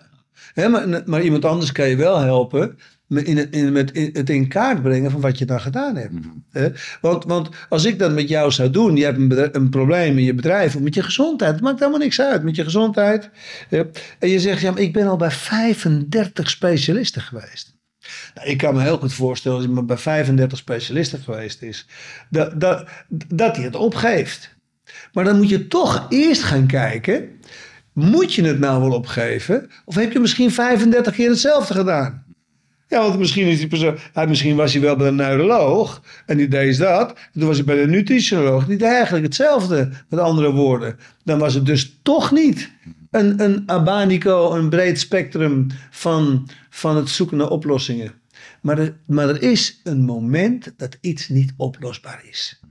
[0.56, 2.78] Ja, maar, maar iemand anders kan je wel helpen
[3.08, 5.96] met in het, in, met in- het in kaart brengen van wat je dan gedaan
[5.96, 6.14] hebt.
[6.52, 6.70] Hè?
[7.02, 10.24] Want, want als ik dat met jou zou doen, je hebt een, een probleem in
[10.24, 13.30] je bedrijf of met je gezondheid, het maakt helemaal niks uit met je gezondheid.
[14.20, 17.76] En je zegt, ja, maar ik ben al bij 35 specialisten geweest.
[18.36, 21.86] Nou, ik kan me heel goed voorstellen, als iemand bij 35 specialisten geweest is,
[22.30, 22.88] dat, dat,
[23.28, 24.56] dat hij het opgeeft.
[25.14, 27.30] Maar dan moet je toch eerst gaan kijken,
[27.94, 29.70] moet je het nou wel opgeven?
[29.86, 32.26] Of heb je misschien 35 keer hetzelfde gedaan?
[32.88, 33.98] Ja, want misschien, is die persoon,
[34.28, 37.10] misschien was hij wel bij een neuroloog en die deed dat.
[37.10, 38.66] En toen was hij bij de nutritionoloog.
[38.66, 40.98] Deed eigenlijk hetzelfde, met andere woorden.
[41.24, 42.72] Dan was het dus toch niet
[43.12, 48.14] een, een abanico, een breed spectrum van, van het zoeken naar oplossingen.
[48.62, 52.62] Maar er, maar er is een moment dat iets niet oplosbaar is.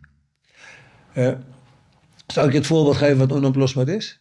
[1.12, 1.32] Eh,
[2.26, 4.20] zal ik je het voorbeeld geven wat onoplosbaar is?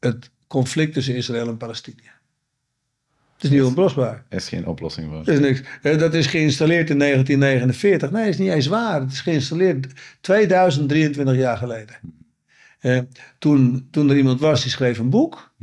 [0.00, 2.20] Het conflict tussen Israël en Palestina.
[3.34, 4.24] Het is niet onoplosbaar.
[4.28, 5.24] is geen oplossing voor.
[5.24, 5.62] Dat is niks.
[5.82, 8.10] Dat is geïnstalleerd in 1949.
[8.10, 9.00] Nee, dat is niet eens waar.
[9.00, 9.86] Het is geïnstalleerd
[10.20, 11.96] 2023 jaar geleden.
[12.78, 12.98] Eh,
[13.38, 15.54] toen, toen er iemand was die schreef een boek.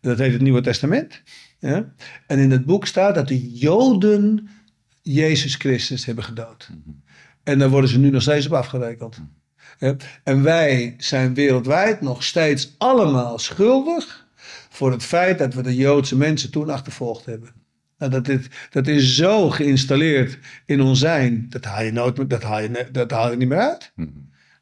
[0.00, 1.22] Dat heet het Nieuwe Testament.
[1.58, 1.92] Ja?
[2.26, 4.48] En in het boek staat dat de Joden
[5.02, 6.70] Jezus Christus hebben gedood.
[7.42, 9.22] En daar worden ze nu nog steeds op afgerekend.
[10.22, 14.26] En wij zijn wereldwijd nog steeds allemaal schuldig
[14.68, 17.48] voor het feit dat we de Joodse mensen toen achtervolgd hebben.
[17.98, 22.42] Nou, dat, is, dat is zo geïnstalleerd in ons zijn, dat haal je, nooit, dat
[22.42, 23.92] haal je, dat haal je niet meer uit.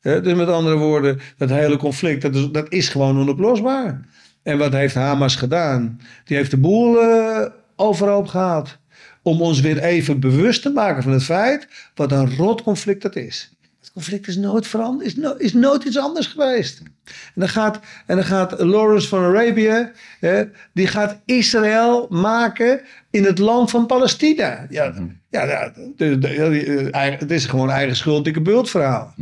[0.01, 4.01] Ja, dus met andere woorden, dat hele conflict, dat is, dat is gewoon onoplosbaar.
[4.43, 6.01] En wat heeft Hamas gedaan?
[6.25, 7.47] Die heeft de boel eh,
[7.77, 8.79] overhoop gehaald.
[9.23, 13.17] Om ons weer even bewust te maken van het feit wat een rot conflict dat
[13.17, 13.54] is.
[13.85, 16.81] Het conflict is nooit veranderd, is, no- is nooit iets anders geweest.
[16.81, 16.91] En
[17.35, 22.81] dan gaat, en dan gaat Lawrence van Arabia, hè, die gaat Israël maken
[23.11, 24.67] in het land van Palestina.
[24.71, 24.95] Ja,
[25.31, 29.15] ja, ja, eh, het is gewoon eigen schuld, dikke bult verhaal.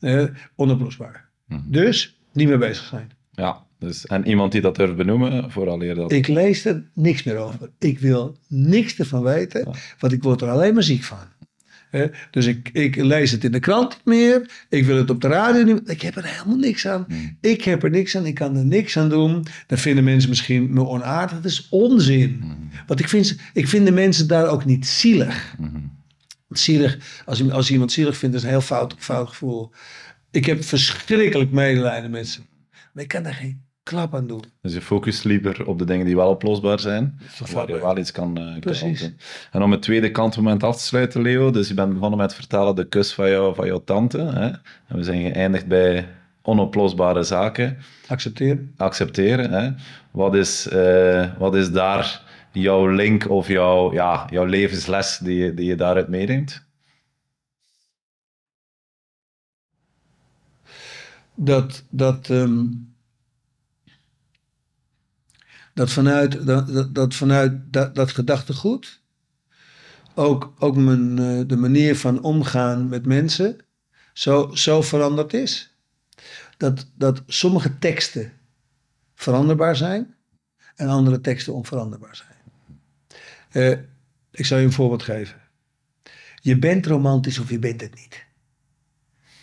[0.00, 0.24] Eh,
[0.56, 1.28] onoplosbaar.
[1.64, 3.10] Dus niet meer bezig zijn.
[3.30, 6.12] Ja, dus, en iemand die dat durft benoemen, vooraleer dat...
[6.12, 7.70] Ik lees er niks meer over.
[7.78, 9.68] Ik wil niks ervan weten,
[9.98, 11.18] want ik word er alleen maar ziek van.
[12.30, 14.66] Dus ik, ik lees het in de krant niet meer.
[14.68, 15.90] Ik wil het op de radio niet.
[15.90, 17.06] Ik heb er helemaal niks aan.
[17.40, 18.26] Ik heb er niks aan.
[18.26, 19.46] Ik kan er niks aan doen.
[19.66, 21.36] Dan vinden mensen misschien me onaardig.
[21.40, 22.44] Dat is onzin.
[22.86, 25.54] Want ik vind, ik vind de mensen daar ook niet zielig.
[25.58, 29.72] Want Zielig, als, als iemand zielig vindt, is een heel fout, fout gevoel.
[30.30, 32.40] Ik heb verschrikkelijk medelijden met ze.
[32.92, 34.44] Maar ik kan daar geen klap aan doen.
[34.62, 37.18] Dus je focust liever op de dingen die wel oplosbaar zijn,
[37.52, 39.00] waar je wel- iets kan, eh, kan Precies.
[39.00, 39.16] doen.
[39.52, 42.74] En om het tweede kantmoment af te sluiten, Leo, dus je bent begonnen met vertellen
[42.76, 44.18] de kus van, jou, van jouw tante.
[44.18, 44.46] Hè?
[44.86, 46.08] En we zijn geëindigd bij
[46.42, 47.78] onoplosbare zaken.
[48.08, 48.74] Accepteren.
[48.76, 49.50] Accepteren.
[49.50, 49.70] Hè?
[50.10, 55.54] Wat, is, eh, wat is daar jouw link of jouw, ja, jouw levensles die je,
[55.54, 56.62] die je daaruit meeneemt?
[61.36, 62.64] dat, dat, ehm,
[65.74, 69.02] dat vanuit dat, dat, vanuit dat gedachtegoed
[70.14, 73.58] ook, ook mijn, eh, de manier van omgaan met mensen
[74.12, 75.76] zo, zo veranderd is.
[76.56, 78.32] Dat, dat sommige teksten
[79.14, 80.14] veranderbaar zijn
[80.76, 82.38] en andere teksten onveranderbaar zijn.
[83.50, 83.78] Eh,
[84.30, 85.40] ik zal je een voorbeeld geven.
[86.40, 88.24] Je bent romantisch of je bent het niet.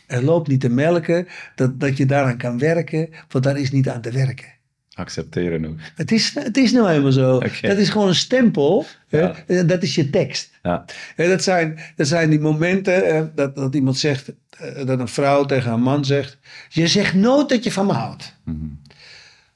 [0.08, 3.90] Er loopt niet te melken dat, dat je daaraan kan werken, want daar is niet
[3.90, 4.60] aan te werken.
[4.94, 5.78] Accepteren ook.
[5.96, 7.40] Het is, het is nou helemaal zo.
[7.62, 8.86] Dat is gewoon een stempel.
[9.08, 9.36] Ja.
[9.48, 10.60] hè, en dat is je tekst.
[10.64, 10.86] Ja.
[11.16, 15.08] En dat, zijn, dat zijn die momenten eh, dat, dat iemand zegt, eh, dat een
[15.08, 16.38] vrouw tegen haar man zegt:
[16.70, 18.36] Je zegt nooit dat je van me houdt.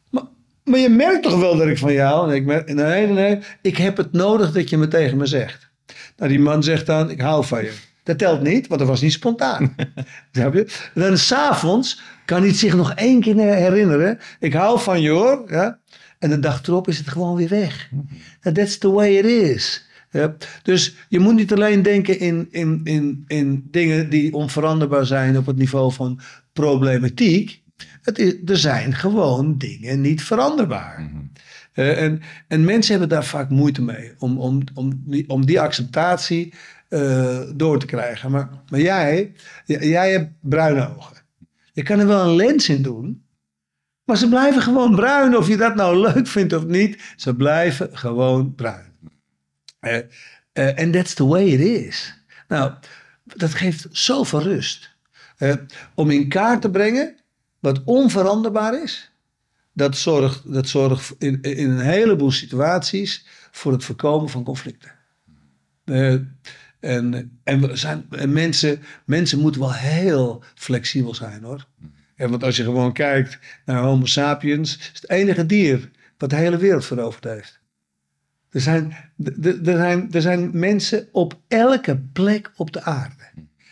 [0.09, 0.23] maar,
[0.63, 2.29] maar je merkt toch wel dat ik van jou.
[2.29, 5.25] En ik merk, nee, nee, nee, ik heb het nodig dat je me tegen me
[5.25, 5.69] zegt.
[6.17, 7.71] Nou, die man zegt dan: Ik hou van je.
[8.05, 9.75] Dat telt niet, want dat was niet spontaan.
[10.93, 14.19] Dan s'avonds kan hij het zich nog één keer herinneren.
[14.39, 15.43] Ik hou van je hoor.
[15.47, 15.79] Ja?
[16.19, 17.89] En de dag erop is het gewoon weer weg.
[18.41, 19.85] And That's the way it is.
[20.11, 20.35] Ja?
[20.63, 25.45] Dus je moet niet alleen denken in, in, in, in dingen die onveranderbaar zijn op
[25.45, 26.19] het niveau van
[26.53, 27.61] problematiek.
[28.01, 31.11] Het is, er zijn gewoon dingen niet veranderbaar.
[31.75, 35.61] Eh, en, en mensen hebben daar vaak moeite mee om, om, om, die, om die
[35.61, 36.53] acceptatie
[36.95, 38.31] eh, door te krijgen.
[38.31, 39.33] Maar, maar jij,
[39.65, 41.17] jij hebt bruine ogen.
[41.73, 43.25] Je kan er wel een lens in doen,
[44.03, 45.37] maar ze blijven gewoon bruin.
[45.37, 48.93] Of je dat nou leuk vindt of niet, ze blijven gewoon bruin.
[49.79, 49.97] Eh,
[50.53, 52.17] eh, En that's the way it is.
[52.47, 52.73] Nou,
[53.23, 54.95] dat geeft zoveel rust.
[55.95, 57.15] Om in kaart te brengen
[57.59, 59.11] wat onveranderbaar is.
[59.73, 64.95] Dat zorgt, dat zorgt in, in een heleboel situaties voor het voorkomen van conflicten.
[65.85, 66.15] Eh,
[66.79, 71.67] en en, we zijn, en mensen, mensen moeten wel heel flexibel zijn hoor.
[72.15, 76.35] En want als je gewoon kijkt naar Homo sapiens, is het enige dier wat de
[76.35, 77.59] hele wereld veroverd heeft.
[78.49, 78.95] Er zijn,
[79.43, 83.23] er zijn, er zijn mensen op elke plek op de aarde.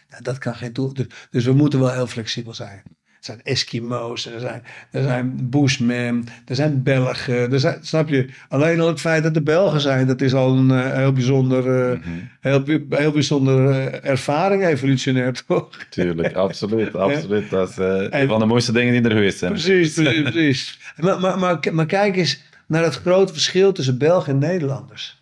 [0.10, 0.94] Nou, dat kan geen doel.
[0.94, 2.84] Dus, dus we moeten wel heel flexibel zijn.
[3.24, 7.52] Er zijn Eskimo's, er zijn, er zijn Bushmen, er zijn Belgen.
[7.52, 8.30] Er zijn, snap je?
[8.50, 11.90] Alleen al het feit dat er Belgen zijn, dat is al een eh, heel bijzonder,
[11.92, 12.00] eh,
[12.40, 15.70] heel, bij- heel bijzonder eh, ervaring, evolutionair toch?
[15.90, 16.96] Tuurlijk, absoluut.
[16.96, 17.50] absoluut.
[17.50, 19.52] Dat is En- een van de mooiste dingen die er geweest zijn.
[19.52, 20.80] Precies, precies.
[20.98, 25.22] Maar, maar, maar, maar kijk eens naar het grote verschil tussen Belgen en Nederlanders.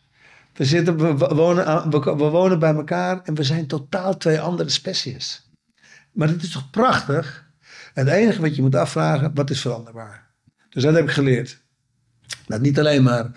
[0.53, 5.49] We, zitten, we, wonen, we wonen bij elkaar en we zijn totaal twee andere species.
[6.11, 7.49] Maar het is toch prachtig?
[7.93, 10.29] Het enige wat je moet afvragen, wat is veranderbaar?
[10.69, 11.63] Dus dat heb ik geleerd.
[12.47, 13.31] Dat niet alleen maar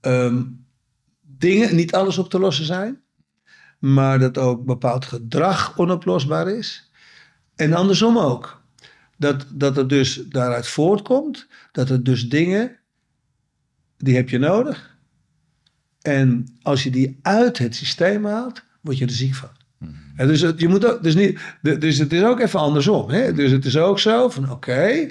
[0.00, 0.42] ehm,
[1.20, 3.00] dingen, niet alles op te lossen zijn.
[3.78, 6.90] Maar dat ook bepaald gedrag onoplosbaar is.
[7.56, 8.62] En andersom ook.
[9.16, 12.78] Dat, dat er dus daaruit voortkomt dat er dus dingen,
[13.96, 14.98] die heb je nodig.
[16.02, 19.59] En als je die uit het systeem haalt, word je er ziek van.
[20.26, 23.10] Dus, het, je moet dus, niet, dus het is ook even andersom.
[23.10, 23.32] Hè?
[23.32, 25.10] Dus het is ook zo van oké,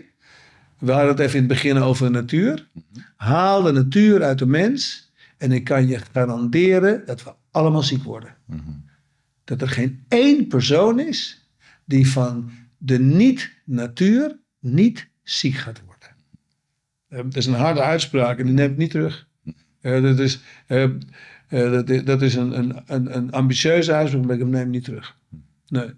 [0.79, 2.67] we hadden het even in het begin over de natuur.
[3.15, 8.03] Haal de natuur uit de mens en ik kan je garanderen dat we allemaal ziek
[8.03, 8.35] worden.
[9.43, 11.47] Dat er geen één persoon is
[11.85, 16.09] die van de niet-natuur niet ziek gaat worden.
[17.07, 19.27] Eh, Dat is een harde uitspraak en die neem ik niet terug.
[19.81, 20.89] Eh, dat, is, eh,
[21.49, 24.69] eh, dat, is, dat is een, een, een, een ambitieuze uitspraak, maar ik neem hem
[24.69, 25.17] niet terug.
[25.67, 25.93] Nee.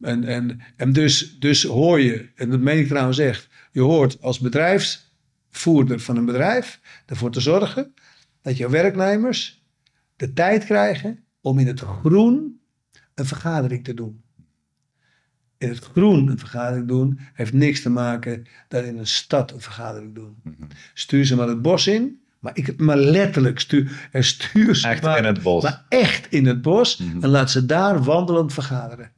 [0.00, 4.22] En, en, en dus, dus hoor je, en dat meen ik trouwens echt, je hoort
[4.22, 7.94] als bedrijfsvoerder van een bedrijf ervoor te zorgen
[8.42, 9.64] dat je werknemers
[10.16, 12.60] de tijd krijgen om in het groen
[13.14, 14.22] een vergadering te doen.
[15.58, 19.60] In het groen een vergadering doen heeft niks te maken dan in een stad een
[19.60, 20.36] vergadering doen.
[20.94, 25.02] Stuur ze maar het bos in, maar, ik, maar letterlijk stuur, en stuur ze Echt
[25.02, 25.62] maar, in het bos.
[25.62, 27.22] maar echt in het bos Mhm.
[27.22, 29.10] en laat ze daar wandelend vergaderen.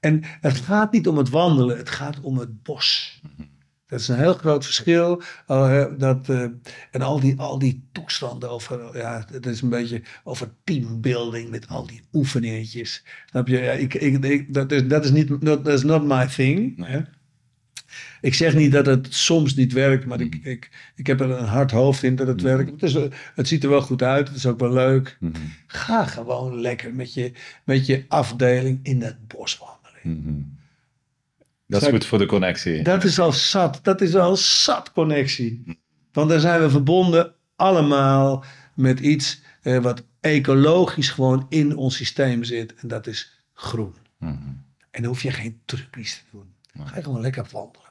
[0.00, 3.20] En het gaat niet om het wandelen, het gaat om het bos.
[3.86, 5.22] Dat is een heel groot verschil.
[5.46, 6.40] Eh, dat, eh,
[6.90, 11.68] en al die, al die toestanden over, ja, het is een beetje over teambuilding met
[11.68, 13.04] al die oefeningetjes.
[13.26, 13.58] Snap je?
[13.58, 16.76] Ja, ik, ik, ik, dat, is, dat is niet, dat is not my thing.
[16.76, 17.02] Nee.
[18.20, 21.44] Ik zeg niet dat het soms niet werkt, maar ik, ik, ik heb er een
[21.44, 22.70] hard hoofd in dat het werkt.
[22.70, 22.92] Het, is,
[23.34, 25.16] het ziet er wel goed uit, het is ook wel leuk.
[25.20, 25.32] Mhm.
[25.66, 27.32] Ga gewoon lekker met je,
[27.64, 30.22] met je afdeling in het bos wandelen.
[30.22, 30.42] Mhm.
[31.66, 32.82] Dat is goed voor de connectie.
[32.82, 33.80] Dat is al zat.
[33.82, 35.78] Dat is al zat connectie.
[36.12, 38.44] Want daar zijn we verbonden allemaal
[38.74, 42.74] met iets eh, wat ecologisch gewoon in ons systeem zit.
[42.74, 43.94] En dat is groen.
[44.18, 44.32] Mhm.
[44.90, 46.54] En dan hoef je geen trucjes te doen.
[46.86, 47.89] Ga je gewoon lekker wandelen.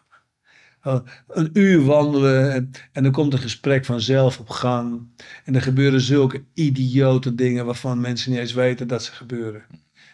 [0.88, 5.01] Uh, een uur wandelen en, en dan komt een gesprek vanzelf op gang.
[5.45, 9.61] En er gebeuren zulke idiote dingen waarvan mensen niet eens weten dat ze gebeuren.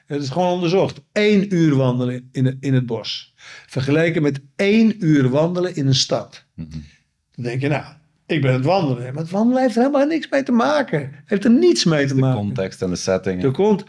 [0.06, 1.02] Het is gewoon onderzocht.
[1.12, 3.34] Eén uur wandelen in, het- in het bos.
[3.68, 6.46] Vergeleken met één uur wandelen in een stad.
[6.54, 6.70] Mhm.
[7.36, 7.84] Dan denk je, nou,
[8.26, 9.14] ik ben het wandelen.
[9.14, 11.12] Maar het wandelen heeft er helemaal niks mee te maken.
[11.26, 12.40] Heeft er niets mee te De maken.
[12.40, 13.44] context en de setting.
[13.44, 13.84] Er komt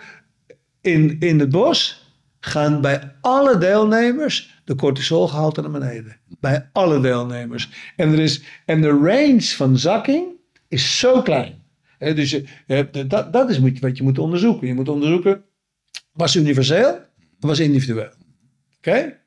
[0.81, 2.05] in, in het bos
[2.41, 6.17] gaan bij alle deelnemers de cortisolgehalte naar beneden.
[6.41, 7.71] Bij alle deelnemers.
[7.97, 10.25] En, er is, en de range van zakking
[10.69, 11.63] is zo klein.
[11.99, 14.67] Dus hebt- dat, dat is wat je moet onderzoeken.
[14.67, 15.45] Je moet onderzoeken,
[16.13, 16.95] was universeel
[17.41, 18.11] of was individueel?
[18.79, 19.19] Oké?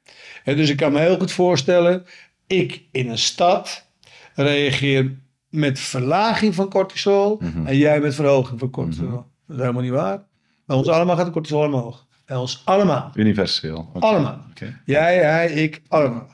[0.46, 2.04] Dus ik kan me heel goed voorstellen,
[2.48, 3.88] ik in een stad
[4.36, 5.18] reageer
[5.50, 7.66] met verlaging van cortisol Mhm.
[7.68, 9.08] en jij met verhoging van cortisol.
[9.08, 10.24] Dat is helemaal niet waar.
[10.66, 12.08] Bij ons allemaal gaat de cortisol omhoog.
[12.30, 13.12] Ons allemaal.
[13.14, 13.90] Universeel.
[13.94, 14.46] Allemaal.
[14.86, 16.28] Jij, hij, ik, allemaal.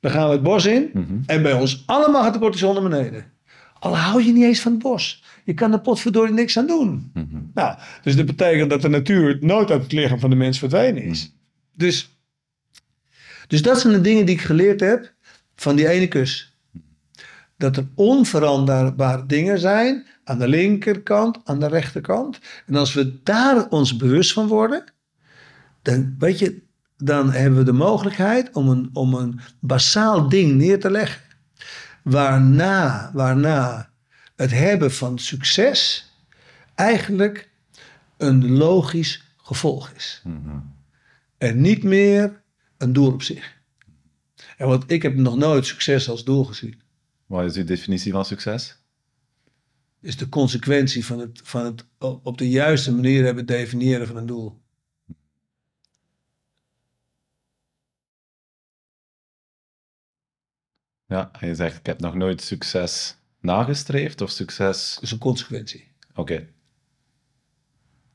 [0.00, 1.14] Dan gaan we het bos in Mhm.
[1.26, 3.32] en bij ons allemaal gaat de cortisol naar beneden.
[3.78, 5.24] Al hou je niet eens van het bos.
[5.44, 7.10] Je kan er potverdorie niks aan doen.
[7.14, 7.36] Mhm.
[7.54, 11.02] Nou, dus dat betekent dat de natuur nooit uit het lichaam van de mens verdwenen
[11.02, 11.32] is.
[11.74, 12.18] Dus,
[13.46, 15.12] dus dat zijn de dingen die ik geleerd heb
[15.56, 16.56] van die ene kus.
[17.56, 22.38] Dat er onveranderbare dingen zijn aan de linkerkant, aan de rechterkant.
[22.66, 24.84] En als we daar ons bewust van worden,
[25.88, 26.62] dan, weet je,
[26.96, 31.22] dan hebben we de mogelijkheid om een, om een basaal ding neer te leggen.
[32.02, 33.90] Waarna, waarna
[34.36, 36.10] het hebben van succes
[36.74, 37.50] eigenlijk
[38.16, 40.22] een logisch gevolg is.
[40.24, 40.58] Mhm.
[41.38, 42.42] En niet meer
[42.78, 43.56] een doel op zich.
[44.56, 46.80] En want ik heb nog nooit succes als doel gezien.
[47.26, 48.78] Wat is uw definitie van succes?
[50.00, 51.84] Is de consequentie van het, van het
[52.22, 54.60] op de juiste manier hebben definiëren van een doel.
[61.08, 64.94] Ja, en je zegt, ik heb nog nooit succes nagestreefd of succes...
[64.94, 65.88] Dat is een consequentie.
[66.14, 66.48] Oké,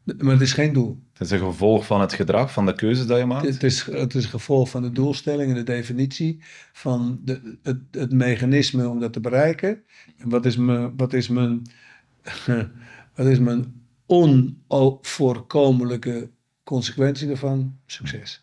[0.03, 0.99] Maar het is geen doel.
[1.11, 3.45] het is een gevolg van het gedrag, van de keuze dat je maakt?
[3.45, 6.43] Het is, het is een gevolg van de doelstelling en de definitie
[6.73, 9.83] van de, het, het mechanisme om dat te bereiken.
[10.17, 11.61] En wat is mijn, wat is mijn,
[13.15, 16.29] wat is mijn onvoorkomelijke
[16.63, 17.77] consequentie daarvan?
[17.85, 18.42] Succes.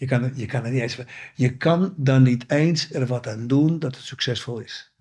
[0.00, 0.98] Je kan, er- je, kan er niet eens,
[1.34, 4.92] je kan dan niet eens er wat aan doen dat het succesvol is.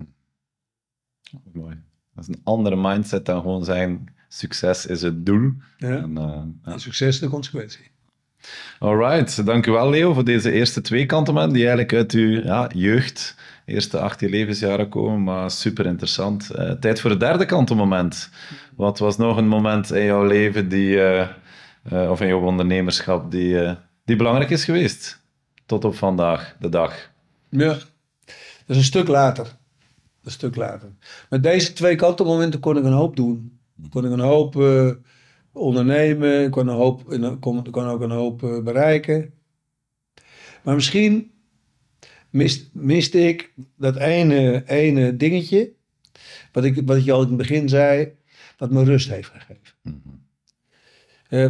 [1.54, 1.78] Mooi.
[2.16, 5.52] Dat is een andere mindset dan gewoon zeggen, succes is het doel.
[5.78, 5.98] Ja?
[5.98, 6.78] En, eh, ja.
[6.78, 7.92] Succes is de consequentie.
[8.80, 13.36] Alright, dankjewel Leo voor deze eerste twee kanten die eigenlijk uit uw ja, jeugd,
[13.66, 16.50] eerste 18 levensjaren komen, maar super interessant.
[16.50, 18.30] Eh, tijd voor het derde kantenmoment.
[18.76, 23.78] Wat was nog een moment in jouw leven die, eh, of in jouw ondernemerschap die,
[24.10, 25.22] die belangrijk is geweest?
[25.66, 27.12] Tot op vandaag, de dag.
[27.50, 27.74] Ja.
[27.74, 29.58] Dat is een stuk later.
[30.24, 30.90] Een stuk later.
[31.30, 33.60] Met deze twee kantelmomenten kon ik een hoop doen.
[33.90, 34.92] Kon ik een hoop eh,
[35.52, 36.50] ondernemen.
[36.50, 37.04] Kon, een hoop,
[37.40, 39.34] kon, kon ook een hoop uh, bereiken.
[40.64, 41.32] Maar misschien
[42.30, 45.72] mist, miste ik dat ene, ene dingetje.
[46.52, 48.12] Wat ik, wat je al in het begin zei.
[48.58, 49.74] Wat me rust heeft gegeven.
[51.30, 51.50] uh,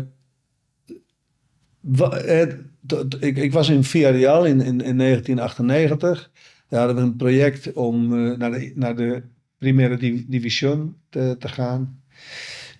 [3.19, 6.31] ik, ik, was in Villarreal in, in, in 1998.
[6.68, 9.23] Daar hadden we een project om uh, naar, de, naar de
[9.57, 12.03] Primaire Division te, te, gaan.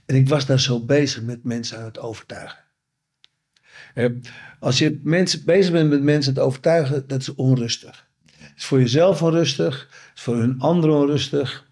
[0.06, 2.58] En ik was daar zo bezig met mensen aan het overtuigen.
[3.96, 4.10] Uh,
[4.60, 8.08] als je mensen, bezig bent met mensen het overtuigen, dat is onrustig.
[8.38, 11.68] Het is voor jezelf onrustig, het is voor hun anderen onrustig.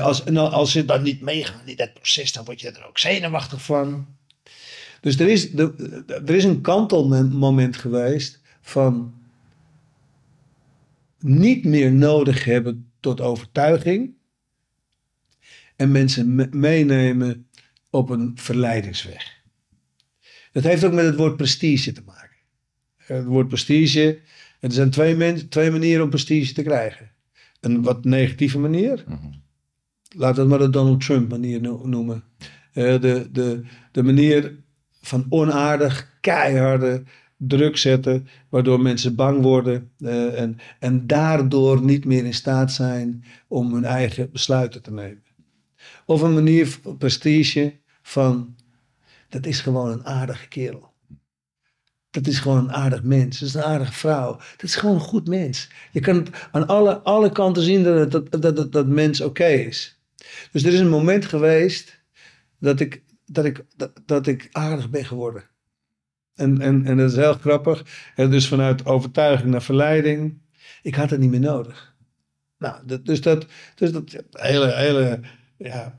[0.00, 2.98] Als, en als je dan niet meegaat in dat proces, dan word je er ook
[2.98, 4.15] zenuwachtig van.
[5.06, 5.54] Dus er is,
[6.08, 9.14] er is een kantelmoment geweest van
[11.18, 14.14] niet meer nodig hebben tot overtuiging
[15.76, 17.46] en mensen meenemen
[17.90, 19.42] op een verleidingsweg.
[20.52, 22.36] Dat heeft ook met het woord prestige te maken.
[22.96, 24.18] Het woord prestige,
[24.60, 27.10] er zijn twee, twee manieren om prestige te krijgen.
[27.60, 29.42] Een wat negatieve manier, mm -hmm.
[30.16, 32.24] we het maar de Donald Trump manier noemen.
[32.74, 33.62] Uh, de, de,
[33.92, 34.64] de manier
[35.06, 37.02] van onaardig, keiharde
[37.36, 43.24] druk zetten, waardoor mensen bang worden uh, en, en daardoor niet meer in staat zijn
[43.48, 45.22] om hun eigen besluiten te nemen.
[46.06, 48.56] Of een manier van prestige van,
[49.28, 50.94] dat is gewoon een aardige kerel.
[52.10, 53.38] Dat is gewoon een aardig mens.
[53.38, 54.32] Dat is een aardige vrouw.
[54.32, 55.70] Dat is gewoon een goed mens.
[55.92, 60.00] Je kan aan alle, alle kanten zien dat, dat, dat, dat mens oké is.
[60.52, 62.00] Dus er is een moment geweest
[62.58, 65.44] dat ik dat ik, dat, dat ik aardig ben geworden.
[66.34, 67.84] En, en, en dat is heel grappig.
[68.14, 70.38] En dus vanuit overtuiging naar verleiding.
[70.82, 71.94] Ik had het niet meer nodig.
[72.58, 75.20] Nou, dat, dus dat, dus dat hele, hele
[75.56, 75.98] ja,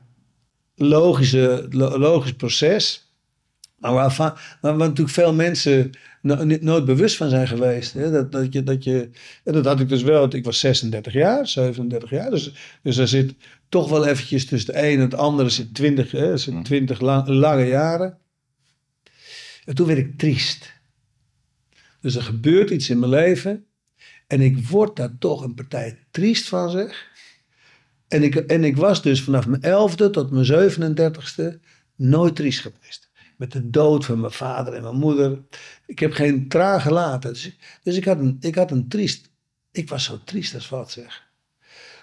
[0.76, 1.68] logische,
[1.98, 3.12] logisch proces.
[3.78, 5.91] Maar waar, waar natuurlijk veel mensen
[6.62, 7.94] nooit bewust van zijn geweest.
[7.94, 8.12] Hè?
[8.12, 9.10] Dat, dat, je, dat, je,
[9.44, 10.36] en dat had ik dus wel.
[10.36, 12.30] Ik was 36 jaar, 37 jaar.
[12.30, 13.34] Dus, dus er zit
[13.69, 17.27] toch wel eventjes tussen de een en het andere zit 20, hè, zit 20 lang,
[17.27, 18.18] lange jaren.
[19.65, 20.73] En toen werd ik triest.
[22.02, 23.65] Dus er gebeurt iets in mijn leven.
[24.27, 27.07] En ik word daar toch een partij triest van, zeg.
[28.07, 31.65] En ik, en ik was dus vanaf mijn elfde tot mijn 37ste
[31.95, 33.07] nooit triest geweest
[33.38, 35.41] met de dood van mijn vader en mijn moeder.
[35.85, 37.34] Ik heb geen traan gelaten.
[37.34, 39.30] Dus, dus, ik, had een, ik had een triest.
[39.72, 41.27] Ik was zo triest als wat zeg.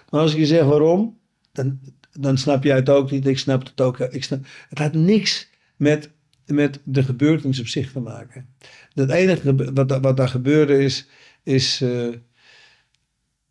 [0.09, 1.19] Maar als ik je zeg waarom,
[1.55, 1.79] dan,
[2.11, 3.27] dan snap jij het ook niet.
[3.27, 3.99] Ik snap het ook.
[3.99, 6.09] Ik snap, het had niks met,
[6.45, 8.55] met de gebeurtenis op zich te maken.
[8.93, 11.07] Het enige wat, wat daar gebeurde is.
[11.43, 12.15] is uh,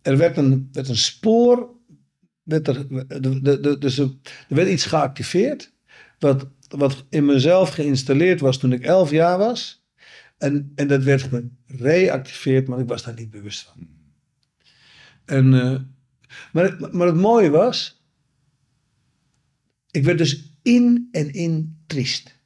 [0.03, 1.73] er werd een, werd een spoor.
[2.43, 4.11] Werd er, de, de, de, dus er
[4.49, 5.73] werd iets geactiveerd.
[6.19, 9.85] Wat wat in mezelf geïnstalleerd was toen ik elf jaar was.
[10.39, 11.29] En, en dat werd
[11.67, 13.89] gereactiveerd, maar ik was daar niet bewust van.
[15.25, 15.81] En, uh,
[16.53, 18.05] maar, maar het mooie was,
[19.91, 22.39] ik werd dus in en in triest.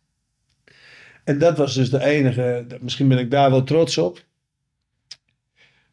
[1.25, 4.25] En dat was dus de enige, misschien ben ik daar wel trots op,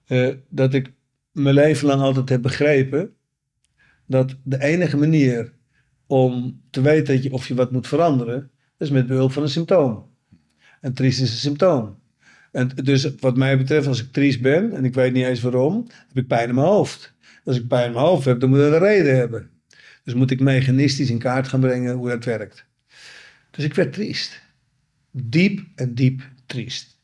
[0.07, 0.91] uh, dat ik
[1.31, 3.13] mijn leven lang altijd heb begrepen
[4.05, 5.53] dat de enige manier
[6.07, 9.49] om te weten dat je, of je wat moet veranderen, is met behulp van een
[9.49, 10.05] symptoom.
[10.81, 11.99] En triest is een symptoom.
[12.51, 15.87] En dus wat mij betreft, als ik triest ben en ik weet niet eens waarom,
[16.07, 17.14] heb ik pijn in mijn hoofd.
[17.45, 19.49] Als ik pijn in mijn hoofd heb, dan moet ik een reden hebben.
[20.03, 22.65] Dus moet ik mechanistisch in kaart gaan brengen hoe dat werkt.
[23.51, 24.41] Dus ik werd triest.
[25.11, 26.99] Diep en diep triest.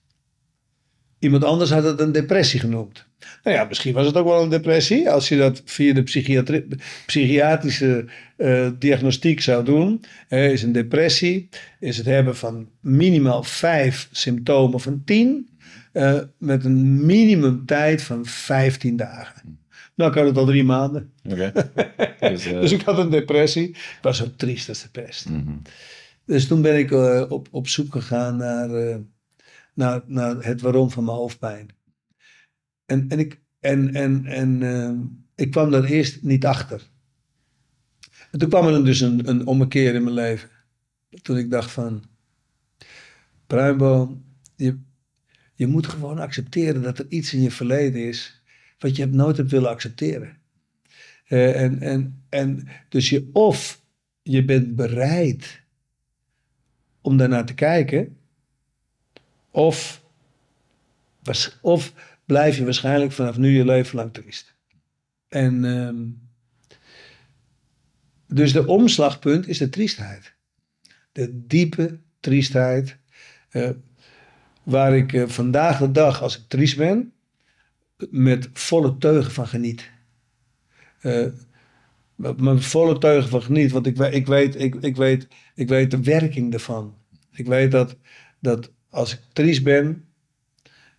[1.20, 3.06] Iemand anders had het een depressie genoemd.
[3.44, 5.10] Nou ja, misschien was het ook wel een depressie.
[5.10, 6.04] Als je dat via de
[7.06, 8.06] psychiatrische
[8.38, 10.04] uh, diagnostiek zou doen.
[10.30, 11.50] Uh, is een depressie.
[11.80, 15.50] Is het hebben van minimaal vijf symptomen van tien.
[15.94, 19.61] Uh, met een minimum tijd van 15 dagen.
[19.96, 21.14] Nou, ik had het al drie maanden.
[21.24, 21.52] Okay.
[22.32, 23.70] Dus, dus, ik had een depressie.
[23.70, 25.30] Ik was zo triest als de pest.
[25.30, 25.62] Mm -hmm.
[26.26, 26.92] Dus toen ben ik
[27.32, 29.00] op, op zoek gegaan naar,
[29.74, 31.68] naar, naar het waarom van mijn hoofdpijn.
[32.86, 34.92] En, en, ik, en, en, en uh,
[35.36, 36.90] ik kwam daar eerst niet achter.
[38.32, 40.50] En toen kwam er dus een, een ommekeer in mijn leven.
[41.22, 42.04] Toen ik dacht van,
[43.48, 44.24] Bruinboom,
[44.56, 44.80] je,
[45.54, 48.41] je moet gewoon accepteren dat er iets in je verleden is
[48.82, 50.38] wat je nooit hebt willen accepteren.
[51.28, 53.82] Uh, en, en, en dus je of
[54.22, 55.62] je bent bereid
[57.02, 58.18] om daarnaar te kijken,
[59.52, 60.04] of,
[61.62, 61.94] of
[62.26, 64.56] blijf je waarschijnlijk vanaf nu je leven lang triest.
[65.28, 66.08] En, uh,
[68.28, 70.34] Dus de omslagpunt is de triestheid.
[71.12, 72.98] De diepe triestheid.
[73.50, 73.70] eh,
[74.64, 77.14] waar ik eh, vandaag de dag, als ik triest ben,
[78.10, 79.92] met volle teugen van geniet.
[81.02, 81.26] Eh,
[82.16, 83.72] met volle teugen van geniet.
[83.72, 86.96] Want ik, ik, weet, ik, ik, weet, ik weet de werking ervan.
[87.32, 87.96] Ik weet dat,
[88.40, 90.06] dat als ik triest ben,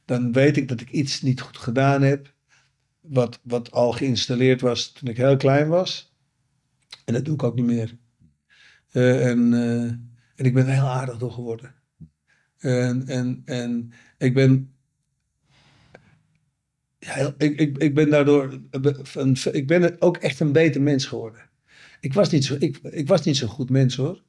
[0.05, 2.35] dan weet ik dat ik iets niet goed gedaan heb.
[3.01, 6.15] Wat, wat al geïnstalleerd was toen ik heel klein was.
[7.05, 7.97] En dat doe ik ook niet meer.
[8.91, 9.83] Eh, en, eh,
[10.35, 11.75] en ik ben er heel aardig door geworden.
[12.59, 14.72] En, en, en ik ben.
[17.05, 18.61] Ja, ik, ik, ik ben daardoor.
[19.13, 21.41] een- Ik ben ook echt een beter mens geworden.
[22.01, 24.23] Ik was niet zo, ik, ik was niet zo'n goed mens hoor.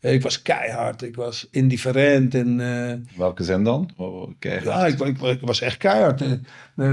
[0.00, 2.60] Eh, Ik was keihard, ik was indifferent en.
[2.60, 3.90] eh, Welke zin dan?
[3.96, 6.18] Oh, ja, ik, ik, ik was echt keihard.
[6.18, 6.40] De,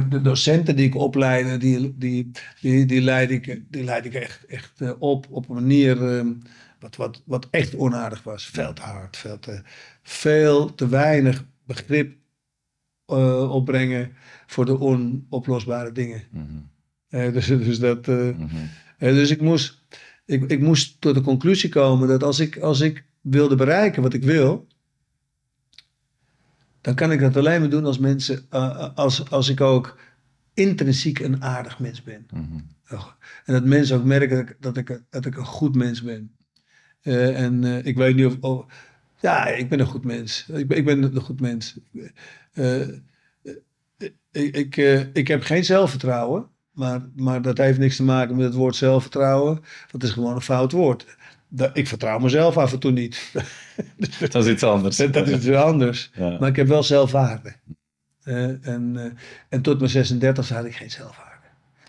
[0.10, 2.32] de, docenten die ik opleidde, die, die,
[2.62, 6.26] die, die leidde ik, die leidde ik echt, echt eh, op op een manier eh,
[6.80, 8.46] wat, wat, wat echt onaardig was.
[8.46, 9.62] Veel te hard, veel te,
[10.04, 12.16] veel te weinig begrip
[13.06, 14.12] eh, opbrengen
[14.48, 16.24] voor de onoplosbare dingen.
[16.32, 16.44] Mhm,
[17.10, 18.56] Eh, dus, dus, dat, eh, mhm.
[18.98, 19.82] dus ik moest,
[20.26, 24.14] ik, ik moest tot de conclusie komen dat als ik, als ik wilde bereiken wat
[24.14, 24.68] ik wil,
[26.82, 28.50] dan kan ik dat alleen maar doen als mensen,
[28.96, 29.98] als, als ik ook
[30.54, 32.26] intrinsiek een aardig mens ben.
[32.34, 32.60] Mhm.
[33.46, 36.36] En dat mensen ook merken dat ik, dat ik, dat ik een goed mens ben.
[37.02, 38.66] En ik weet niet of, of-
[39.24, 40.46] Ja, ik ben een goed mens.
[40.54, 41.78] Ik ben, ik ben een goed mens.
[42.54, 42.90] Eh, eh,
[44.32, 46.48] ik, ik, eh, ik heb geen zelfvertrouwen.
[46.72, 49.62] Maar, maar dat heeft niks te maken met het woord zelfvertrouwen.
[49.92, 51.06] Het is gewoon een fout woord.
[51.48, 53.32] Dat- Ik vertrouw mezelf af en toe niet.
[54.32, 54.98] Dat is iets anders.
[54.98, 56.12] dat, dat is iets anders.
[56.16, 56.38] Ja.
[56.40, 57.56] Maar ik heb wel zelfwaarde.
[58.24, 59.12] Eh, en, eh,
[59.50, 61.32] en tot mijn 36 had ik geen zelfwaarde.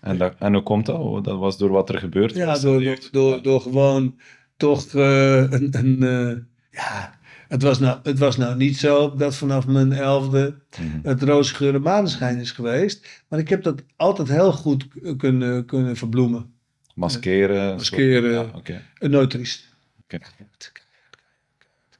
[0.01, 1.23] En, dat, en hoe komt dat?
[1.23, 2.61] Dat was door wat er gebeurd Ja, was?
[2.61, 4.19] door, door, door, door gewoon
[4.57, 5.69] toch eh, een.
[5.77, 6.37] een eh,
[6.71, 7.14] ja,
[7.47, 11.07] het was, nou, het was nou niet zo dat vanaf mijn elfde Mhm.
[11.07, 13.23] het roze geur en maneschijn is geweest.
[13.27, 16.53] Maar ik heb dat altijd heel goed kunnen, kunnen verbloemen.
[16.95, 17.75] Maskeren.
[17.75, 18.51] Maskeren.
[18.63, 18.81] Ja.
[18.99, 19.73] En nooit triest.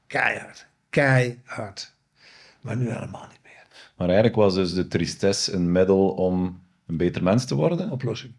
[0.06, 0.66] Keihard.
[0.90, 1.94] Keihard.
[2.60, 3.66] Maar nu helemaal niet meer.
[3.96, 7.90] Maar eigenlijk was dus de tristesse een middel om een beter mens te worden?
[7.90, 8.32] Oplossing.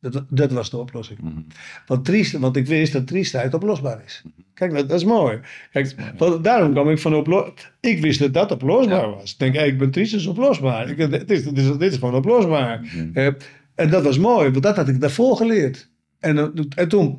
[0.00, 1.18] Dat, dat was de oplossing.
[1.20, 1.40] Mhm.
[1.86, 4.22] Want, triest, want ik wist dat triestheid oplosbaar is.
[4.54, 5.40] Kijk, dat, dat is mooi.
[5.72, 9.32] Kijk, want daarom kwam ik van oplo Ik wist dat dat oplosbaar was.
[9.32, 10.88] Ik denk, hey, ik ben triest, is oplosbaar.
[10.88, 12.80] Ik, dit, is, dit, is, dit is gewoon oplosbaar.
[12.80, 13.10] Mhm.
[13.12, 13.26] Eh,
[13.74, 15.88] en dat was mooi, want dat had ik daarvoor geleerd.
[16.20, 17.18] En, eh, en toen...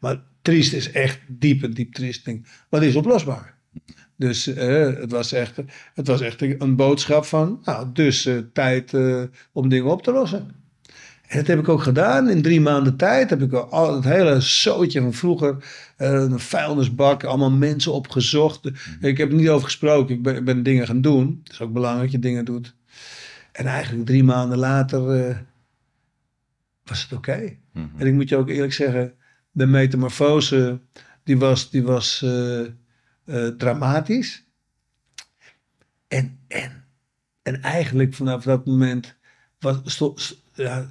[0.00, 2.24] Maar triest is echt diep en diep triest.
[2.24, 3.54] Denk, wat is oplosbaar?
[4.16, 5.60] Dus eh, het, was echt,
[5.94, 7.60] het was echt een boodschap van...
[7.64, 8.94] Nou, dus tijd
[9.52, 10.61] om dingen op te lossen.
[11.32, 12.28] En dat heb ik ook gedaan.
[12.30, 15.56] In drie maanden tijd heb ik al het hele zootje van vroeger,
[15.96, 18.70] eh, een vuilnisbak, allemaal mensen opgezocht.
[19.00, 20.14] Ik heb er niet over gesproken.
[20.14, 21.40] Ik ben, ik ben dingen gaan doen.
[21.42, 22.74] Het is ook belangrijk dat je dingen doet.
[23.52, 25.36] En eigenlijk drie maanden later eh,
[26.84, 27.56] was het oké.
[27.72, 27.86] Mhm.
[27.96, 29.14] En ik moet je ook eerlijk zeggen,
[29.50, 30.80] de metamorfose,
[31.24, 34.44] die was, die was eh, dramatisch.
[36.08, 36.84] En, en,
[37.42, 39.14] en eigenlijk vanaf dat moment
[39.58, 40.88] was, sto- st- ja,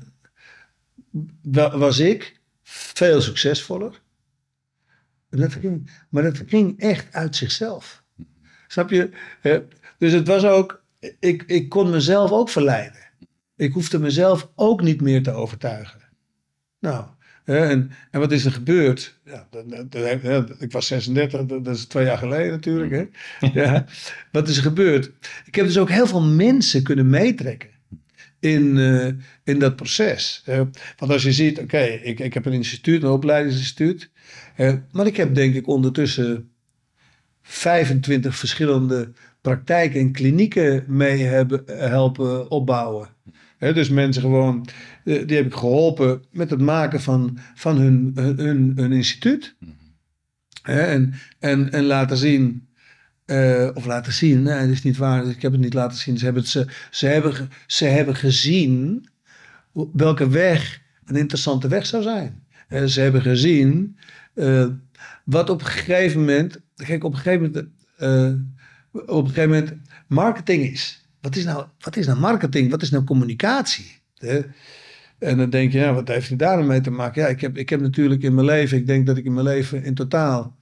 [1.72, 4.02] was ik veel succesvoller.
[5.30, 8.04] Dat ging, maar dat ging echt uit zichzelf.
[8.68, 9.10] Snap je?
[9.42, 9.58] Eh,
[9.98, 10.84] Dus het was ook,
[11.20, 13.00] ik, ik kon mezelf ook verleiden.
[13.56, 16.02] Ik hoefde mezelf ook niet meer te overtuigen.
[16.80, 17.06] Nou,
[17.44, 19.20] hè, en, en wat is er gebeurd?
[19.26, 19.48] Ja,
[20.60, 22.92] ik was 36, dat, dat is twee jaar geleden natuurlijk.
[22.92, 23.06] Hè?
[23.62, 23.86] Ja,
[24.32, 25.12] wat is er gebeurd?
[25.46, 27.70] Ik heb dus ook heel veel mensen kunnen meetrekken
[28.42, 29.08] in, eh,
[29.44, 30.44] in dat proces.
[30.98, 34.10] want als je ziet, oké, ik, ik heb een instituut, een opleidingsinstituut.
[34.92, 36.52] maar ik heb denk ik ondertussen
[37.42, 39.12] 25 verschillende
[39.42, 43.10] praktijken en klinieken mee hebben, helpen opbouwen.
[43.58, 44.68] Dus mensen gewoon,
[45.04, 49.56] eh, die heb ik geholpen met het maken van, van hun, hun, hun, hun instituut.
[50.62, 52.68] Hè, en, en, en laten zien,
[53.32, 56.18] eh, of laten zien, nee, dat is niet waar, ik heb het niet laten zien.
[56.18, 59.06] Ze hebben, ze, ze hebben, ze hebben gezien
[59.94, 62.44] welke weg een interessante weg zou zijn.
[62.68, 63.98] Eh, ze hebben gezien
[64.34, 64.68] eh,
[65.24, 67.68] wat op een gegeven moment, kijk, op een gegeven moment,
[68.92, 69.74] op een gegeven moment
[70.08, 71.10] marketing is.
[71.22, 72.72] Wat is nou, wat is nou marketing?
[72.72, 74.02] Wat is nou communicatie?
[74.18, 74.42] Hè?
[75.20, 77.22] En dan denk je, ja, wat heeft hij daar mee te maken?
[77.22, 79.46] Ja, ik heb, ik heb natuurlijk in mijn leven, ik denk dat ik in mijn
[79.46, 80.58] leven in totaal,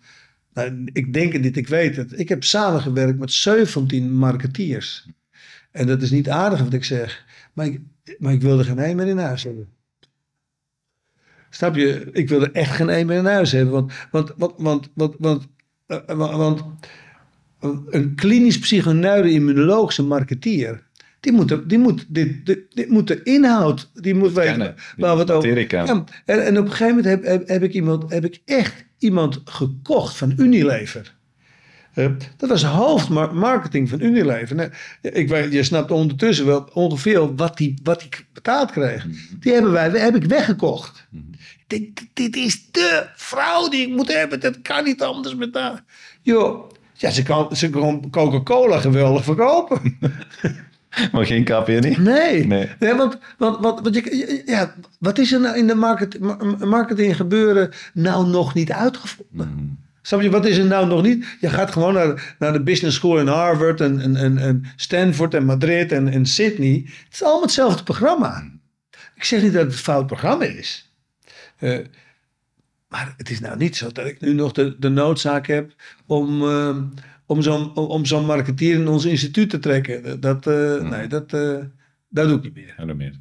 [0.54, 2.20] nou, ik denk het niet, ik weet het.
[2.20, 5.08] Ik heb samengewerkt met 17 marketeers.
[5.72, 7.82] En dat is niet aardig wat ik zeg, maar ik,
[8.18, 9.70] maar ik wil er geen een meer in huis hebben.
[11.50, 12.10] Snap je?
[12.12, 13.74] Ik wil er echt geen een meer in huis hebben.
[13.74, 15.48] Want, want, want, want, want, want,
[15.86, 16.64] eh, want,
[17.90, 20.88] een klinisch psychoneuroimmunologische marketeer...
[21.20, 25.14] Die moet, die moet, dit, dit, dit moet de inhoud, die moet weten Kennen, waar
[25.16, 25.76] we het over.
[25.76, 25.86] Ja,
[26.26, 29.42] en, en op een gegeven moment heb, heb, heb ik iemand, heb ik echt iemand
[29.46, 31.18] gekocht van Unilever.
[31.94, 34.56] Eh, dat was hoofdmarketing van Unilever.
[34.56, 34.70] Nou,
[35.02, 39.06] ik weet, je snapt ondertussen wel ongeveer wat die, wat die betaald kreeg.
[39.40, 41.08] Die hebben wij, heb ik weggekocht.
[41.58, 44.40] Ik denk, dit is de vrouw die ik moet hebben.
[44.40, 45.84] Dat kan niet anders met haar.
[46.22, 49.98] Joh, ja, ze kan, ze kan Coca-Cola geweldig verkopen.
[51.12, 52.02] Maar geen KPN?
[52.02, 52.70] Nee, Nee.
[52.80, 52.94] nee.
[52.94, 57.16] want, want, want, want je, ja, wat is er nou in de market, ma- marketing
[57.16, 59.78] gebeuren nou nog niet uitgevonden?
[60.02, 61.26] Snap je, wat is er nou nog niet?
[61.40, 65.34] Je gaat gewoon naar, naar de business school in Harvard en, en, en, en Stanford
[65.34, 66.84] en Madrid en, en Sydney.
[66.86, 68.44] Het is allemaal hetzelfde programma.
[69.16, 70.92] Ik zeg niet dat het een fout programma is.
[71.58, 71.80] Eh,
[72.88, 75.72] maar het is nou niet zo dat ik nu nog de, de noodzaak heb
[76.06, 76.78] om, eh,
[77.30, 80.20] om zo'n om zo'n marketeer in ons instituut te trekken.
[80.20, 81.58] Dat, eh, Nee, dat, eh,
[82.10, 82.74] dat doe ik niet meer.
[82.78, 83.20] Ja, meer.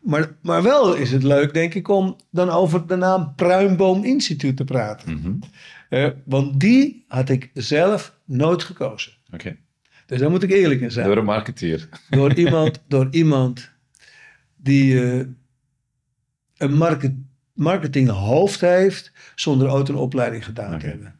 [0.00, 4.56] Maar, maar wel is het leuk, denk ik, om dan over de naam Pruimboom Instituut
[4.56, 5.18] te praten.
[5.18, 5.32] Mhm.
[5.88, 9.12] Eh, want die had ik zelf nooit gekozen.
[9.32, 9.56] Oké.
[10.06, 11.06] Dus daar moet ik eerlijk in zijn.
[11.06, 11.88] Door een marketeer.
[12.10, 13.70] Door iemand, door iemand
[14.56, 15.00] die
[16.56, 17.12] een market,
[17.52, 21.19] marketinghoofd heeft zonder ooit een opleiding gedaan te hebben.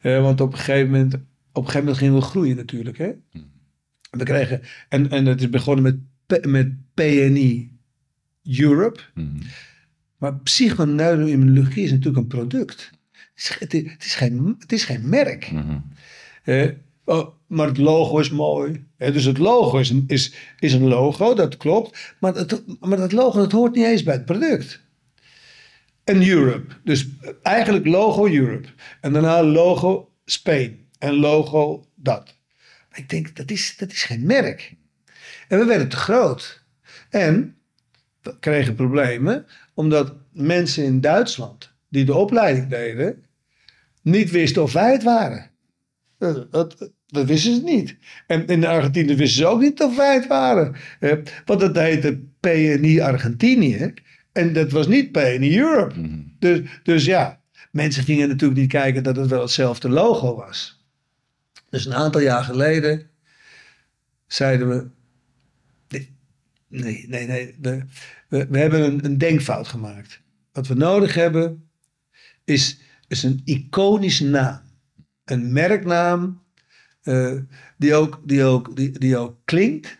[0.00, 1.20] Eh, want op een gegeven moment, op
[1.52, 2.98] een gegeven moment gingen we groeien natuurlijk.
[2.98, 3.10] Hè?
[4.10, 5.96] We kregen, en, en het is begonnen met,
[6.26, 7.78] P- met PNI
[8.44, 9.00] Europe.
[9.14, 9.26] Mhm.
[10.16, 12.90] Maar psychoneuroimmunologie is natuurlijk een product.
[13.34, 15.50] Het is, het is, geen, het is geen merk.
[15.50, 15.78] Mhm.
[16.42, 16.70] Eh,
[17.04, 18.84] oh, maar het logo is mooi.
[18.96, 22.14] Dus het logo is een, is, is een logo, dat klopt.
[22.20, 24.82] Maar, het, maar dat logo dat hoort niet eens bij het product.
[26.10, 26.74] En Europe.
[26.84, 27.08] Dus
[27.42, 28.68] eigenlijk logo Europe.
[29.00, 30.88] En daarna logo Spain.
[30.98, 32.36] En logo dat.
[32.94, 34.74] Ik denk, dat is, dat is geen merk.
[35.48, 36.64] En we werden te groot.
[37.10, 37.56] En
[38.22, 43.24] we kregen problemen omdat mensen in Duitsland die de opleiding deden,
[44.02, 45.50] niet wisten of wij het waren.
[46.18, 47.96] Dat, dat, dat wisten ze niet.
[48.26, 50.74] En in Argentinië wisten ze ook niet of wij het waren.
[51.00, 51.12] Eh,
[51.44, 53.94] want dat heette PNI Argentinië.
[54.32, 55.94] En dat was niet PNI Europe.
[56.38, 57.40] Dus, dus ja,
[57.70, 60.84] mensen gingen natuurlijk niet kijken dat het wel hetzelfde logo was.
[61.70, 63.10] Dus een aantal jaar geleden
[64.26, 64.88] zeiden we.
[66.68, 67.56] Nee, nee, nee.
[67.60, 67.84] We,
[68.28, 70.20] we, we hebben een, een denkfout gemaakt.
[70.52, 71.70] Wat we nodig hebben
[72.44, 74.60] is, is een iconische naam.
[75.24, 76.42] Een merknaam
[77.02, 77.36] eh,
[77.76, 79.98] die, ook, die, ook, die, die ook klinkt.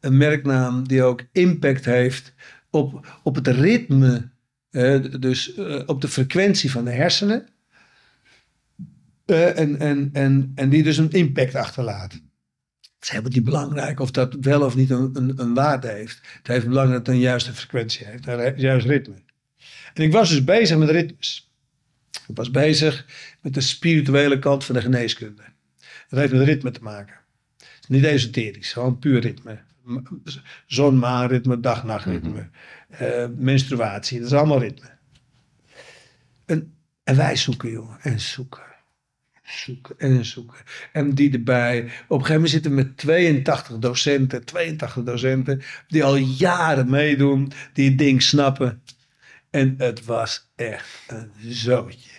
[0.00, 2.34] Een merknaam die ook impact heeft
[2.70, 4.30] op, op het ritme,
[5.20, 7.48] dus eh, op de frequentie van de hersenen.
[9.24, 12.12] Eh, en, en, en, en die dus een impact achterlaat.
[12.12, 12.22] Het
[13.02, 16.20] is helemaal niet belangrijk of dat wel of niet een, een, waarde heeft.
[16.36, 19.14] Het heeft belangrijk dat het een juiste frequentie heeft, een juist ritme.
[19.94, 21.52] En ik was dus bezig met ritmes.
[22.28, 23.06] Ik was bezig
[23.40, 25.42] met de spirituele kant van de geneeskunde.
[26.08, 27.14] Dat heeft met ritme te maken.
[27.88, 29.58] Niet esoterisch, gewoon puur ritme.
[30.66, 32.48] Zon-maan-ritme, dag-nachtritme.
[32.88, 34.90] eh, menstruatie, dat is allemaal ritme.
[36.46, 36.74] En,
[37.04, 38.66] en wij zoeken, jongen, en zoeken.
[39.42, 40.56] Zoeken en zoeken.
[40.92, 41.80] En die erbij.
[41.82, 47.52] Op een gegeven moment zitten we met 82 docenten, 82 docenten, die al jaren meedoen,
[47.72, 48.82] die het ding snappen.
[49.50, 52.10] En het was echt een zootje.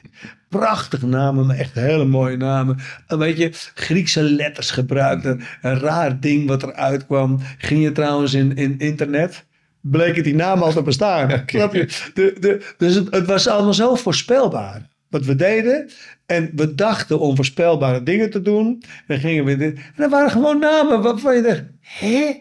[0.50, 2.78] Prachtige namen, maar echt hele mooie namen.
[3.08, 5.26] En weet je, Griekse letters gebruikt.
[5.26, 7.40] Een, een raar ding wat eruit kwam.
[7.58, 9.46] Ging je trouwens in, in internet,
[9.82, 11.44] bleek het die naam al te bestaan.
[11.46, 11.88] Snap je?
[12.14, 14.88] De, de, dus het, het was allemaal zo voorspelbaar.
[15.10, 15.90] Wat we deden.
[16.26, 18.84] En we dachten onvoorspelbare dingen te doen.
[19.08, 19.76] Dan gingen we dit.
[19.76, 22.32] En dat waren gewoon namen waarvan je dacht, hè?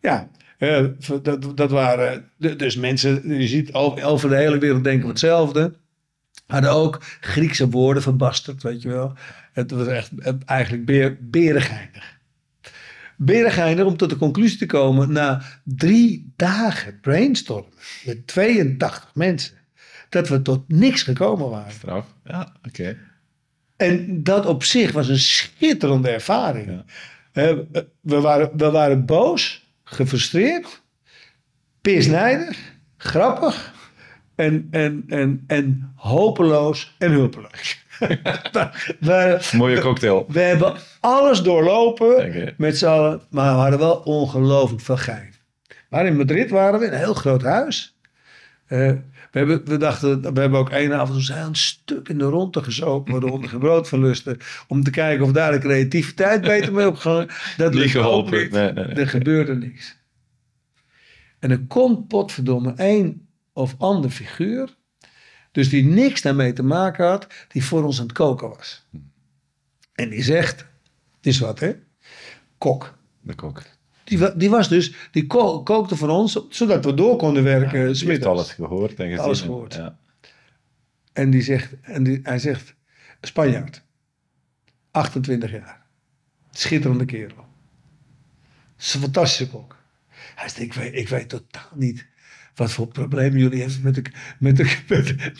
[0.00, 0.84] Ja, eh,
[1.22, 5.08] dat, dat waren de- dus mensen, je ziet over, over de hele wereld denken we
[5.10, 5.72] hetzelfde.
[6.50, 9.12] Hadden ook Griekse woorden verbasterd, weet je wel.
[9.52, 10.10] Het was echt
[10.44, 12.18] eigenlijk beer, berengeinig.
[13.16, 17.72] Berengeinig om tot de conclusie te komen na drie dagen brainstormen
[18.04, 19.54] met 82 mensen.
[20.08, 21.72] Dat we tot niks gekomen waren.
[21.72, 22.06] Straf.
[22.24, 22.96] Ja, oké.
[23.76, 26.82] En dat op zich was een schitterende ervaring.
[27.32, 27.64] Ja.
[28.00, 30.82] We, waren, we waren boos, gefrustreerd,
[31.80, 32.58] pisnijdig,
[32.96, 33.78] grappig
[34.40, 37.78] en, en, en, en hopeloos en hulpeloos.
[39.00, 40.24] we, Mooie cocktail.
[40.28, 45.34] we hebben alles doorlopen met z'n allen, maar we hadden wel ongelooflijk veel gein.
[45.88, 47.96] Maar in Madrid waren we in een heel groot huis.
[48.66, 48.92] Eh,
[49.30, 52.62] We, hebben, we dachten, we hebben ook één avond zijn een stuk in de ronde
[52.62, 53.20] gezopen.
[53.20, 54.38] We hadden brood verlusten.
[54.68, 57.26] Om te kijken of daar de creativiteit beter mee opgegaan.
[57.56, 58.38] Dat Niet lukt ook geholpen.
[58.40, 58.50] niet.
[58.50, 58.94] Nee, nee, nee.
[58.94, 59.96] Er gebeurde niks.
[61.38, 63.28] En er komt potverdomme één
[63.60, 64.76] of ander figuur.
[65.52, 67.26] Dus die niks daarmee te maken had.
[67.48, 68.86] Die voor ons aan het koken was.
[69.94, 70.58] En die zegt.
[71.16, 71.74] Het is wat hè.
[72.58, 72.98] Kok.
[73.20, 73.62] De kok.
[74.04, 77.94] Die, die was dus, die ko- kookte voor ons, zodat we door konden werken.
[77.94, 79.18] Ja, heeft alles gehoord en gezien.
[79.18, 79.74] Alles gehoord.
[79.74, 79.98] Ja.
[81.12, 82.74] En, die zegt, en die, hij zegt,
[83.20, 83.82] Spanjaard,
[84.90, 85.86] 28 jaar,
[86.50, 87.46] schitterende kerel.
[88.76, 89.76] Het is een fantastische kok.
[90.08, 92.06] Hij zegt, ik weet, ik weet totaal niet
[92.60, 94.82] wat voor problemen jullie hebben met, met,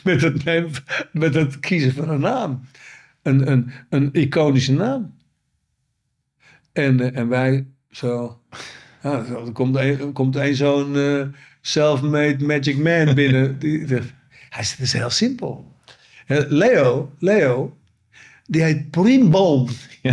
[0.05, 0.71] met, het, nemen,
[1.13, 2.61] met het kiezen van een naam.
[3.23, 5.15] Een, een, een iconische naam.
[6.73, 8.43] En, eh, en wij zo.
[9.03, 11.27] Ja, er komt een, komt zo'n eh,
[11.61, 13.59] self-made magic man binnen.
[13.61, 15.75] Die, hij zegt, het is heel simpel.
[16.49, 17.79] Leo, Leo,
[18.45, 19.69] die heet Primboom.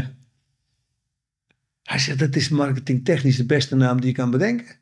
[1.84, 4.76] Hij zegt, dat is marketingtechnisch de beste naam die je kan bedenken.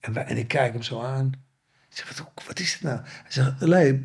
[0.00, 1.32] En, wij, en ik kijk hem zo aan.
[1.88, 3.00] Ik zeg, wat, wat is het nou?
[3.02, 3.98] Hij zegt, Leo,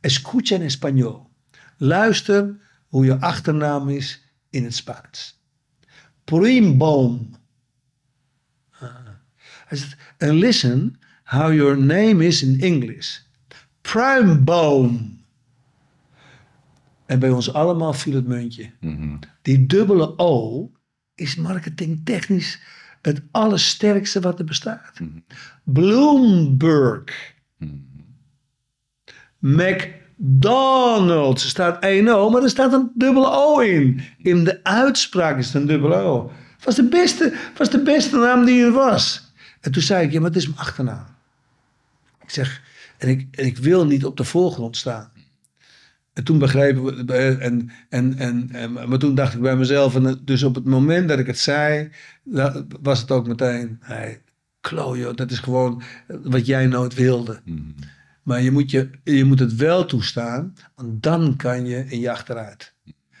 [0.00, 1.30] escucha en español.
[1.76, 2.56] Luister
[2.86, 5.40] hoe je achternaam is in het Spaans.
[6.24, 7.34] Primboom.
[8.70, 8.94] Ah.
[9.66, 13.18] Hij zegt, and listen how your name is in English.
[13.80, 15.20] Pruimboom.
[17.06, 18.70] En bij ons allemaal viel het muntje.
[18.80, 19.16] Mhm.
[19.42, 20.70] Die dubbele O
[21.14, 22.60] is marketingtechnisch
[23.02, 24.92] het allersterkste wat er bestaat.
[25.64, 27.34] Bloomberg.
[29.38, 31.42] McDonald's.
[31.42, 34.02] Er staat één O, maar er staat een dubbele O in.
[34.18, 36.32] In de uitspraak is het een dubbele O.
[36.56, 39.32] Het was de beste, was de beste naam die er was.
[39.60, 41.06] En toen zei ik, ja, maar het is mijn achternaam.
[42.22, 42.62] Ik zeg,
[42.98, 45.11] en ik, en ik wil niet op de voorgrond staan.
[46.12, 50.20] En toen begrepen we, en, en, en, en, maar toen dacht ik bij mezelf, en
[50.24, 51.90] dus op het moment dat ik het zei,
[52.82, 54.22] was het ook meteen, hey,
[54.60, 55.82] klojo, dat is gewoon
[56.22, 57.40] wat jij nooit wilde.
[58.22, 62.10] Maar je moet, je, je moet het wel toestaan, want dan kan je in je
[62.10, 62.74] achteruit.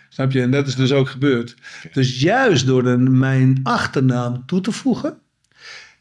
[0.08, 0.42] Snap je?
[0.42, 1.56] En dat is dus ook gebeurd.
[1.92, 5.18] Dus juist door de, mijn achternaam toe te voegen,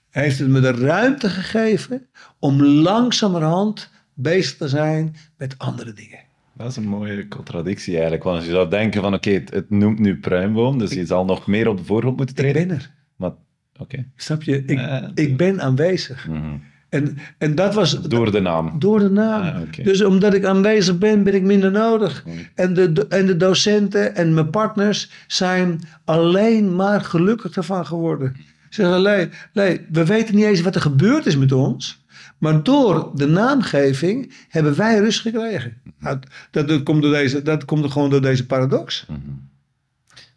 [0.10, 2.08] heeft het me de ruimte gegeven
[2.40, 6.30] om langzamerhand bezig te zijn met andere dingen.
[6.62, 8.24] Dat is een mooie contradictie eigenlijk.
[8.24, 11.48] Want je zou denken van, oké, het, het noemt nu pruimboom, dus je zal nog
[11.48, 12.68] meer op de voorgrond moeten Ik treden.
[12.68, 12.92] ben er.
[13.16, 13.32] Maar,
[13.80, 14.06] oké.
[14.16, 14.64] Snap je?
[14.66, 14.80] Ik,
[15.16, 16.28] ik ben aanwezig.
[16.28, 16.56] Mhm.
[16.90, 18.80] En, en dat was Door de naam.
[18.80, 19.42] door de naam.
[19.42, 19.84] Ah.
[19.84, 22.26] Dus omdat ik aanwezig ben, ben ik minder nodig.
[22.56, 28.36] En de, de- en de docenten en mijn partners zijn alleen maar gelukkig ervan geworden.
[28.70, 32.01] Ze zeggen, Lee, Lee, we weten niet eens wat er gebeurd is met ons.
[32.42, 35.82] Maar door de naamgeving hebben wij rust gekregen.
[36.00, 36.20] Nou,
[36.52, 39.06] dat, dat, komt door deze, dat komt er gewoon door deze paradox.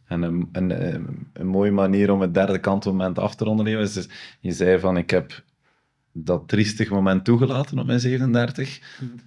[0.04, 3.92] En een, een, een, een mooie manier om het derde kantelmoment af te ronden, is
[3.92, 4.08] dus,
[4.40, 5.42] je zei van, ik heb
[6.12, 8.80] dat triestig moment toegelaten op mijn 37.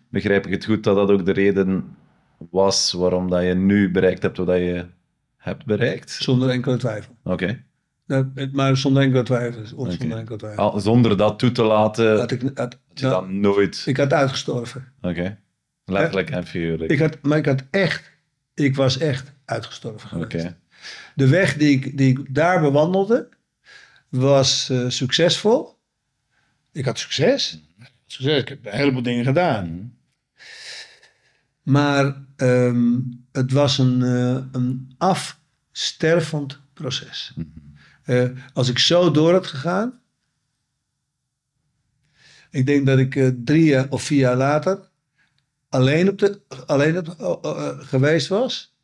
[0.09, 1.95] Begrijp ik het goed dat dat ook de reden
[2.49, 4.85] was waarom dat je nu bereikt hebt wat je
[5.37, 6.11] hebt bereikt?
[6.11, 7.15] Zonder enkele twijfel.
[7.23, 7.63] Oké.
[8.51, 9.61] Maar zonder enkele twijfel.
[9.61, 10.71] Of zonder enkele twijfel.
[10.71, 13.83] Al- Zonder dat toe te laten, Had ik, had, had je dan nooit...
[13.85, 14.93] ik had uitgestorven.
[15.01, 15.37] Oké.
[15.85, 16.91] Letterlijk en figuurlijk.
[16.91, 18.11] Ik had, maar ik had echt,
[18.53, 20.29] ik was echt uitgestorven Oké.
[20.37, 20.55] geweest.
[21.15, 23.29] De weg die ik, die ik daar bewandelde
[24.09, 25.77] was eh, succesvol.
[26.71, 27.61] Ik had succes.
[28.05, 29.93] Succes, ik heb een heleboel dingen gedaan.
[31.63, 32.95] Maar ehm,
[33.31, 37.33] het was een, eh, een afstervend proces.
[38.07, 39.99] Eh, als ik zo door had gegaan.
[42.51, 44.89] Ik denk dat ik eh, drie jaar of vier jaar later
[45.69, 48.75] alleen, op de, alleen op, eh, geweest was.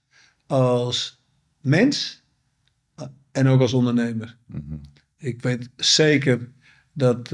[0.48, 1.24] Als
[1.62, 2.24] mens
[3.32, 4.38] en ook als ondernemer.
[5.18, 6.52] Ik weet zeker
[6.94, 7.30] dat,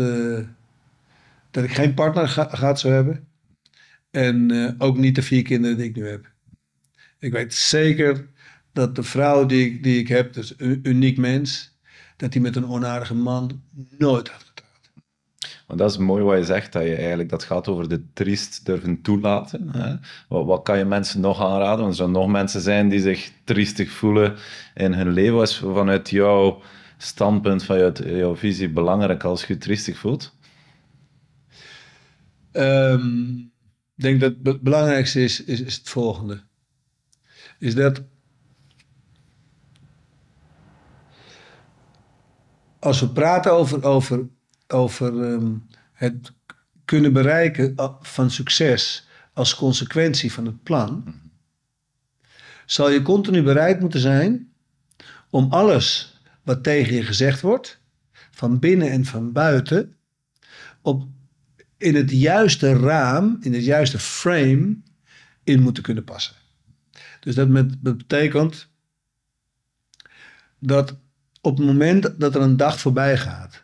[1.52, 3.28] dat ik geen partner ga, gaat zou hebben.
[4.12, 6.32] En ook niet de vier kinderen die ik nu heb.
[7.20, 8.28] Ik weet zeker
[8.74, 11.79] dat de vrouw die ik, die ik heb, dus een uniek mens,
[12.20, 13.62] dat die met een onaardige man
[13.98, 14.92] nooit had getrouwd.
[15.68, 18.66] Maar dat is mooi wat je zegt, dat je eigenlijk dat gaat over de triest
[18.66, 19.70] durven toelaten.
[19.72, 19.96] Hè?
[20.28, 21.78] Wat, wat kan je mensen nog aanraden?
[21.78, 24.36] Want er zullen nog mensen zijn die zich triestig voelen
[24.76, 25.36] in hun leven.
[25.36, 26.62] Wat is vanuit jouw
[26.98, 30.36] standpunt, vanuit jouw visie belangrijk als je je triestig voelt?
[32.52, 33.38] Ehm,
[33.96, 36.42] ik denk dat het belangrijkste is, is, is het volgende.
[37.60, 38.02] Is dat
[42.80, 44.28] als we praten over, over,
[44.68, 45.54] over ehm,
[45.94, 46.32] het
[46.86, 51.14] kunnen bereiken uh, van succes als consequentie van het plan,
[52.66, 54.52] zal je continu bereid moeten zijn
[55.30, 57.82] om alles wat tegen je gezegd wordt,
[58.32, 59.96] van binnen en van buiten,
[60.82, 61.08] op,
[61.78, 64.78] in het juiste raam, in het juiste frame
[65.44, 66.36] in moeten kunnen passen.
[67.20, 67.50] Dus dat
[67.82, 68.68] betekent
[70.60, 70.98] dat
[71.42, 73.64] op het moment dat er een dag voorbij gaat,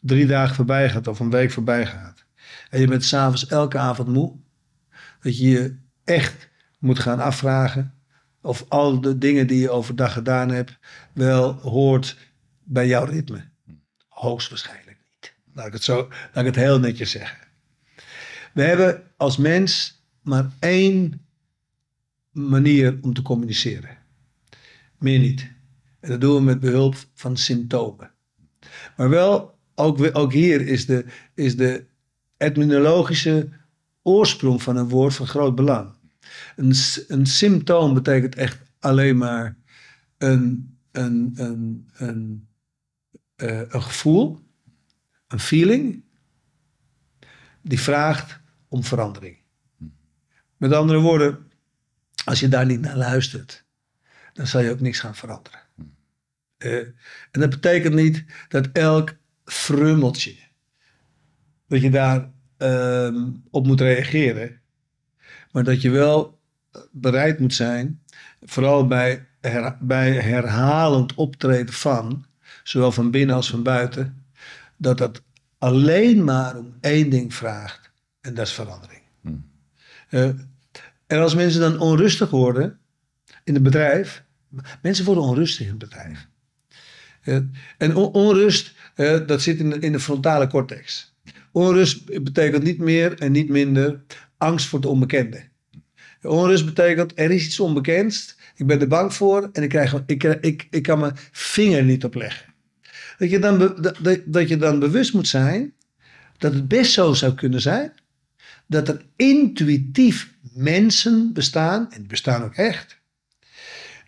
[0.00, 2.24] drie dagen voorbij gaat of een week voorbij gaat,
[2.70, 4.36] en je bent s'avonds elke avond moe,
[5.20, 6.48] dat je je echt
[6.78, 7.94] moet gaan afvragen
[8.40, 10.78] of al de dingen die je overdag gedaan hebt
[11.12, 12.16] wel hoort
[12.62, 13.48] bij jouw ritme.
[14.08, 15.34] Hoogstwaarschijnlijk niet.
[15.52, 17.38] Laat ik het zo, laat ik het heel netjes zeggen.
[18.52, 21.26] We hebben als mens maar één
[22.30, 23.98] manier om te communiceren.
[24.98, 25.52] Meer niet.
[26.04, 28.10] En dat doen we met behulp van symptomen.
[28.96, 31.04] Maar wel, ook, ook hier is de,
[31.34, 31.86] is de
[32.36, 33.48] etymologische
[34.02, 35.94] oorsprong van een woord van groot belang.
[36.56, 36.74] Een,
[37.08, 39.56] een symptoom betekent echt alleen maar
[40.18, 42.48] een, een, een, een,
[43.36, 44.38] uh, een gevoel,
[45.28, 46.04] een feeling,
[47.62, 49.36] die vraagt om verandering.
[50.56, 51.50] Met andere woorden,
[52.24, 53.64] als je daar niet naar luistert,
[54.32, 55.63] dan zal je ook niks gaan veranderen.
[57.30, 60.34] En dat betekent niet dat elk frummeltje,
[61.68, 64.60] dat je daar uh, op moet reageren,
[65.52, 66.40] maar dat je wel
[66.90, 68.02] bereid moet zijn,
[68.42, 72.24] vooral bij, her, bij herhalend optreden van,
[72.62, 74.24] zowel van binnen als van buiten,
[74.76, 75.22] dat dat
[75.58, 79.02] alleen maar om één ding vraagt, en dat is verandering.
[79.20, 79.50] Hmm.
[80.10, 80.28] Uh,
[81.06, 82.78] en als mensen dan onrustig worden
[83.44, 84.24] in het bedrijf,
[84.82, 86.28] mensen worden onrustig in het bedrijf.
[87.78, 88.74] En on onrust,
[89.26, 91.14] dat zit in de, frontale cortex.
[91.52, 94.02] Onrust betekent niet meer en niet minder
[94.38, 95.42] angst voor het onbekende.
[96.22, 100.22] Onrust betekent er is iets onbekends, ik ben er bang voor en ik, krijg, ik,
[100.24, 102.54] ik, ik kan mijn vinger niet opleggen.
[103.18, 105.74] Dat je, dan dat, dat je dan bewust moet zijn
[106.38, 107.92] dat het best zo zou kunnen zijn
[108.66, 113.00] dat er intuïtief mensen bestaan, en die bestaan ook echt,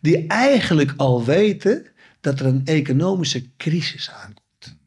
[0.00, 1.86] die eigenlijk al weten
[2.26, 4.78] dat er een economische crisis aankomt.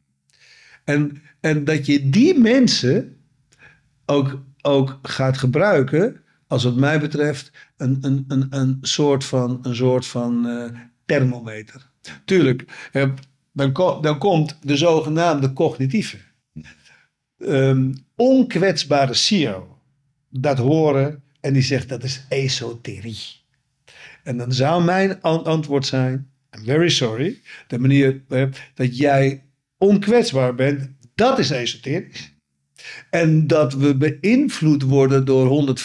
[0.84, 3.18] En, en dat je die mensen
[4.06, 9.76] ook, ook gaat gebruiken, als wat mij betreft, een, een, een, een soort van, een
[9.76, 10.66] soort van uh,
[11.06, 11.90] thermometer.
[12.26, 12.90] Tuurlijk,
[13.52, 16.18] dan, dan komt de zogenaamde cognitieve.
[17.38, 19.78] Um, onkwetsbare CEO
[20.30, 23.38] dat horen en die zegt dat is esoterie.
[24.24, 27.42] En dan zou mijn antwoord zijn: I'm very sorry.
[27.68, 29.44] De manier uh, dat jij
[29.78, 32.34] onkwetsbaar bent, dat is esoterisch.
[33.10, 35.78] En dat we beïnvloed worden door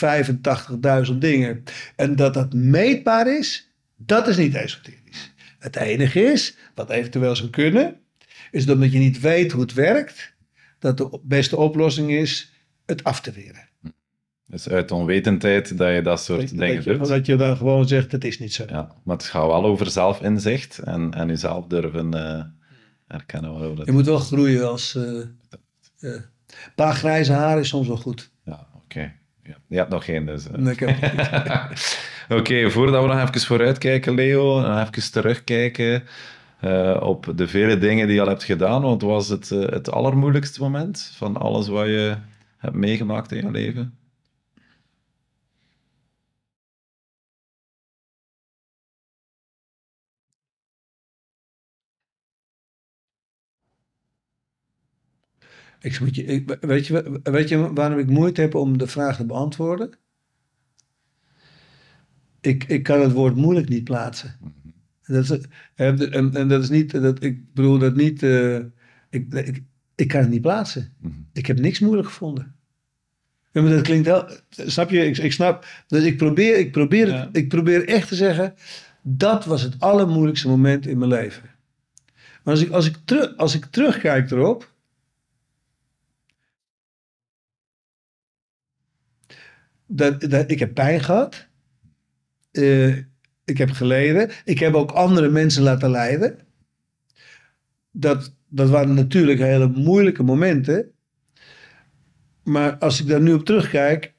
[1.08, 1.62] 185.000 dingen
[1.96, 5.32] en dat dat meetbaar is, dat is niet esoterisch.
[5.58, 8.00] Het enige is, wat eventueel zou kunnen,
[8.50, 10.34] is dat je niet weet hoe het werkt,
[10.78, 12.52] dat de beste oplossing is
[12.86, 13.68] het af te weren.
[14.46, 17.08] Dus uit onwetendheid dat je dat soort dat, dingen dat je, doet.
[17.08, 18.64] Dat je dan gewoon zegt, het is niet zo.
[18.68, 22.42] Ja, maar het gaat wel over zelfinzicht en, en jezelf durven uh,
[23.06, 23.82] herkennen.
[23.84, 24.94] Je moet wel groeien als...
[24.94, 25.24] Uh, uh,
[26.00, 28.30] een paar grijze haren is soms wel goed.
[28.44, 28.84] Ja, oké.
[28.84, 29.16] Okay.
[29.42, 30.46] Ja, je hebt nog geen, dus...
[30.56, 31.72] Nee, heb
[32.28, 36.02] Oké, okay, voordat we nog even vooruitkijken, Leo, nog even terugkijken
[36.64, 38.82] uh, op de vele dingen die je al hebt gedaan.
[38.82, 42.16] Want was het uh, het allermoeilijkste moment van alles wat je
[42.58, 43.94] hebt meegemaakt in je leven?
[55.84, 59.16] Ik, moet je, ik, weet, je, weet je waarom ik moeite heb om de vraag
[59.16, 59.90] te beantwoorden?
[62.40, 64.36] Ik, ik kan het woord moeilijk niet plaatsen.
[65.02, 65.38] Dat is,
[65.74, 68.56] en, en dat is niet, dat, ik bedoel dat niet, uh,
[69.10, 69.62] ik, ik,
[69.94, 70.92] ik kan het niet plaatsen.
[71.32, 72.54] Ik heb niks moeilijk gevonden.
[73.52, 75.06] Ja, maar dat klinkt snap je?
[75.06, 77.28] Ik, ik snap, dus ik probeer, ik, probeer ja.
[77.32, 78.54] ik probeer echt te zeggen,
[79.02, 81.50] dat was het allermoeilijkste moment in mijn leven.
[82.42, 84.72] Maar als ik, als ik, terug, als ik terugkijk erop,
[89.86, 91.48] dat, dat, ik heb pijn gehad.
[92.52, 92.96] Uh,
[93.44, 94.30] ik heb geleden.
[94.44, 96.38] Ik heb ook andere mensen laten lijden.
[97.90, 100.92] Dat, dat waren natuurlijk hele moeilijke momenten.
[102.42, 104.12] Maar als ik daar nu op terugkijk,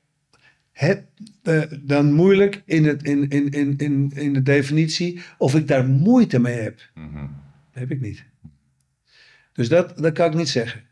[0.71, 1.05] het,
[1.43, 5.85] uh, dan moeilijk in, het, in, in, in, in, in de definitie of ik daar
[5.85, 6.91] moeite mee heb.
[6.93, 7.35] Mm -hmm.
[7.71, 8.25] Dat heb ik niet.
[9.53, 10.83] Dus dat, dat kan ik niet zeggen.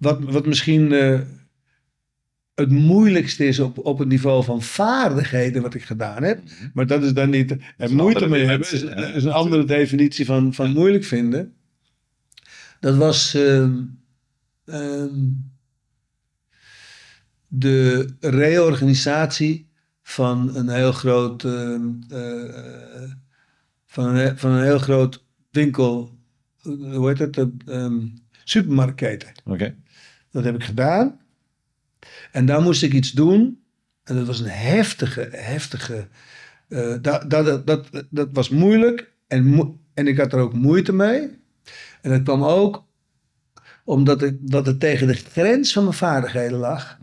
[0.00, 1.20] wat, wat misschien eh,
[2.60, 6.40] het moeilijkste is op, op het niveau van vaardigheden wat ik gedaan heb.
[6.74, 7.56] Maar dat is dan niet.
[7.76, 8.82] Een moeite mee hebben is,
[9.14, 11.54] is een andere definitie van, van moeilijk vinden.
[12.80, 13.82] Dat was ehm,
[14.64, 15.14] ehm,
[17.46, 19.68] de reorganisatie
[20.02, 21.44] van een heel groot.
[21.44, 23.10] ehm, eh,
[23.86, 26.18] van, een, van een heel groot winkel.
[26.62, 27.50] eh, Hoe heet het?
[27.66, 28.06] Ehm,
[28.44, 29.32] supermarktketen.
[29.44, 29.74] Oké.
[30.30, 31.18] Dat heb ik gedaan.
[32.32, 33.62] En daar moest ik iets doen.
[34.04, 36.08] En dat was een heftige, heftige.
[36.68, 39.12] eh, dat, dat, dat, dat was moeilijk.
[39.26, 41.38] En, mo- en ik had er ook moeite mee.
[42.02, 42.88] En dat kwam ook
[43.84, 46.98] omdat ik, dat het tegen de grens van mijn vaardigheden lag.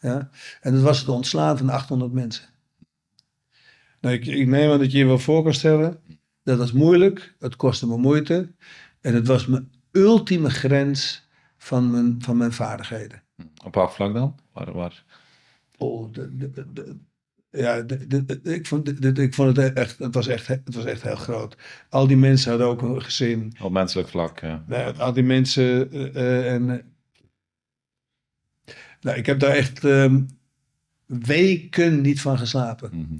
[0.00, 0.30] Ja?
[0.60, 2.44] En dat was het ontslaan van 800 mensen.
[4.00, 6.00] Nou, ik, ik neem aan dat je je wel voor kan stellen.
[6.42, 7.34] Dat was moeilijk.
[7.38, 8.54] Het kostte me moeite.
[9.00, 13.22] En het was mijn ultieme grens van mijn, van mijn vaardigheden.
[13.64, 14.38] Op welk vlak dan?
[14.64, 15.04] Waar, waar?
[15.78, 16.96] Oh, de, de, de- de-
[17.50, 17.74] ja,
[18.42, 21.56] ik, vond, ik vond het echt, het was echt, het was echt heel groot.
[21.88, 23.52] Al die mensen hadden ook een gezin.
[23.60, 24.64] Op menselijk vlak, ja.
[24.66, 26.70] Nou, al die mensen eh, eh, en...
[26.70, 26.84] eh,
[29.00, 30.22] nou, ik heb daar echt ehm,
[31.06, 32.90] weken niet van geslapen.
[32.92, 33.18] Mhm.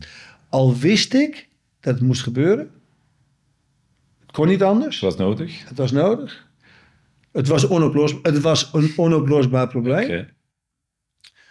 [0.48, 1.48] Al wist ik
[1.80, 2.70] dat het moest gebeuren.
[4.20, 4.90] Het kon niet anders.
[5.00, 5.68] Dus was nodig?
[5.68, 6.48] Het was nodig.
[7.32, 10.28] Het was, onoplosbaar, het was een onoplosbaar probleem.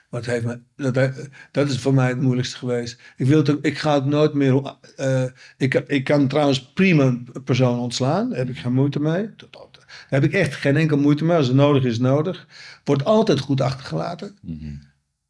[0.09, 3.01] Heeft me, dat, dat is voor mij het moeilijkste geweest.
[3.17, 4.75] Ik, wil het ik ga het nooit meer.
[4.95, 5.23] eh,
[5.57, 8.29] ik, ik kan trouwens prima een persoon ontslaan.
[8.29, 9.29] Daar heb ik geen moeite mee.
[9.35, 11.37] Daar heb ik echt geen enkel moeite mee.
[11.37, 12.47] Als het nodig is, nodig.
[12.83, 14.37] Wordt altijd goed achtergelaten.
[14.41, 14.73] Mhm.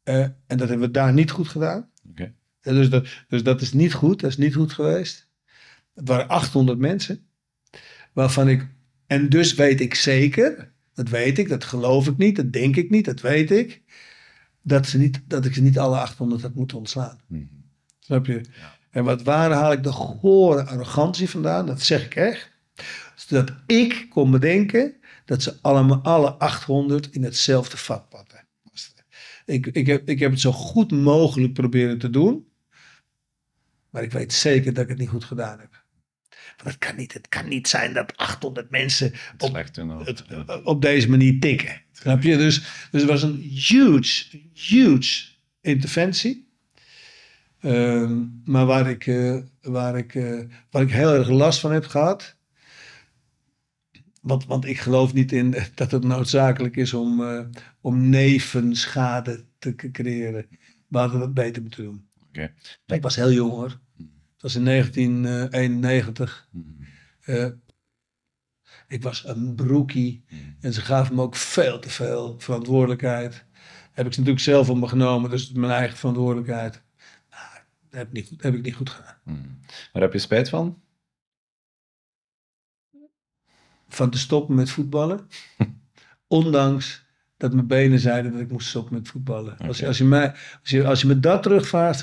[0.02, 1.88] Eh, en dat hebben we daar niet goed gedaan.
[2.60, 4.20] Eh, dus, dat, dus dat is niet goed.
[4.20, 5.28] Dat is niet goed geweest.
[5.94, 7.26] Het waren 800 mensen.
[8.12, 8.66] Waarvan ik.
[9.06, 10.72] En dus weet ik zeker.
[10.94, 11.48] Dat weet ik.
[11.48, 12.36] Dat geloof ik niet.
[12.36, 13.04] Dat denk ik niet.
[13.04, 13.82] Dat weet ik.
[14.62, 17.20] Dat, ze niet, dat ik ze niet alle 800 had moeten ontslaan.
[17.26, 17.42] Mhm.
[17.98, 18.40] Snap je?
[18.90, 21.66] En wat waar haal ik de gore arrogantie vandaan?
[21.66, 22.50] Dat zeg ik echt.
[23.14, 28.48] Zodat ik kon bedenken dat ze allemaal, alle 800 in hetzelfde vat patten.
[29.44, 32.48] Ik, ik, heb, ik heb het zo goed mogelijk proberen te doen.
[33.90, 35.69] Maar ik weet zeker dat ik het niet goed gedaan heb.
[36.64, 39.52] Het kan niet, het kan niet zijn dat 800 mensen op,
[40.06, 40.60] het, Ja.
[40.64, 41.82] op deze manier tikken.
[41.92, 42.36] Snap je?
[42.36, 42.58] Dus,
[42.90, 44.24] dus het was een huge,
[44.54, 45.24] huge
[45.60, 46.48] interventie.
[47.60, 51.86] Ehm, maar waar ik, eh, waar, ik, eh, waar ik heel erg last van heb
[51.86, 52.36] gehad.
[54.22, 57.44] Want, want ik geloof niet in dat het noodzakelijk is om, eh,
[57.80, 60.46] om nevenschade te creëren.
[60.88, 62.08] We hadden het beter moeten doen.
[62.86, 63.80] Ik was heel jong hoor.
[64.40, 66.48] Het was in 1991.
[66.50, 66.64] Mhm.
[67.20, 67.48] Eh,
[68.88, 70.24] ik was een broekie.
[70.28, 70.40] Mhm.
[70.60, 73.44] En ze gaven me ook veel te veel verantwoordelijkheid.
[73.92, 76.82] Heb ik ze natuurlijk zelf op me genomen, dus mijn eigen verantwoordelijkheid.
[77.30, 77.42] Nou,
[77.80, 79.16] dat heb ik niet goed, heb ik niet goed gedaan.
[79.24, 79.48] Mhm.
[79.92, 80.82] Waar heb je spijt van?
[83.88, 85.26] Van te stoppen met voetballen.
[86.26, 87.04] Ondanks
[87.36, 89.58] dat mijn benen zeiden dat ik moest stoppen met voetballen.
[89.58, 90.30] Als, je, als, je mij,
[90.60, 92.02] als, je, als je me dat terugvaart,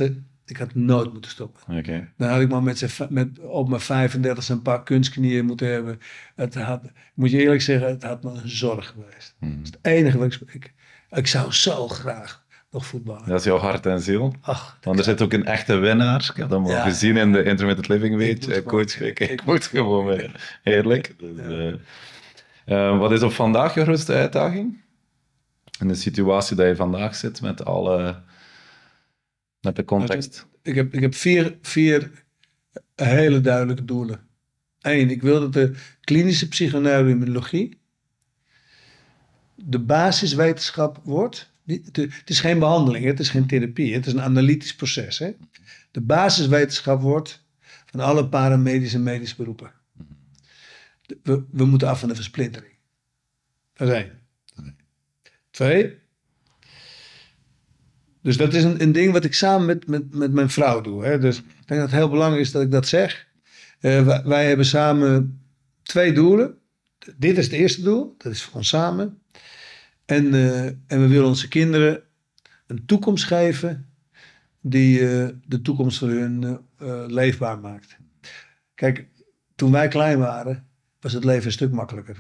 [0.49, 1.78] ik had nooit moeten stoppen.
[1.78, 2.07] Oké.
[2.18, 5.99] Dan had ik maar met, met op mijn 35 een paar kunstknieën moeten hebben.
[6.36, 6.82] Het had,
[7.14, 9.36] moet je eerlijk zeggen, het had me een zorg geweest.
[9.40, 9.52] Mhm.
[9.52, 10.53] Dat is het enige wat ik...
[10.53, 10.74] Ik,
[11.10, 13.28] ik zou zo graag nog voetballen.
[13.28, 14.34] Dat is jouw hart en ziel.
[14.41, 16.28] Ach, Want er zit ook een echte winnaar.
[16.32, 16.82] Ik heb dat al Ja.
[16.84, 18.99] gezien in de Intermittent Living gewoon- Coach.
[18.99, 20.60] Ik, ik- ik moet gewoon weer.
[20.64, 21.15] Heerlijk.
[21.19, 21.74] Dus, eh,
[22.90, 24.82] eh, wat is op vandaag je grootste uitdaging?
[25.80, 28.22] In de situatie dat je vandaag zit met alle...
[29.68, 30.48] Met de context.
[30.61, 32.11] ik heb, ik heb vier, vier
[32.95, 34.19] hele duidelijke doelen.
[34.81, 37.80] Eén, ik wil dat de klinische psychoneurologie
[39.56, 41.52] de basiswetenschap wordt.
[41.65, 45.18] Het is geen behandeling, het is geen therapie, het is een analytisch proces.
[45.18, 45.31] Hè.
[45.91, 47.45] De basiswetenschap wordt
[47.85, 49.72] van alle paramedische en medische beroepen.
[51.23, 52.73] We, we moeten af van de versplintering.
[53.73, 54.11] Dat is één.
[55.49, 55.98] Twee.
[58.28, 61.06] Dus dat is een, een ding wat ik samen met, met, met mijn vrouw doe.
[61.06, 61.20] Hè.
[61.20, 63.28] Dus ik denk dat het heel belangrijk is dat ik dat zeg.
[63.80, 65.41] Eh, wij, wij hebben samen
[65.84, 66.58] twee doelen.
[67.18, 69.22] Dit is het eerste doel, dat is voor ons samen.
[70.06, 72.04] En, eh, en we willen onze kinderen
[72.68, 73.86] een toekomst geven
[74.62, 76.60] die eh, de toekomst voor hun
[77.08, 77.98] leefbaar maakt.
[78.76, 79.08] Kijk,
[79.56, 80.68] toen wij klein waren,
[80.99, 82.18] was het leven een stuk makkelijker.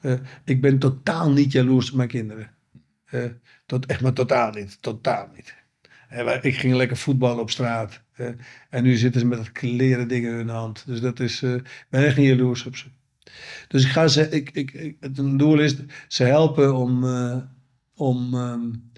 [0.00, 0.14] Eh,
[0.44, 2.50] ik ben totaal niet jaloers op mijn kinderen.
[3.66, 4.82] Eh, tot, echt maar totaal niet.
[4.82, 5.54] Totaal niet.
[6.08, 8.00] Eh, ik ging lekker voetballen op straat.
[8.12, 8.28] eh,
[8.70, 10.86] en nu zitten ze met dat kleren ding in hun hand.
[10.86, 12.86] Dus dat is, eh, ik ben echt niet jaloers op ze.
[13.68, 15.76] Dus ik ga ze, ik, ik, ik, het doel is
[16.08, 17.36] ze helpen om, uh,
[17.94, 18.90] om, um,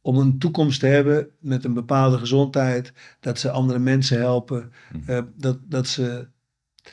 [0.00, 2.92] om een toekomst te hebben met een bepaalde gezondheid.
[3.20, 4.72] Dat ze andere mensen helpen.
[5.08, 6.28] Uh, dat, dat, ze,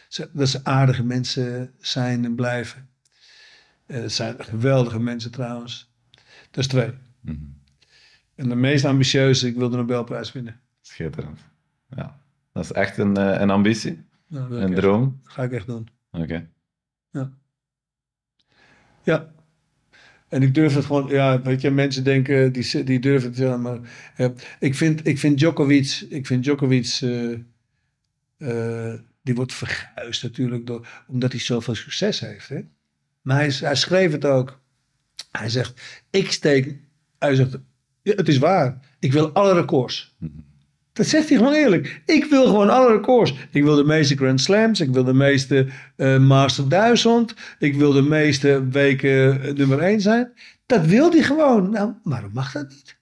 [0.07, 2.89] ze, dat ze aardige mensen zijn en blijven.
[3.87, 5.91] Uh, dat zijn geweldige mensen trouwens.
[6.51, 6.91] Dat is twee.
[7.21, 7.59] Mm -hmm.
[8.35, 10.59] En de meest ambitieuze, ik wil de Nobelprijs winnen.
[10.81, 11.39] Schitterend.
[11.89, 12.21] Ja.
[12.53, 14.03] Dat is echt een, een ambitie?
[14.27, 15.19] Nou, een droom?
[15.23, 15.87] Dat ga ik echt doen.
[16.11, 16.23] Oké.
[16.23, 16.49] Okay.
[17.11, 17.31] Ja.
[19.03, 19.33] Ja.
[20.27, 23.57] En ik durf het gewoon, ja, weet je, mensen denken, die, die durven het wel,
[23.57, 23.79] maar
[24.17, 24.27] uh,
[24.59, 27.37] ik, vind, ik vind Djokovic, ik vind Djokovic, uh,
[28.37, 32.49] uh, die wordt verguisd natuurlijk door, omdat hij zoveel succes heeft.
[32.49, 32.61] Hè?
[33.21, 34.61] Maar hij, hij schreef het ook.
[35.31, 36.77] Hij zegt, ik steek,
[37.21, 37.57] hij zegt,
[38.01, 40.15] ja, het is waar, ik wil alle records.
[40.93, 42.01] Dat zegt hij gewoon eerlijk.
[42.05, 43.33] Ik wil gewoon alle records.
[43.51, 44.79] Ik wil de meeste Grand Slams.
[44.79, 45.67] Ik wil de meeste
[45.97, 47.35] uh, Master 1000.
[47.59, 50.31] Ik wil de meeste weken uh, nummer 1 zijn.
[50.65, 51.69] Dat wil hij gewoon.
[51.69, 52.97] Nou, waarom mag dat niet?